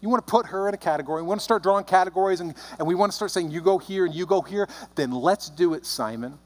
You 0.00 0.08
want 0.08 0.26
to 0.26 0.30
put 0.30 0.46
her 0.46 0.68
in 0.68 0.74
a 0.74 0.78
category. 0.78 1.22
We 1.22 1.28
want 1.28 1.40
to 1.40 1.44
start 1.44 1.62
drawing 1.62 1.84
categories 1.84 2.40
and, 2.40 2.54
and 2.78 2.88
we 2.88 2.94
want 2.94 3.12
to 3.12 3.16
start 3.16 3.30
saying, 3.30 3.50
you 3.50 3.60
go 3.60 3.78
here 3.78 4.04
and 4.04 4.14
you 4.14 4.26
go 4.26 4.40
here. 4.40 4.68
Then 4.94 5.12
let's 5.12 5.48
do 5.48 5.74
it, 5.74 5.86
Simon. 5.86 6.38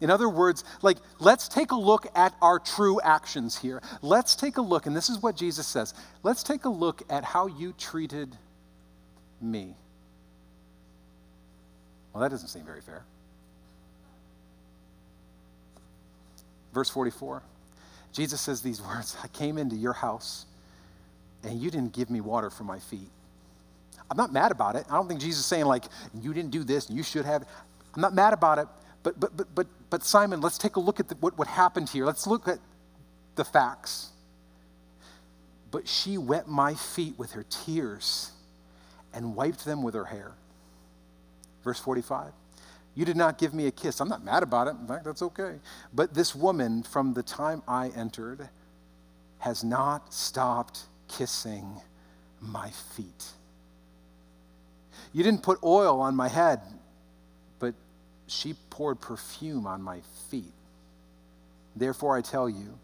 In 0.00 0.08
other 0.08 0.28
words, 0.28 0.64
like, 0.80 0.96
let's 1.18 1.46
take 1.46 1.72
a 1.72 1.76
look 1.76 2.06
at 2.14 2.34
our 2.40 2.58
true 2.58 3.00
actions 3.02 3.58
here. 3.58 3.82
Let's 4.00 4.34
take 4.34 4.56
a 4.56 4.62
look, 4.62 4.86
and 4.86 4.96
this 4.96 5.10
is 5.10 5.22
what 5.22 5.36
Jesus 5.36 5.66
says 5.66 5.92
let's 6.22 6.42
take 6.42 6.64
a 6.64 6.70
look 6.70 7.02
at 7.10 7.22
how 7.22 7.46
you 7.46 7.74
treated 7.76 8.34
me. 9.42 9.74
Well, 12.12 12.22
that 12.22 12.30
doesn't 12.30 12.48
seem 12.48 12.64
very 12.64 12.80
fair. 12.80 13.04
Verse 16.72 16.88
44 16.90 17.42
Jesus 18.12 18.40
says 18.40 18.62
these 18.62 18.82
words 18.86 19.16
I 19.22 19.28
came 19.28 19.58
into 19.58 19.76
your 19.76 19.92
house 19.92 20.46
and 21.42 21.60
you 21.60 21.70
didn't 21.70 21.92
give 21.92 22.10
me 22.10 22.20
water 22.20 22.50
for 22.50 22.64
my 22.64 22.78
feet. 22.78 23.08
I'm 24.10 24.16
not 24.16 24.32
mad 24.32 24.50
about 24.50 24.76
it. 24.76 24.86
I 24.90 24.94
don't 24.94 25.06
think 25.08 25.20
Jesus 25.20 25.40
is 25.40 25.46
saying, 25.46 25.66
like, 25.66 25.84
you 26.20 26.34
didn't 26.34 26.50
do 26.50 26.64
this 26.64 26.88
and 26.88 26.96
you 26.96 27.02
should 27.04 27.24
have. 27.24 27.46
I'm 27.94 28.02
not 28.02 28.12
mad 28.12 28.32
about 28.32 28.58
it. 28.58 28.66
But, 29.02 29.18
but, 29.18 29.36
but, 29.36 29.54
but, 29.54 29.66
but 29.88 30.02
Simon, 30.02 30.40
let's 30.40 30.58
take 30.58 30.76
a 30.76 30.80
look 30.80 31.00
at 31.00 31.08
the, 31.08 31.14
what, 31.16 31.38
what 31.38 31.48
happened 31.48 31.88
here. 31.88 32.04
Let's 32.04 32.26
look 32.26 32.48
at 32.48 32.58
the 33.36 33.44
facts. 33.44 34.10
But 35.70 35.86
she 35.88 36.18
wet 36.18 36.48
my 36.48 36.74
feet 36.74 37.18
with 37.18 37.32
her 37.32 37.44
tears 37.48 38.32
and 39.14 39.36
wiped 39.36 39.64
them 39.64 39.82
with 39.82 39.94
her 39.94 40.04
hair. 40.04 40.32
Verse 41.64 41.78
45. 41.78 42.32
You 43.00 43.06
did 43.06 43.16
not 43.16 43.38
give 43.38 43.54
me 43.54 43.66
a 43.66 43.70
kiss. 43.70 43.98
I'm 44.02 44.10
not 44.10 44.24
mad 44.24 44.42
about 44.42 44.66
it. 44.66 44.76
In 44.78 44.86
fact, 44.86 45.06
that's 45.06 45.22
okay. 45.22 45.54
But 45.94 46.12
this 46.12 46.34
woman, 46.34 46.82
from 46.82 47.14
the 47.14 47.22
time 47.22 47.62
I 47.66 47.88
entered, 47.96 48.46
has 49.38 49.64
not 49.64 50.12
stopped 50.12 50.80
kissing 51.08 51.80
my 52.42 52.68
feet. 52.68 53.24
You 55.14 55.22
didn't 55.22 55.42
put 55.42 55.60
oil 55.64 55.98
on 56.02 56.14
my 56.14 56.28
head, 56.28 56.60
but 57.58 57.72
she 58.26 58.54
poured 58.68 59.00
perfume 59.00 59.66
on 59.66 59.80
my 59.80 60.02
feet. 60.30 60.52
Therefore, 61.74 62.18
I 62.18 62.20
tell 62.20 62.50
you, 62.50 62.78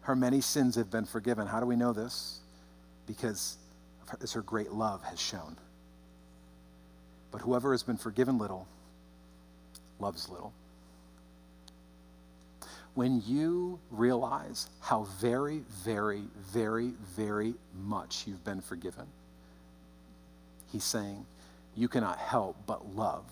her 0.00 0.16
many 0.16 0.40
sins 0.40 0.74
have 0.74 0.90
been 0.90 1.04
forgiven. 1.04 1.46
How 1.46 1.60
do 1.60 1.66
we 1.66 1.76
know 1.76 1.92
this? 1.92 2.40
Because 3.06 3.58
as 4.20 4.32
her 4.32 4.42
great 4.42 4.72
love 4.72 5.04
has 5.04 5.20
shown. 5.20 5.56
But 7.30 7.42
whoever 7.42 7.70
has 7.70 7.84
been 7.84 7.96
forgiven 7.96 8.36
little 8.36 8.66
loves 10.00 10.28
little 10.28 10.52
when 12.94 13.22
you 13.26 13.78
realize 13.90 14.68
how 14.80 15.04
very, 15.20 15.62
very, 15.84 16.24
very, 16.52 16.92
very 17.16 17.54
much 17.84 18.26
you've 18.26 18.44
been 18.44 18.60
forgiven, 18.60 19.06
he's 20.72 20.84
saying 20.84 21.24
you 21.76 21.88
cannot 21.88 22.18
help 22.18 22.56
but 22.66 22.94
love 22.94 23.24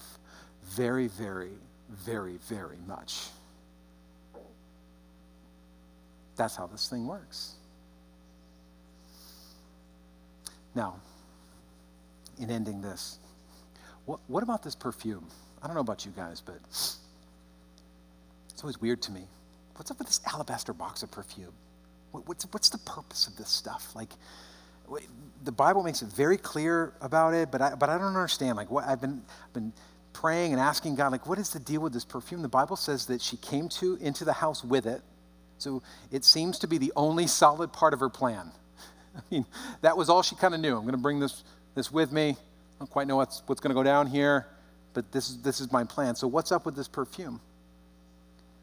very, 0.64 1.09
very, 1.09 1.53
very, 1.91 2.39
very 2.49 2.79
much. 2.87 3.29
That's 6.37 6.55
how 6.55 6.66
this 6.66 6.89
thing 6.89 7.07
works. 7.07 7.55
Now, 10.75 11.01
in 12.39 12.51
ending 12.51 12.81
this, 12.81 13.19
what, 14.07 14.21
what 14.29 14.45
about 14.45 14.62
this 14.62 14.77
perfume? 14.77 15.27
I 15.63 15.67
don't 15.67 15.75
know 15.75 15.81
about 15.81 16.05
you 16.05 16.13
guys, 16.17 16.41
but 16.41 16.57
it's 16.69 16.99
always 18.63 18.81
weird 18.81 19.03
to 19.03 19.13
me 19.13 19.23
what's 19.79 19.93
up 19.93 19.99
with 19.99 20.09
this 20.09 20.21
alabaster 20.33 20.73
box 20.73 21.03
of 21.03 21.11
perfume? 21.11 21.53
What's, 22.11 22.45
what's 22.51 22.69
the 22.69 22.79
purpose 22.79 23.27
of 23.29 23.37
this 23.37 23.49
stuff? 23.49 23.95
Like, 23.95 24.11
the 25.45 25.53
Bible 25.53 25.83
makes 25.83 26.03
it 26.03 26.09
very 26.09 26.37
clear 26.37 26.93
about 27.01 27.35
it, 27.35 27.51
but 27.51 27.63
I, 27.63 27.75
but 27.75 27.89
I 27.89 27.97
don't 27.97 28.09
understand. 28.09 28.57
Like, 28.57 28.71
what 28.71 28.85
I've 28.87 29.01
been, 29.01 29.23
been 29.53 29.73
praying 30.13 30.53
and 30.53 30.61
asking 30.61 30.97
God, 30.97 31.13
like, 31.13 31.27
what 31.27 31.39
is 31.39 31.51
the 31.51 31.61
deal 31.61 31.81
with 31.81 31.93
this 31.93 32.05
perfume? 32.05 32.43
The 32.43 32.49
Bible 32.49 32.77
says 32.77 33.07
that 33.07 33.21
she 33.21 33.37
came 33.37 33.69
to 33.71 33.97
into 33.97 34.25
the 34.25 34.33
house 34.33 34.65
with 34.65 34.87
it, 34.87 35.03
so 35.59 35.83
it 36.11 36.25
seems 36.25 36.59
to 36.61 36.67
be 36.67 36.79
the 36.79 36.93
only 36.97 37.27
solid 37.27 37.73
part 37.73 37.93
of 37.93 38.01
her 38.01 38.09
plan. 38.09 38.51
I 39.17 39.21
mean, 39.31 39.47
that 39.83 39.97
was 39.97 40.09
all 40.09 40.23
she 40.23 40.35
kind 40.35 40.55
of 40.55 40.61
knew. 40.61 40.75
I'm 40.77 40.83
going 40.83 40.93
to 40.93 40.99
bring 40.99 41.21
this 41.21 41.45
this 41.75 41.93
with 41.93 42.11
me. 42.11 42.31
I 42.31 42.35
don't 42.81 42.91
quite 42.91 43.07
know 43.07 43.17
what's 43.17 43.43
what's 43.47 43.61
going 43.61 43.71
to 43.71 43.75
go 43.75 43.85
down 43.85 44.07
here, 44.07 44.47
but 44.95 45.11
this 45.12 45.28
is 45.30 45.39
this 45.43 45.61
is 45.61 45.70
my 45.72 45.84
plan. 45.84 46.14
So 46.16 46.26
what's 46.26 46.53
up 46.53 46.66
with 46.66 46.76
this 46.76 46.89
perfume? 46.89 47.41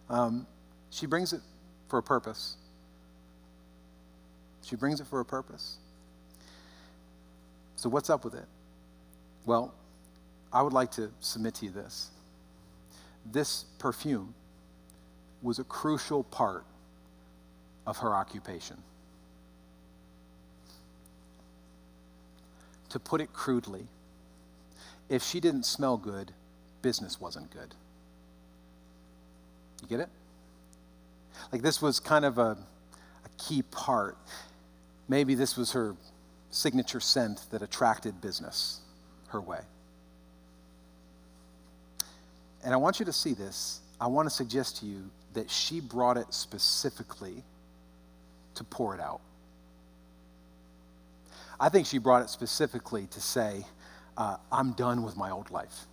Um, 0.10 0.48
she 0.90 1.06
brings 1.06 1.34
it 1.34 1.42
for 1.90 2.00
a 2.00 2.04
purpose. 2.04 2.58
She 4.64 4.76
brings 4.76 5.00
it 5.00 5.08
for 5.08 5.20
a 5.20 5.26
purpose. 5.26 5.78
So, 7.76 7.90
what's 7.90 8.10
up 8.10 8.24
with 8.24 8.34
it? 8.34 8.46
Well, 9.46 9.74
I 10.52 10.62
would 10.62 10.74
like 10.74 10.92
to 10.94 11.12
submit 11.20 11.56
to 11.56 11.66
you 11.66 11.72
this. 11.72 12.10
This 13.32 13.66
perfume 13.78 14.34
was 15.42 15.60
a 15.60 15.64
crucial 15.64 16.24
part 16.24 16.66
of 17.86 17.98
her 17.98 18.16
occupation. 18.16 18.78
To 22.90 23.00
put 23.00 23.22
it 23.22 23.34
crudely, 23.34 23.86
if 25.10 25.24
she 25.24 25.40
didn't 25.40 25.66
smell 25.66 25.98
good, 25.98 26.32
business 26.82 27.20
wasn't 27.20 27.52
good. 27.52 27.74
You 29.82 29.88
get 29.88 30.00
it? 30.00 30.10
Like 31.52 31.62
this 31.62 31.82
was 31.82 32.00
kind 32.00 32.26
of 32.26 32.38
a, 32.38 32.58
a 33.26 33.30
key 33.38 33.62
part. 33.64 34.18
Maybe 35.08 35.36
this 35.36 35.58
was 35.58 35.72
her 35.74 35.96
signature 36.50 37.00
scent 37.00 37.46
that 37.52 37.62
attracted 37.62 38.22
business 38.22 38.80
her 39.28 39.42
way. 39.42 39.60
And 42.64 42.74
I 42.74 42.78
want 42.78 43.00
you 43.00 43.06
to 43.06 43.14
see 43.14 43.34
this. 43.34 43.82
I 44.02 44.08
want 44.08 44.28
to 44.28 44.34
suggest 44.34 44.78
to 44.80 44.86
you 44.86 45.10
that 45.34 45.52
she 45.52 45.80
brought 45.80 46.18
it 46.18 46.34
specifically 46.34 47.44
to 48.56 48.64
pour 48.64 48.96
it 48.96 49.02
out. 49.02 49.22
I 51.60 51.70
think 51.70 51.88
she 51.88 52.00
brought 52.00 52.24
it 52.24 52.30
specifically 52.30 53.08
to 53.12 53.22
say, 53.22 53.66
uh, 54.18 54.38
I'm 54.52 54.74
done 54.74 55.04
with 55.04 55.18
my 55.18 55.32
old 55.32 55.52
life. 55.52 55.86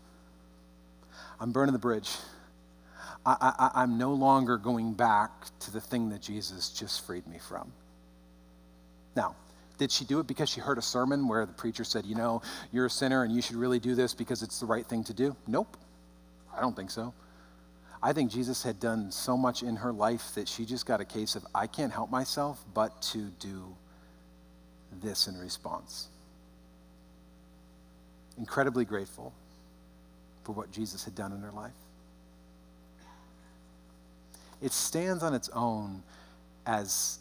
I'm 1.40 1.52
burning 1.52 1.72
the 1.72 1.78
bridge. 1.78 2.10
I, 3.24 3.70
I, 3.74 3.82
I'm 3.82 3.98
no 3.98 4.12
longer 4.14 4.56
going 4.56 4.94
back 4.94 5.30
to 5.60 5.72
the 5.72 5.80
thing 5.80 6.08
that 6.10 6.20
Jesus 6.20 6.70
just 6.70 7.06
freed 7.06 7.26
me 7.26 7.38
from. 7.38 7.72
Now, 9.14 9.36
did 9.78 9.90
she 9.90 10.04
do 10.04 10.20
it 10.20 10.26
because 10.26 10.48
she 10.48 10.60
heard 10.60 10.78
a 10.78 10.82
sermon 10.82 11.28
where 11.28 11.46
the 11.46 11.52
preacher 11.52 11.84
said, 11.84 12.04
You 12.04 12.14
know, 12.14 12.42
you're 12.72 12.86
a 12.86 12.90
sinner 12.90 13.24
and 13.24 13.34
you 13.34 13.42
should 13.42 13.56
really 13.56 13.78
do 13.78 13.94
this 13.94 14.14
because 14.14 14.42
it's 14.42 14.60
the 14.60 14.66
right 14.66 14.86
thing 14.86 15.04
to 15.04 15.12
do? 15.12 15.36
Nope. 15.46 15.76
I 16.56 16.60
don't 16.60 16.76
think 16.76 16.90
so. 16.90 17.14
I 18.02 18.12
think 18.12 18.32
Jesus 18.32 18.62
had 18.62 18.80
done 18.80 19.12
so 19.12 19.36
much 19.36 19.62
in 19.62 19.76
her 19.76 19.92
life 19.92 20.34
that 20.34 20.48
she 20.48 20.64
just 20.64 20.86
got 20.86 21.00
a 21.00 21.04
case 21.04 21.36
of, 21.36 21.46
I 21.54 21.68
can't 21.68 21.92
help 21.92 22.10
myself 22.10 22.64
but 22.74 23.00
to 23.12 23.30
do 23.38 23.76
this 25.00 25.28
in 25.28 25.38
response. 25.38 26.08
Incredibly 28.38 28.84
grateful 28.84 29.32
for 30.44 30.52
what 30.52 30.70
Jesus 30.72 31.04
had 31.04 31.14
done 31.14 31.32
in 31.32 31.40
her 31.40 31.52
life. 31.52 31.72
It 34.60 34.72
stands 34.72 35.22
on 35.22 35.34
its 35.34 35.48
own 35.50 36.02
as 36.66 37.18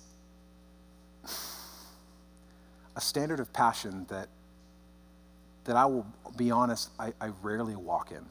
a 2.96 3.02
standard 3.02 3.40
of 3.40 3.52
passion 3.54 4.06
that, 4.10 4.28
that 5.66 5.76
I 5.76 5.86
will 5.86 6.06
be 6.38 6.52
honest, 6.52 6.90
I, 7.00 7.14
I 7.20 7.32
rarely 7.42 7.76
walk 7.76 8.12
in 8.12 8.26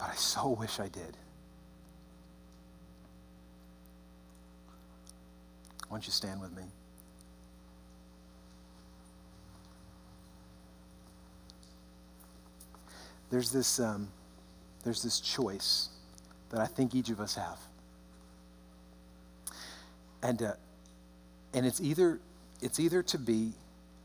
but 0.00 0.08
I 0.08 0.14
so 0.14 0.48
wish 0.48 0.80
I 0.80 0.88
did. 0.88 1.16
Why 5.88 5.96
don't 5.96 6.06
you 6.06 6.12
stand 6.12 6.40
with 6.40 6.56
me? 6.56 6.62
There's 13.30 13.50
this, 13.50 13.78
um, 13.78 14.08
there's 14.84 15.02
this 15.02 15.20
choice 15.20 15.88
that 16.50 16.60
I 16.60 16.66
think 16.66 16.94
each 16.94 17.10
of 17.10 17.20
us 17.20 17.36
have. 17.36 17.58
And, 20.22 20.42
uh, 20.42 20.52
and 21.54 21.64
it's, 21.64 21.80
either, 21.80 22.20
it's 22.60 22.80
either 22.80 23.02
to 23.04 23.18
be 23.18 23.52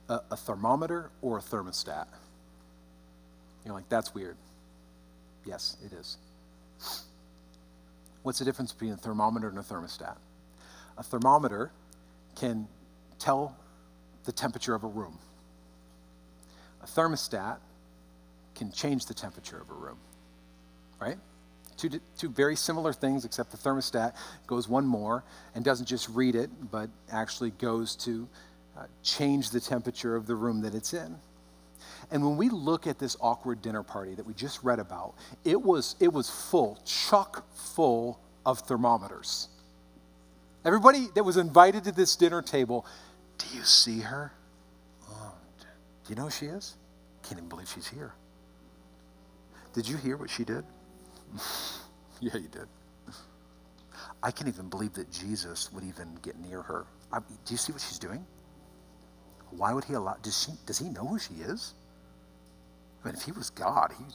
a, 0.10 0.20
a 0.32 0.38
thermometer 0.38 1.10
or 1.22 1.40
a 1.40 1.42
thermostat. 1.42 2.06
You're 3.66 3.74
like, 3.74 3.90
that's 3.90 4.14
weird. 4.14 4.38
Yes, 5.44 5.78
it 5.84 5.92
is. 5.94 6.18
What's 8.24 8.40
the 8.40 8.46
difference 8.46 8.72
between 8.72 8.94
a 8.94 8.98
thermometer 8.98 9.50
and 9.50 9.58
a 9.58 9.62
thermostat? 9.62 10.16
A 10.98 11.04
thermometer 11.04 11.72
can 12.36 12.68
tell 13.20 13.56
the 14.24 14.32
temperature 14.32 14.76
of 14.76 14.84
a 14.84 14.88
room. 14.88 15.18
A 16.82 16.86
thermostat 16.86 17.58
can 18.56 18.72
change 18.72 19.06
the 19.06 19.14
temperature 19.14 19.60
of 19.60 19.70
a 19.70 19.74
room, 19.74 19.98
right? 21.00 21.18
Two, 21.78 21.90
two 22.18 22.30
very 22.30 22.56
similar 22.56 22.94
things, 22.94 23.26
except 23.26 23.52
the 23.52 23.58
thermostat 23.58 24.14
goes 24.48 24.70
one 24.70 24.86
more 24.86 25.24
and 25.54 25.66
doesn't 25.66 25.88
just 25.88 26.08
read 26.10 26.36
it, 26.36 26.50
but 26.72 26.90
actually 27.12 27.52
goes 27.52 27.96
to 27.98 28.28
uh, 28.78 28.86
change 29.04 29.50
the 29.50 29.60
temperature 29.60 30.16
of 30.16 30.26
the 30.26 30.36
room 30.36 30.62
that 30.62 30.74
it's 30.74 30.94
in. 30.94 31.16
And 32.12 32.24
when 32.24 32.38
we 32.38 32.50
look 32.50 32.88
at 32.88 33.00
this 33.00 33.18
awkward 33.20 33.62
dinner 33.62 33.84
party 33.84 34.16
that 34.16 34.26
we 34.26 34.34
just 34.34 34.64
read 34.64 34.80
about, 34.80 35.16
it 35.44 35.62
was, 35.62 35.96
it 36.00 36.12
was 36.12 36.30
full, 36.30 36.80
chock 36.86 37.46
full 37.54 38.20
of 38.46 38.60
thermometers. 38.60 39.50
Everybody 40.64 41.08
that 41.16 41.24
was 41.24 41.38
invited 41.38 41.84
to 41.86 41.92
this 41.92 42.16
dinner 42.16 42.42
table, 42.42 42.86
do 43.38 43.46
you 43.56 43.64
see 43.64 44.00
her? 44.00 44.32
Oh, 45.10 45.34
do 45.60 46.10
you 46.10 46.16
know 46.16 46.26
who 46.26 46.32
she 46.32 46.46
is? 46.46 46.76
Can't 47.24 47.38
even 47.38 47.50
believe 47.50 47.68
she's 47.68 47.88
here. 47.88 48.14
Did 49.76 49.90
you 49.90 49.98
hear 49.98 50.16
what 50.16 50.30
she 50.30 50.46
did? 50.46 50.64
yeah, 52.22 52.38
you 52.38 52.48
did. 52.48 52.68
I 54.24 54.32
can't 54.32 54.48
even 54.48 54.70
believe 54.70 54.94
that 54.94 55.12
Jesus 55.12 55.70
would 55.74 55.84
even 55.84 56.18
get 56.22 56.40
near 56.40 56.62
her. 56.62 56.86
I, 57.12 57.20
do 57.20 57.26
you 57.50 57.58
see 57.58 57.74
what 57.74 57.82
she's 57.82 58.00
doing? 58.00 58.26
Why 59.50 59.74
would 59.74 59.84
he 59.84 59.94
allow? 59.94 60.16
Does 60.22 60.44
she? 60.44 60.54
Does 60.66 60.80
he 60.80 60.88
know 60.88 61.06
who 61.06 61.20
she 61.20 61.36
is? 61.36 61.74
I 63.04 63.08
mean, 63.08 63.16
if 63.16 63.24
he 63.24 63.34
was 63.34 63.50
God, 63.50 63.92
he, 64.00 64.06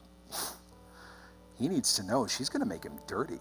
he 1.62 1.68
needs 1.68 1.94
to 1.96 2.02
know 2.04 2.26
she's 2.26 2.48
going 2.48 2.62
to 2.62 2.68
make 2.68 2.82
him 2.82 2.98
dirty. 3.06 3.38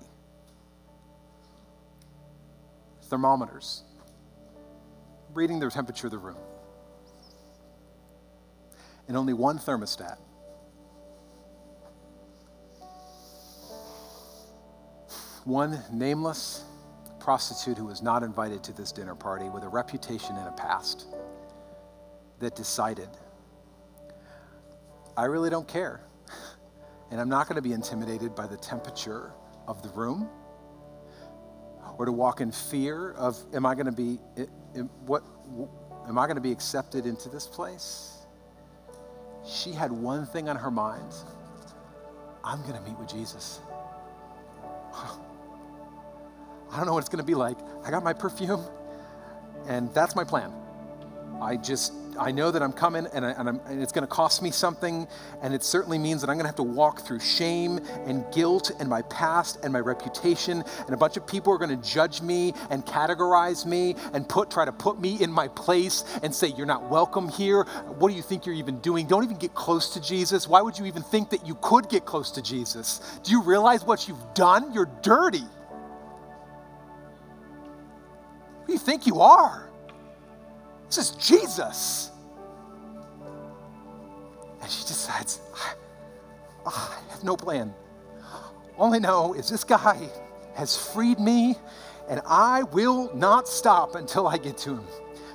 Thermometers, 3.03 3.83
reading 5.33 5.59
the 5.59 5.69
temperature 5.69 6.07
of 6.07 6.11
the 6.11 6.19
room, 6.19 6.37
and 9.07 9.15
only 9.15 9.33
one 9.33 9.57
thermostat. 9.57 10.17
One 15.45 15.79
nameless 15.91 16.63
prostitute 17.19 17.77
who 17.77 17.85
was 17.85 18.01
not 18.01 18.23
invited 18.23 18.63
to 18.63 18.73
this 18.73 18.91
dinner 18.91 19.15
party 19.15 19.49
with 19.49 19.63
a 19.63 19.67
reputation 19.67 20.35
and 20.35 20.47
a 20.47 20.51
past 20.51 21.07
that 22.39 22.55
decided 22.55 23.09
I 25.17 25.25
really 25.25 25.49
don't 25.49 25.67
care. 25.67 26.01
And 27.11 27.19
I'm 27.19 27.27
not 27.27 27.47
going 27.47 27.55
to 27.55 27.61
be 27.63 27.73
intimidated 27.73 28.35
by 28.35 28.45
the 28.45 28.55
temperature 28.57 29.31
of 29.67 29.81
the 29.81 29.89
room 29.89 30.29
or 31.97 32.05
to 32.05 32.11
walk 32.11 32.39
in 32.39 32.51
fear 32.51 33.13
of 33.13 33.35
am 33.51 33.65
I 33.65 33.73
going 33.73 33.87
to 33.87 33.91
be 33.91 34.19
what 35.07 35.23
am 36.07 36.19
I 36.19 36.27
going 36.27 36.35
to 36.35 36.41
be 36.41 36.51
accepted 36.51 37.07
into 37.07 37.27
this 37.27 37.47
place? 37.47 38.27
She 39.43 39.71
had 39.71 39.91
one 39.91 40.27
thing 40.27 40.49
on 40.49 40.55
her 40.55 40.69
mind. 40.69 41.15
I'm 42.43 42.61
going 42.61 42.75
to 42.75 42.81
meet 42.81 42.97
with 42.99 43.09
Jesus. 43.09 43.59
I 46.71 46.77
don't 46.77 46.85
know 46.85 46.93
what 46.93 46.99
it's 46.99 47.09
going 47.09 47.23
to 47.23 47.25
be 47.25 47.35
like. 47.35 47.57
I 47.83 47.91
got 47.91 48.03
my 48.03 48.13
perfume, 48.13 48.63
and 49.67 49.93
that's 49.93 50.15
my 50.15 50.23
plan. 50.23 50.51
I 51.41 51.55
just 51.55 51.93
I 52.19 52.31
know 52.31 52.51
that 52.51 52.61
I'm 52.61 52.73
coming 52.73 53.07
and, 53.13 53.25
I, 53.25 53.31
and, 53.31 53.47
and 53.47 53.81
it's 53.81 53.93
going 53.93 54.03
to 54.03 54.07
cost 54.07 54.41
me 54.41 54.51
something. 54.51 55.07
And 55.41 55.53
it 55.53 55.63
certainly 55.63 55.97
means 55.97 56.21
that 56.21 56.29
I'm 56.29 56.35
going 56.35 56.43
to 56.43 56.49
have 56.49 56.55
to 56.57 56.63
walk 56.63 57.01
through 57.01 57.19
shame 57.19 57.79
and 58.05 58.25
guilt 58.33 58.71
and 58.79 58.89
my 58.89 59.01
past 59.03 59.63
and 59.63 59.71
my 59.71 59.79
reputation. 59.79 60.63
And 60.85 60.93
a 60.93 60.97
bunch 60.97 61.17
of 61.17 61.25
people 61.25 61.53
are 61.53 61.57
going 61.57 61.69
to 61.69 61.89
judge 61.89 62.21
me 62.21 62.53
and 62.69 62.85
categorize 62.85 63.65
me 63.65 63.95
and 64.13 64.27
put, 64.27 64.51
try 64.51 64.65
to 64.65 64.71
put 64.71 64.99
me 64.99 65.21
in 65.21 65.31
my 65.31 65.47
place 65.49 66.03
and 66.21 66.33
say, 66.33 66.47
You're 66.47 66.65
not 66.67 66.89
welcome 66.89 67.29
here. 67.29 67.63
What 67.97 68.09
do 68.09 68.15
you 68.15 68.23
think 68.23 68.45
you're 68.45 68.55
even 68.55 68.79
doing? 68.79 69.07
Don't 69.07 69.23
even 69.23 69.37
get 69.37 69.53
close 69.53 69.93
to 69.93 70.01
Jesus. 70.01 70.47
Why 70.47 70.61
would 70.61 70.77
you 70.77 70.85
even 70.85 71.03
think 71.03 71.29
that 71.29 71.47
you 71.47 71.55
could 71.61 71.89
get 71.89 72.05
close 72.05 72.31
to 72.31 72.41
Jesus? 72.41 73.19
Do 73.23 73.31
you 73.31 73.41
realize 73.41 73.85
what 73.85 74.07
you've 74.07 74.33
done? 74.33 74.73
You're 74.73 74.89
dirty. 75.01 75.43
You 78.79 78.85
think 78.85 79.07
you 79.07 79.21
are? 79.21 79.69
This 80.87 80.97
is 80.97 81.11
Jesus. 81.11 82.11
And 84.61 84.71
she 84.71 84.83
decides, 84.83 85.41
I, 85.55 85.73
I 86.65 86.97
have 87.09 87.23
no 87.23 87.35
plan. 87.37 87.73
All 88.77 88.93
I 88.93 88.99
know 88.99 89.33
is 89.33 89.49
this 89.49 89.63
guy 89.63 90.09
has 90.55 90.77
freed 90.77 91.19
me, 91.19 91.55
and 92.09 92.21
I 92.25 92.63
will 92.63 93.13
not 93.15 93.47
stop 93.47 93.95
until 93.95 94.27
I 94.27 94.37
get 94.37 94.57
to 94.59 94.71
him. 94.71 94.87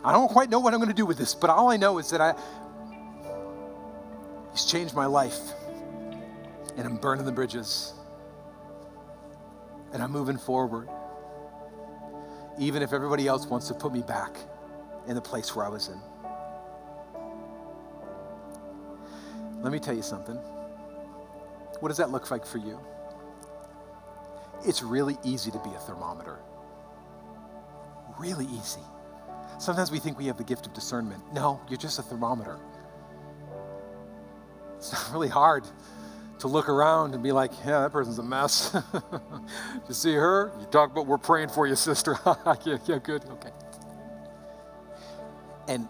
I 0.05 0.13
don't 0.13 0.29
quite 0.29 0.51
know 0.51 0.61
what 0.61 0.75
I'm 0.75 0.81
going 0.81 0.91
to 0.91 0.97
do 0.97 1.07
with 1.07 1.19
this, 1.19 1.35
but 1.35 1.51
all 1.51 1.71
I 1.71 1.77
know 1.77 1.99
is 1.99 2.11
that 2.11 2.21
I, 2.21 2.35
he's 4.53 4.65
changed 4.65 4.95
my 4.95 5.07
life, 5.07 5.39
and 6.77 6.87
I'm 6.87 6.97
burning 6.97 7.25
the 7.25 7.33
bridges. 7.33 7.95
and 9.93 10.03
I'm 10.03 10.11
moving 10.11 10.37
forward. 10.37 10.89
Even 12.59 12.83
if 12.83 12.93
everybody 12.93 13.27
else 13.27 13.47
wants 13.47 13.69
to 13.69 13.75
put 13.75 13.93
me 13.93 14.03
back 14.03 14.37
in 15.07 15.15
the 15.15 15.21
place 15.21 15.55
where 15.55 15.65
I 15.67 15.69
was 15.69 15.89
in. 15.89 16.01
Let 19.63 19.73
me 19.73 19.79
tell 19.79 19.95
you 19.95 20.03
something. 20.03 20.37
What 21.81 21.89
does 21.89 21.97
that 21.97 22.11
look 22.11 22.31
like 22.31 22.47
for 22.47 22.59
you? 22.59 22.79
It's 24.65 24.83
really 24.83 25.17
easy 25.25 25.51
to 25.51 25.59
be 25.59 25.71
a 25.71 25.79
thermometer. 25.79 26.39
Really 28.19 28.47
easy. 28.47 28.81
Sometimes 29.59 29.91
we 29.91 29.99
think 29.99 30.19
we 30.19 30.27
have 30.27 30.37
the 30.37 30.45
gift 30.45 30.67
of 30.67 30.73
discernment. 30.73 31.23
No, 31.33 31.61
you're 31.69 31.79
just 31.79 31.99
a 31.99 32.03
thermometer. 32.03 32.59
It's 34.77 34.93
not 34.93 35.13
really 35.13 35.29
hard 35.29 35.65
to 36.39 36.49
look 36.49 36.69
around 36.69 37.15
and 37.15 37.23
be 37.23 37.33
like, 37.33 37.53
yeah, 37.65 37.81
that 37.81 37.93
person's 37.93 38.19
a 38.19 38.23
mess. 38.23 38.77
you 39.89 39.95
see 39.95 40.15
her? 40.15 40.53
You 40.59 40.67
talk 40.67 40.91
about, 40.91 41.07
we're 41.07 41.19
praying 41.19 41.49
for 41.49 41.67
you, 41.67 41.77
sister. 41.77 42.17
yeah, 42.65 42.79
yeah, 42.87 42.99
good, 43.03 43.25
okay. 43.31 43.51
And, 45.69 45.89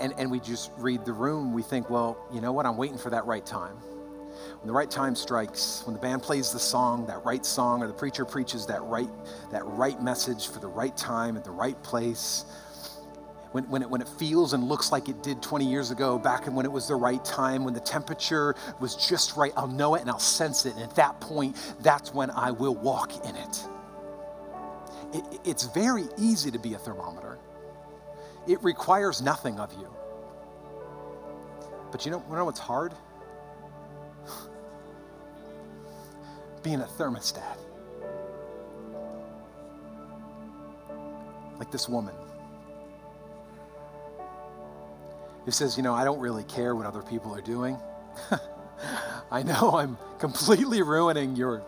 and, 0.00 0.12
and 0.16 0.30
we 0.30 0.40
just 0.40 0.70
read 0.78 1.04
the 1.04 1.12
room. 1.12 1.52
We 1.52 1.62
think, 1.62 1.90
well, 1.90 2.18
you 2.32 2.40
know 2.40 2.52
what? 2.52 2.66
I'm 2.66 2.76
waiting 2.76 2.98
for 2.98 3.10
that 3.10 3.24
right 3.26 3.44
time. 3.44 3.76
When 3.76 4.66
the 4.66 4.72
right 4.72 4.90
time 4.90 5.14
strikes, 5.14 5.82
when 5.84 5.94
the 5.94 6.00
band 6.00 6.22
plays 6.22 6.52
the 6.52 6.58
song, 6.58 7.06
that 7.06 7.24
right 7.24 7.44
song, 7.44 7.82
or 7.82 7.86
the 7.86 7.92
preacher 7.92 8.24
preaches 8.24 8.66
that 8.66 8.82
right, 8.82 9.08
that 9.52 9.64
right 9.64 10.00
message 10.02 10.48
for 10.48 10.58
the 10.58 10.68
right 10.68 10.96
time 10.96 11.36
at 11.36 11.44
the 11.44 11.50
right 11.50 11.80
place, 11.82 12.44
when, 13.52 13.68
when, 13.68 13.82
it, 13.82 13.90
when 13.90 14.00
it 14.00 14.08
feels 14.08 14.52
and 14.52 14.64
looks 14.64 14.92
like 14.92 15.08
it 15.08 15.22
did 15.22 15.42
20 15.42 15.64
years 15.64 15.90
ago, 15.90 16.18
back 16.18 16.46
when 16.46 16.64
it 16.64 16.70
was 16.70 16.86
the 16.86 16.94
right 16.94 17.24
time, 17.24 17.64
when 17.64 17.74
the 17.74 17.80
temperature 17.80 18.54
was 18.78 18.94
just 18.94 19.36
right, 19.36 19.52
I'll 19.56 19.66
know 19.66 19.96
it 19.96 20.02
and 20.02 20.10
I'll 20.10 20.20
sense 20.20 20.66
it. 20.66 20.74
And 20.74 20.82
at 20.82 20.94
that 20.96 21.20
point, 21.20 21.56
that's 21.80 22.14
when 22.14 22.30
I 22.30 22.52
will 22.52 22.76
walk 22.76 23.12
in 23.26 23.34
it. 23.34 23.66
it 25.12 25.40
it's 25.44 25.66
very 25.66 26.06
easy 26.16 26.50
to 26.52 26.58
be 26.58 26.74
a 26.74 26.78
thermometer, 26.78 27.38
it 28.46 28.62
requires 28.62 29.20
nothing 29.20 29.58
of 29.58 29.72
you. 29.72 29.88
But 31.90 32.04
you 32.04 32.12
know, 32.12 32.22
you 32.30 32.36
know 32.36 32.44
what's 32.44 32.60
hard? 32.60 32.94
Being 36.62 36.82
a 36.82 36.84
thermostat. 36.84 37.56
Like 41.58 41.72
this 41.72 41.88
woman 41.88 42.14
who 45.50 45.52
says, 45.52 45.76
You 45.76 45.82
know, 45.82 45.92
I 45.92 46.04
don't 46.04 46.20
really 46.20 46.44
care 46.44 46.76
what 46.76 46.86
other 46.86 47.02
people 47.02 47.34
are 47.34 47.40
doing. 47.40 47.76
I 49.32 49.42
know 49.42 49.72
I'm 49.74 49.98
completely 50.20 50.80
ruining 50.80 51.34
your 51.34 51.60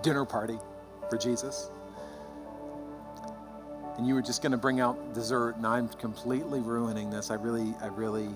dinner 0.00 0.24
party 0.24 0.60
for 1.08 1.18
Jesus. 1.18 1.70
And 3.98 4.06
you 4.06 4.14
were 4.14 4.22
just 4.22 4.42
going 4.42 4.52
to 4.52 4.58
bring 4.58 4.78
out 4.78 5.12
dessert, 5.12 5.56
and 5.56 5.66
I'm 5.66 5.88
completely 5.88 6.60
ruining 6.60 7.10
this. 7.10 7.32
I 7.32 7.34
really, 7.34 7.74
I 7.82 7.88
really, 7.88 8.28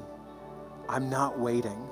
I'm 0.89 1.09
not 1.09 1.39
waiting. 1.39 1.89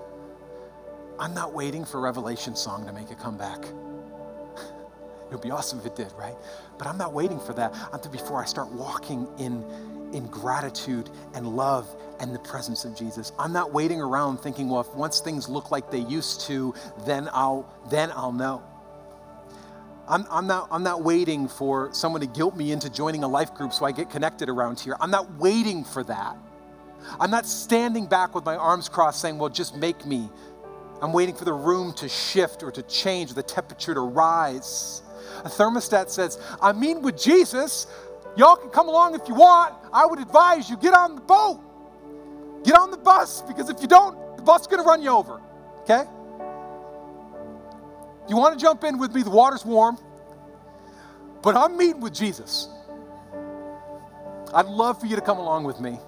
I'm 1.21 1.35
not 1.35 1.55
waiting 1.55 1.85
for 1.85 2.01
Revelation 2.01 2.57
Song 2.57 2.85
to 2.87 2.93
make 2.93 3.13
a 3.13 3.15
comeback. 3.15 3.65
it 4.57 5.31
would 5.31 5.41
be 5.41 5.53
awesome 5.53 5.79
if 5.79 5.87
it 5.87 5.95
did, 5.95 6.13
right? 6.19 6.35
But 6.79 6.89
I'm 6.89 6.99
not 6.99 7.13
waiting 7.13 7.39
for 7.39 7.55
that 7.55 7.77
until 7.93 8.11
before 8.11 8.43
I 8.43 8.45
start 8.45 8.73
walking 8.73 9.29
in 9.39 9.65
in 10.13 10.27
gratitude 10.27 11.11
and 11.35 11.57
love 11.57 11.89
and 12.21 12.35
the 12.35 12.39
presence 12.39 12.85
of 12.85 12.97
Jesus. 12.97 13.33
I'm 13.39 13.53
not 13.53 13.73
waiting 13.73 14.01
around 14.01 14.39
thinking, 14.39 14.69
well, 14.69 14.81
if 14.81 14.95
once 14.95 15.21
things 15.21 15.49
look 15.49 15.71
like 15.71 15.91
they 15.91 16.01
used 16.01 16.43
to, 16.43 16.75
then 17.05 17.29
I'll 17.33 17.69
then 17.91 18.13
I'll 18.13 18.33
know. 18.33 18.63
I'm, 20.09 20.27
I'm, 20.31 20.47
not, 20.49 20.69
I'm 20.71 20.83
not 20.83 21.05
waiting 21.05 21.49
for 21.49 21.89
someone 21.95 22.21
to 22.21 22.27
guilt 22.27 22.57
me 22.57 22.73
into 22.73 22.91
joining 22.91 23.23
a 23.23 23.29
life 23.29 23.55
group 23.55 23.73
so 23.73 23.85
I 23.85 23.93
get 23.93 24.11
connected 24.11 24.49
around 24.49 24.81
here. 24.81 24.97
I'm 25.01 25.13
not 25.13 25.33
waiting 25.37 25.85
for 25.85 26.03
that. 26.05 26.37
I'm 27.21 27.31
not 27.31 27.47
standing 27.47 28.07
back 28.07 28.35
with 28.35 28.45
my 28.45 28.57
arms 28.57 28.89
crossed 28.89 29.21
saying, 29.21 29.39
well, 29.39 29.49
just 29.49 29.77
make 29.77 30.05
me. 30.05 30.29
I'm 31.01 31.13
waiting 31.13 31.35
for 31.35 31.45
the 31.45 31.53
room 31.53 31.93
to 31.95 32.09
shift 32.09 32.63
or 32.63 32.71
to 32.73 32.83
change, 32.83 33.31
or 33.31 33.35
the 33.35 33.43
temperature 33.43 33.95
to 33.95 34.01
rise. 34.01 35.03
A 35.45 35.49
thermostat 35.49 36.11
says, 36.11 36.39
I 36.61 36.73
mean, 36.73 37.01
with 37.01 37.21
Jesus, 37.21 37.87
Y'all 38.37 38.57
can 38.57 38.71
come 38.71 38.89
along 38.89 39.15
if 39.15 39.29
you 39.29 39.35
want. 39.35 39.75
I 39.93 40.07
would 40.07 40.19
advise 40.19 40.71
you 40.71 40.77
get 40.77 40.95
on 40.95 41.15
the 41.15 41.21
boat. 41.21 41.61
Get 42.65 42.75
on 42.77 42.91
the 42.91 42.97
bus 42.97 43.43
because 43.43 43.69
if 43.69 43.81
you 43.83 43.89
don't, 43.89 44.37
the 44.37 44.43
bus 44.43 44.63
is 44.63 44.67
going 44.67 44.83
to 44.83 44.89
run 44.89 45.03
you 45.03 45.11
over. 45.11 45.41
Okay? 45.81 46.05
If 48.25 48.31
you 48.31 48.37
want 48.37 48.59
to 48.59 48.63
jump 48.63 48.85
in 48.85 48.99
with 48.99 49.15
me, 49.15 49.23
the 49.23 49.31
water's 49.31 49.65
warm. 49.65 49.99
But 51.43 51.57
I'm 51.57 51.77
meeting 51.77 52.01
with 52.01 52.15
Jesus. 52.15 52.69
I'd 54.55 54.67
love 54.67 55.01
for 55.01 55.07
you 55.07 55.17
to 55.17 55.23
come 55.23 55.39
along 55.39 55.65
with 55.65 55.81
me. 55.81 55.99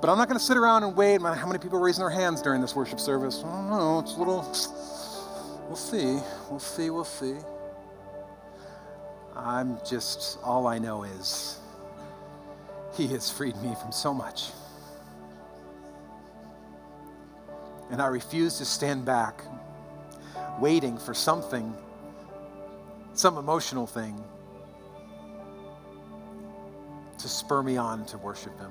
But 0.00 0.08
I'm 0.08 0.16
not 0.16 0.28
going 0.28 0.38
to 0.38 0.44
sit 0.44 0.56
around 0.56 0.84
and 0.84 0.96
wait. 0.96 1.20
How 1.20 1.46
many 1.46 1.58
people 1.58 1.78
are 1.78 1.82
raising 1.82 2.00
their 2.00 2.10
hands 2.10 2.40
during 2.40 2.62
this 2.62 2.74
worship 2.74 2.98
service? 2.98 3.42
I 3.44 3.50
don't 3.50 3.68
know. 3.70 3.98
It's 3.98 4.14
a 4.14 4.18
little. 4.18 4.42
We'll 5.66 5.76
see. 5.76 6.18
We'll 6.48 6.58
see. 6.58 6.88
We'll 6.90 7.04
see. 7.04 7.36
I'm 9.36 9.78
just, 9.84 10.38
all 10.42 10.66
I 10.66 10.78
know 10.78 11.02
is 11.04 11.58
He 12.96 13.06
has 13.08 13.30
freed 13.30 13.56
me 13.62 13.74
from 13.80 13.92
so 13.92 14.12
much. 14.12 14.50
And 17.90 18.00
I 18.00 18.06
refuse 18.06 18.58
to 18.58 18.64
stand 18.64 19.04
back 19.04 19.42
waiting 20.60 20.98
for 20.98 21.14
something, 21.14 21.74
some 23.14 23.36
emotional 23.36 23.86
thing, 23.86 24.22
to 27.18 27.28
spur 27.28 27.62
me 27.62 27.76
on 27.76 28.04
to 28.06 28.18
worship 28.18 28.58
Him. 28.58 28.70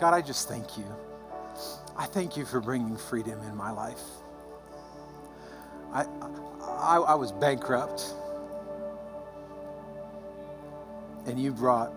God, 0.00 0.14
I 0.14 0.20
just 0.20 0.48
thank 0.48 0.76
you. 0.76 0.84
I 1.96 2.06
thank 2.06 2.36
you 2.36 2.44
for 2.44 2.60
bringing 2.60 2.96
freedom 2.96 3.40
in 3.42 3.56
my 3.56 3.70
life. 3.70 4.02
I, 5.92 6.04
I, 6.62 6.96
I 6.96 7.14
was 7.14 7.30
bankrupt 7.30 8.12
and 11.26 11.38
you 11.38 11.52
brought 11.52 11.92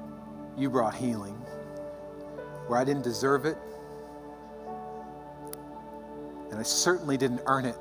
you 0.57 0.69
brought 0.69 0.95
healing 0.95 1.35
where 2.65 2.79
I 2.79 2.83
didn't 2.83 3.03
deserve 3.03 3.45
it 3.45 3.57
and 6.49 6.59
I 6.59 6.63
certainly 6.63 7.15
didn't 7.15 7.41
earn 7.45 7.65
it. 7.65 7.77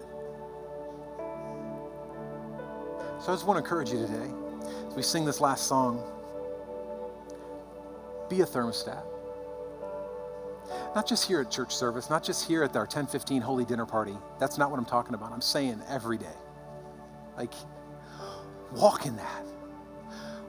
So 3.20 3.32
I 3.32 3.34
just 3.34 3.46
want 3.46 3.56
to 3.56 3.64
encourage 3.64 3.90
you 3.90 3.98
today 3.98 4.30
as 4.88 4.94
we 4.94 5.02
sing 5.02 5.24
this 5.24 5.40
last 5.40 5.66
song 5.66 6.02
be 8.28 8.42
a 8.42 8.44
thermostat. 8.44 9.02
Not 10.94 11.06
just 11.06 11.26
here 11.26 11.40
at 11.40 11.50
church 11.50 11.74
service, 11.74 12.10
not 12.10 12.22
just 12.24 12.46
here 12.46 12.62
at 12.62 12.74
our 12.74 12.82
1015 12.82 13.40
holy 13.40 13.64
dinner 13.64 13.86
party. 13.86 14.16
That's 14.38 14.58
not 14.58 14.70
what 14.70 14.78
I'm 14.78 14.84
talking 14.84 15.14
about. 15.14 15.32
I'm 15.32 15.40
saying 15.40 15.80
every 15.88 16.18
day. 16.18 16.26
Like, 17.36 17.52
walk 18.72 19.06
in 19.06 19.16
that. 19.16 19.44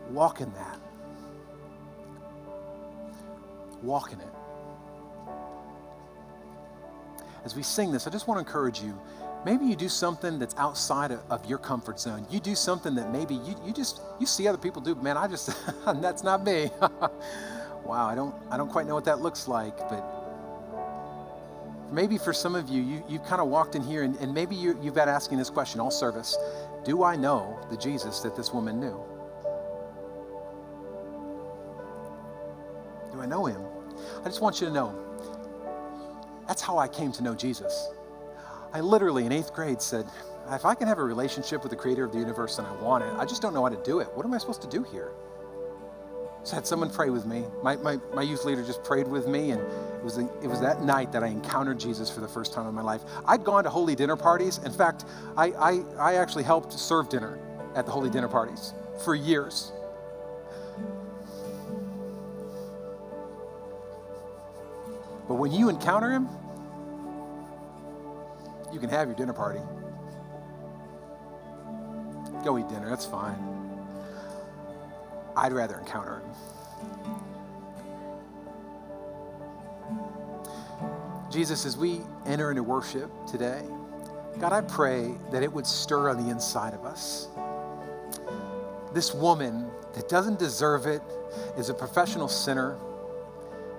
Walk 0.10 0.42
in 0.42 0.52
that 0.54 0.80
walk 3.84 4.12
in 4.14 4.20
it. 4.20 4.28
As 7.46 7.56
we 7.56 7.64
sing 7.64 7.92
this, 7.92 8.08
I 8.08 8.10
just 8.10 8.28
want 8.28 8.38
to 8.38 8.46
encourage 8.46 8.82
you. 8.82 9.00
Maybe 9.46 9.66
you 9.66 9.76
do 9.76 9.88
something 9.88 10.40
that's 10.40 10.56
outside 10.58 11.12
of, 11.12 11.22
of 11.30 11.46
your 11.46 11.60
comfort 11.60 12.00
zone. 12.00 12.26
You 12.30 12.40
do 12.40 12.56
something 12.56 12.96
that 12.96 13.12
maybe 13.12 13.36
you, 13.36 13.56
you 13.66 13.72
just 13.72 14.02
you 14.20 14.26
see 14.26 14.48
other 14.48 14.58
people 14.58 14.82
do. 14.82 14.96
Man, 14.96 15.16
I 15.16 15.28
just 15.28 15.56
that's 15.86 16.24
not 16.24 16.44
me. 16.44 16.70
wow, 17.86 18.08
I 18.08 18.16
don't 18.16 18.36
I 18.52 18.58
don't 18.58 18.70
quite 18.70 18.88
know 18.88 18.96
what 18.96 19.06
that 19.06 19.22
looks 19.22 19.48
like, 19.48 19.78
but 19.78 20.04
maybe 21.92 22.18
for 22.18 22.34
some 22.34 22.56
of 22.56 22.68
you, 22.68 22.82
you 22.82 23.04
you 23.08 23.20
kind 23.20 23.40
of 23.40 23.48
walked 23.48 23.76
in 23.76 23.84
here 23.84 24.04
and, 24.04 24.16
and 24.18 24.34
maybe 24.34 24.56
you, 24.56 24.78
you've 24.82 24.96
been 24.96 25.08
asking 25.08 25.38
this 25.38 25.50
question 25.50 25.80
all 25.80 25.92
service. 25.92 26.36
Do 26.84 27.04
I 27.04 27.16
know 27.16 27.60
the 27.70 27.78
Jesus 27.78 28.20
that 28.22 28.36
this 28.36 28.54
woman 28.54 28.80
knew? 28.80 29.00
Do 33.14 33.22
I 33.22 33.26
know 33.26 33.46
him? 33.46 33.62
I 34.28 34.30
just 34.30 34.42
want 34.42 34.60
you 34.60 34.68
to 34.68 34.74
know 34.74 34.94
that's 36.50 36.62
how 36.62 36.78
I 36.78 36.90
came 36.90 37.14
to 37.14 37.24
know 37.24 37.34
Jesus. 37.34 37.88
I 38.74 38.82
literally 38.82 39.26
in 39.26 39.32
eighth 39.32 39.54
grade 39.54 39.82
said, 39.82 40.06
if 40.52 40.66
I 40.66 40.76
can 40.76 40.90
have 40.90 40.98
a 40.98 41.04
relationship 41.04 41.64
with 41.64 41.70
the 41.70 41.78
creator 41.78 42.04
of 42.04 42.12
the 42.12 42.20
universe 42.20 42.58
and 42.58 42.68
I 42.68 42.76
want 42.82 43.06
it, 43.06 43.14
I 43.14 43.24
just 43.24 43.42
don't 43.42 43.54
know 43.54 43.64
how 43.64 43.70
to 43.70 43.82
do 43.86 44.00
it. 44.02 44.10
What 44.16 44.26
am 44.26 44.34
I 44.34 44.38
supposed 44.38 44.62
to 44.64 44.68
do 44.68 44.84
here? 44.84 45.14
So 46.44 46.52
I 46.52 46.56
had 46.56 46.68
someone 46.68 46.90
pray 46.90 47.10
with 47.10 47.26
me. 47.26 47.46
My, 47.64 47.78
my, 47.78 48.00
my 48.14 48.22
youth 48.22 48.44
leader 48.44 48.66
just 48.66 48.84
prayed 48.84 49.08
with 49.08 49.30
me, 49.30 49.52
and 49.52 49.62
it 49.62 50.04
was, 50.04 50.18
it 50.18 50.48
was 50.48 50.60
that 50.60 50.82
night 50.82 51.14
that 51.14 51.24
I 51.24 51.28
encountered 51.28 51.80
Jesus 51.80 52.10
for 52.10 52.20
the 52.20 52.28
first 52.28 52.52
time 52.52 52.68
in 52.68 52.74
my 52.74 52.82
life. 52.82 53.04
I'd 53.26 53.46
gone 53.46 53.64
to 53.64 53.70
holy 53.70 53.96
dinner 53.96 54.18
parties. 54.18 54.58
In 54.66 54.74
fact, 54.74 55.06
I, 55.38 55.52
I, 55.52 55.84
I 55.98 56.16
actually 56.16 56.44
helped 56.44 56.74
serve 56.74 57.08
dinner 57.08 57.40
at 57.76 57.86
the 57.86 57.94
holy 57.94 58.10
dinner 58.10 58.28
parties 58.28 58.74
for 59.06 59.16
years. 59.16 59.72
But 65.28 65.36
when 65.36 65.52
you 65.52 65.70
encounter 65.70 66.12
him, 66.12 66.30
you 68.72 68.80
can 68.80 68.90
have 68.90 69.08
your 69.08 69.16
dinner 69.16 69.34
party. 69.34 69.60
Go 72.44 72.58
eat 72.58 72.68
dinner, 72.70 72.90
that's 72.90 73.06
fine. 73.06 73.38
I'd 75.36 75.54
rather 75.54 75.78
encounter 75.78 76.20
him. 76.20 76.32
Jesus, 81.30 81.66
as 81.66 81.78
we 81.78 82.02
enter 82.26 82.50
into 82.50 82.64
worship 82.64 83.12
today, 83.28 83.62
God, 84.40 84.54
I 84.54 84.62
pray 84.62 85.14
that 85.32 85.44
it 85.44 85.52
would 85.52 85.68
stir 85.68 86.10
on 86.10 86.24
the 86.24 86.30
inside 86.32 86.74
of 86.74 86.86
us. 86.86 87.28
This 88.94 89.14
woman 89.14 89.70
that 89.94 90.08
doesn't 90.10 90.40
deserve 90.40 90.86
it 90.86 91.02
is 91.58 91.70
a 91.70 91.74
professional 91.74 92.28
sinner, 92.28 92.78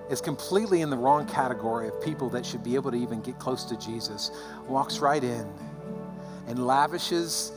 is 0.09 0.21
completely 0.21 0.81
in 0.81 0.89
the 0.89 0.97
wrong 0.97 1.27
category 1.27 1.87
of 1.87 2.01
people 2.01 2.29
that 2.29 2.45
should 2.45 2.63
be 2.63 2.75
able 2.75 2.91
to 2.91 2.97
even 2.97 3.21
get 3.21 3.37
close 3.39 3.63
to 3.65 3.77
Jesus, 3.77 4.31
walks 4.67 4.99
right 4.99 5.23
in 5.23 5.47
and 6.47 6.65
lavishes 6.65 7.51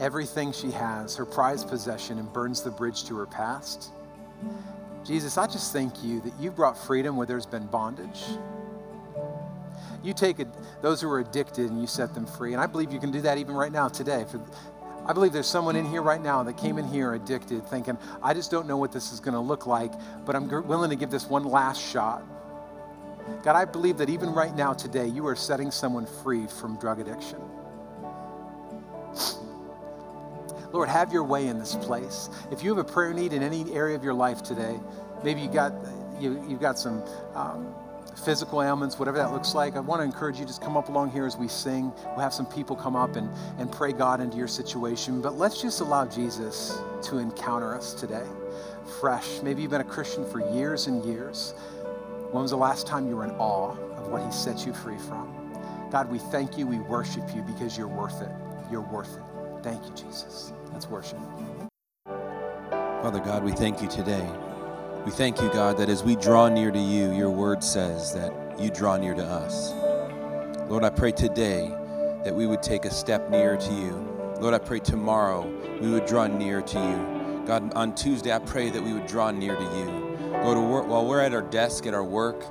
everything 0.00 0.52
she 0.52 0.70
has, 0.72 1.16
her 1.16 1.24
prized 1.24 1.68
possession, 1.68 2.18
and 2.18 2.32
burns 2.32 2.62
the 2.62 2.70
bridge 2.70 3.04
to 3.04 3.16
her 3.16 3.26
past. 3.26 3.90
Jesus, 5.04 5.38
I 5.38 5.46
just 5.46 5.72
thank 5.72 6.02
you 6.02 6.20
that 6.22 6.32
you 6.40 6.50
brought 6.50 6.76
freedom 6.76 7.16
where 7.16 7.26
there's 7.26 7.46
been 7.46 7.66
bondage. 7.66 8.22
You 10.02 10.12
take 10.12 10.38
a, 10.38 10.46
those 10.82 11.00
who 11.00 11.08
are 11.08 11.20
addicted 11.20 11.70
and 11.70 11.80
you 11.80 11.86
set 11.86 12.12
them 12.14 12.26
free. 12.26 12.52
And 12.52 12.60
I 12.60 12.66
believe 12.66 12.92
you 12.92 12.98
can 12.98 13.10
do 13.10 13.20
that 13.22 13.38
even 13.38 13.54
right 13.54 13.72
now, 13.72 13.88
today. 13.88 14.26
For, 14.30 14.40
I 15.06 15.12
believe 15.12 15.32
there's 15.32 15.46
someone 15.46 15.76
in 15.76 15.84
here 15.84 16.02
right 16.02 16.20
now 16.20 16.42
that 16.44 16.56
came 16.56 16.78
in 16.78 16.86
here 16.86 17.12
addicted, 17.12 17.66
thinking, 17.66 17.98
I 18.22 18.32
just 18.32 18.50
don't 18.50 18.66
know 18.66 18.78
what 18.78 18.90
this 18.90 19.12
is 19.12 19.20
going 19.20 19.34
to 19.34 19.40
look 19.40 19.66
like, 19.66 19.92
but 20.24 20.34
I'm 20.34 20.48
willing 20.66 20.90
to 20.90 20.96
give 20.96 21.10
this 21.10 21.26
one 21.26 21.44
last 21.44 21.82
shot. 21.82 22.22
God, 23.42 23.56
I 23.56 23.64
believe 23.64 23.98
that 23.98 24.08
even 24.08 24.32
right 24.32 24.54
now, 24.54 24.72
today, 24.72 25.06
you 25.06 25.26
are 25.26 25.36
setting 25.36 25.70
someone 25.70 26.06
free 26.22 26.46
from 26.46 26.78
drug 26.78 27.00
addiction. 27.00 27.38
Lord, 30.72 30.88
have 30.88 31.12
your 31.12 31.24
way 31.24 31.46
in 31.46 31.58
this 31.58 31.74
place. 31.76 32.28
If 32.50 32.64
you 32.64 32.74
have 32.74 32.84
a 32.84 32.90
prayer 32.90 33.14
need 33.14 33.32
in 33.32 33.42
any 33.42 33.72
area 33.72 33.94
of 33.94 34.02
your 34.02 34.14
life 34.14 34.42
today, 34.42 34.78
maybe 35.22 35.40
you 35.40 35.48
got 35.48 35.72
you, 36.18 36.44
you've 36.48 36.60
got 36.60 36.78
some 36.78 37.02
um, 37.34 37.74
physical 38.16 38.62
ailments, 38.62 38.98
whatever 38.98 39.18
that 39.18 39.32
looks 39.32 39.54
like, 39.54 39.76
I 39.76 39.80
want 39.80 40.00
to 40.00 40.04
encourage 40.04 40.38
you 40.38 40.44
just 40.44 40.62
come 40.62 40.76
up 40.76 40.88
along 40.88 41.10
here 41.10 41.26
as 41.26 41.36
we 41.36 41.48
sing. 41.48 41.92
We'll 42.06 42.20
have 42.20 42.34
some 42.34 42.46
people 42.46 42.76
come 42.76 42.96
up 42.96 43.16
and, 43.16 43.28
and 43.58 43.70
pray 43.70 43.92
God 43.92 44.20
into 44.20 44.36
your 44.36 44.48
situation. 44.48 45.20
But 45.20 45.36
let's 45.36 45.60
just 45.60 45.80
allow 45.80 46.06
Jesus 46.06 46.78
to 47.04 47.18
encounter 47.18 47.74
us 47.74 47.94
today, 47.94 48.26
fresh. 49.00 49.40
Maybe 49.42 49.62
you've 49.62 49.70
been 49.70 49.80
a 49.80 49.84
Christian 49.84 50.28
for 50.28 50.40
years 50.54 50.86
and 50.86 51.04
years. 51.04 51.54
When 52.30 52.42
was 52.42 52.50
the 52.50 52.56
last 52.56 52.86
time 52.86 53.08
you 53.08 53.16
were 53.16 53.24
in 53.24 53.30
awe 53.32 53.76
of 53.96 54.08
what 54.08 54.24
He 54.24 54.32
set 54.32 54.66
you 54.66 54.72
free 54.72 54.98
from? 54.98 55.32
God, 55.90 56.10
we 56.10 56.18
thank 56.18 56.58
you, 56.58 56.66
we 56.66 56.78
worship 56.78 57.22
you 57.34 57.42
because 57.42 57.78
you're 57.78 57.88
worth 57.88 58.20
it. 58.20 58.30
You're 58.70 58.80
worth 58.80 59.16
it. 59.16 59.22
Thank 59.62 59.84
you, 59.84 59.92
Jesus. 59.94 60.52
Let's 60.72 60.88
worship. 60.88 61.18
Father 63.04 63.20
God, 63.20 63.44
we 63.44 63.52
thank 63.52 63.82
you 63.82 63.88
today. 63.88 64.26
We 65.04 65.10
thank 65.10 65.42
you, 65.42 65.50
God, 65.50 65.76
that 65.76 65.90
as 65.90 66.02
we 66.02 66.16
draw 66.16 66.48
near 66.48 66.70
to 66.70 66.78
you, 66.78 67.12
your 67.12 67.28
word 67.28 67.62
says 67.62 68.14
that 68.14 68.32
you 68.58 68.70
draw 68.70 68.96
near 68.96 69.12
to 69.12 69.22
us. 69.22 69.70
Lord, 70.70 70.82
I 70.82 70.88
pray 70.88 71.12
today 71.12 71.68
that 72.24 72.34
we 72.34 72.46
would 72.46 72.62
take 72.62 72.86
a 72.86 72.90
step 72.90 73.28
nearer 73.28 73.58
to 73.58 73.72
you. 73.74 73.90
Lord, 74.40 74.54
I 74.54 74.58
pray 74.58 74.78
tomorrow 74.78 75.46
we 75.78 75.90
would 75.90 76.06
draw 76.06 76.26
near 76.26 76.62
to 76.62 76.78
you. 76.78 77.44
God, 77.46 77.74
on 77.74 77.94
Tuesday, 77.94 78.32
I 78.32 78.38
pray 78.38 78.70
that 78.70 78.82
we 78.82 78.94
would 78.94 79.06
draw 79.06 79.30
near 79.30 79.54
to 79.54 79.62
you. 79.62 80.16
Lord, 80.42 80.88
while 80.88 81.06
we're 81.06 81.20
at 81.20 81.34
our 81.34 81.42
desk, 81.42 81.86
at 81.86 81.92
our 81.92 82.02
work, 82.02 82.42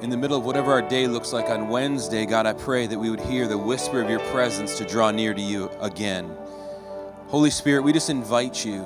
in 0.00 0.10
the 0.10 0.16
middle 0.16 0.36
of 0.36 0.44
whatever 0.44 0.72
our 0.72 0.82
day 0.82 1.06
looks 1.06 1.32
like 1.32 1.48
on 1.48 1.68
Wednesday, 1.68 2.26
God, 2.26 2.44
I 2.44 2.54
pray 2.54 2.88
that 2.88 2.98
we 2.98 3.08
would 3.08 3.20
hear 3.20 3.46
the 3.46 3.56
whisper 3.56 4.02
of 4.02 4.10
your 4.10 4.18
presence 4.32 4.78
to 4.78 4.84
draw 4.84 5.12
near 5.12 5.32
to 5.32 5.40
you 5.40 5.70
again. 5.80 6.28
Holy 7.28 7.50
Spirit, 7.50 7.82
we 7.82 7.92
just 7.92 8.10
invite 8.10 8.64
you 8.64 8.84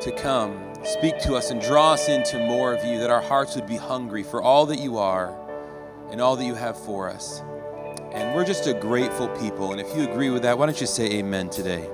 to 0.00 0.10
come 0.16 0.67
Speak 0.84 1.18
to 1.20 1.34
us 1.34 1.50
and 1.50 1.60
draw 1.60 1.92
us 1.92 2.08
into 2.08 2.38
more 2.38 2.72
of 2.72 2.84
you, 2.84 2.98
that 3.00 3.10
our 3.10 3.20
hearts 3.20 3.54
would 3.56 3.66
be 3.66 3.76
hungry 3.76 4.22
for 4.22 4.40
all 4.40 4.66
that 4.66 4.78
you 4.78 4.98
are 4.98 5.36
and 6.10 6.20
all 6.20 6.36
that 6.36 6.44
you 6.44 6.54
have 6.54 6.78
for 6.78 7.10
us. 7.10 7.42
And 8.12 8.34
we're 8.34 8.44
just 8.44 8.66
a 8.66 8.74
grateful 8.74 9.28
people. 9.28 9.72
And 9.72 9.80
if 9.80 9.94
you 9.96 10.08
agree 10.08 10.30
with 10.30 10.42
that, 10.42 10.56
why 10.58 10.66
don't 10.66 10.80
you 10.80 10.86
say 10.86 11.18
amen 11.18 11.50
today? 11.50 11.88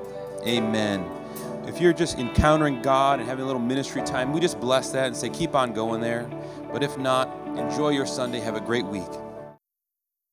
Amen. 0.46 1.10
If 1.66 1.80
you're 1.80 1.94
just 1.94 2.18
encountering 2.18 2.82
God 2.82 3.20
and 3.20 3.28
having 3.28 3.42
a 3.42 3.46
little 3.46 3.60
ministry 3.60 4.02
time, 4.02 4.32
we 4.32 4.40
just 4.40 4.60
bless 4.60 4.90
that 4.90 5.06
and 5.06 5.16
say, 5.16 5.30
keep 5.30 5.54
on 5.54 5.72
going 5.72 6.00
there. 6.00 6.30
But 6.70 6.82
if 6.82 6.98
not, 6.98 7.28
enjoy 7.56 7.90
your 7.90 8.06
Sunday. 8.06 8.40
Have 8.40 8.54
a 8.54 8.60
great 8.60 8.84
week. 8.84 9.02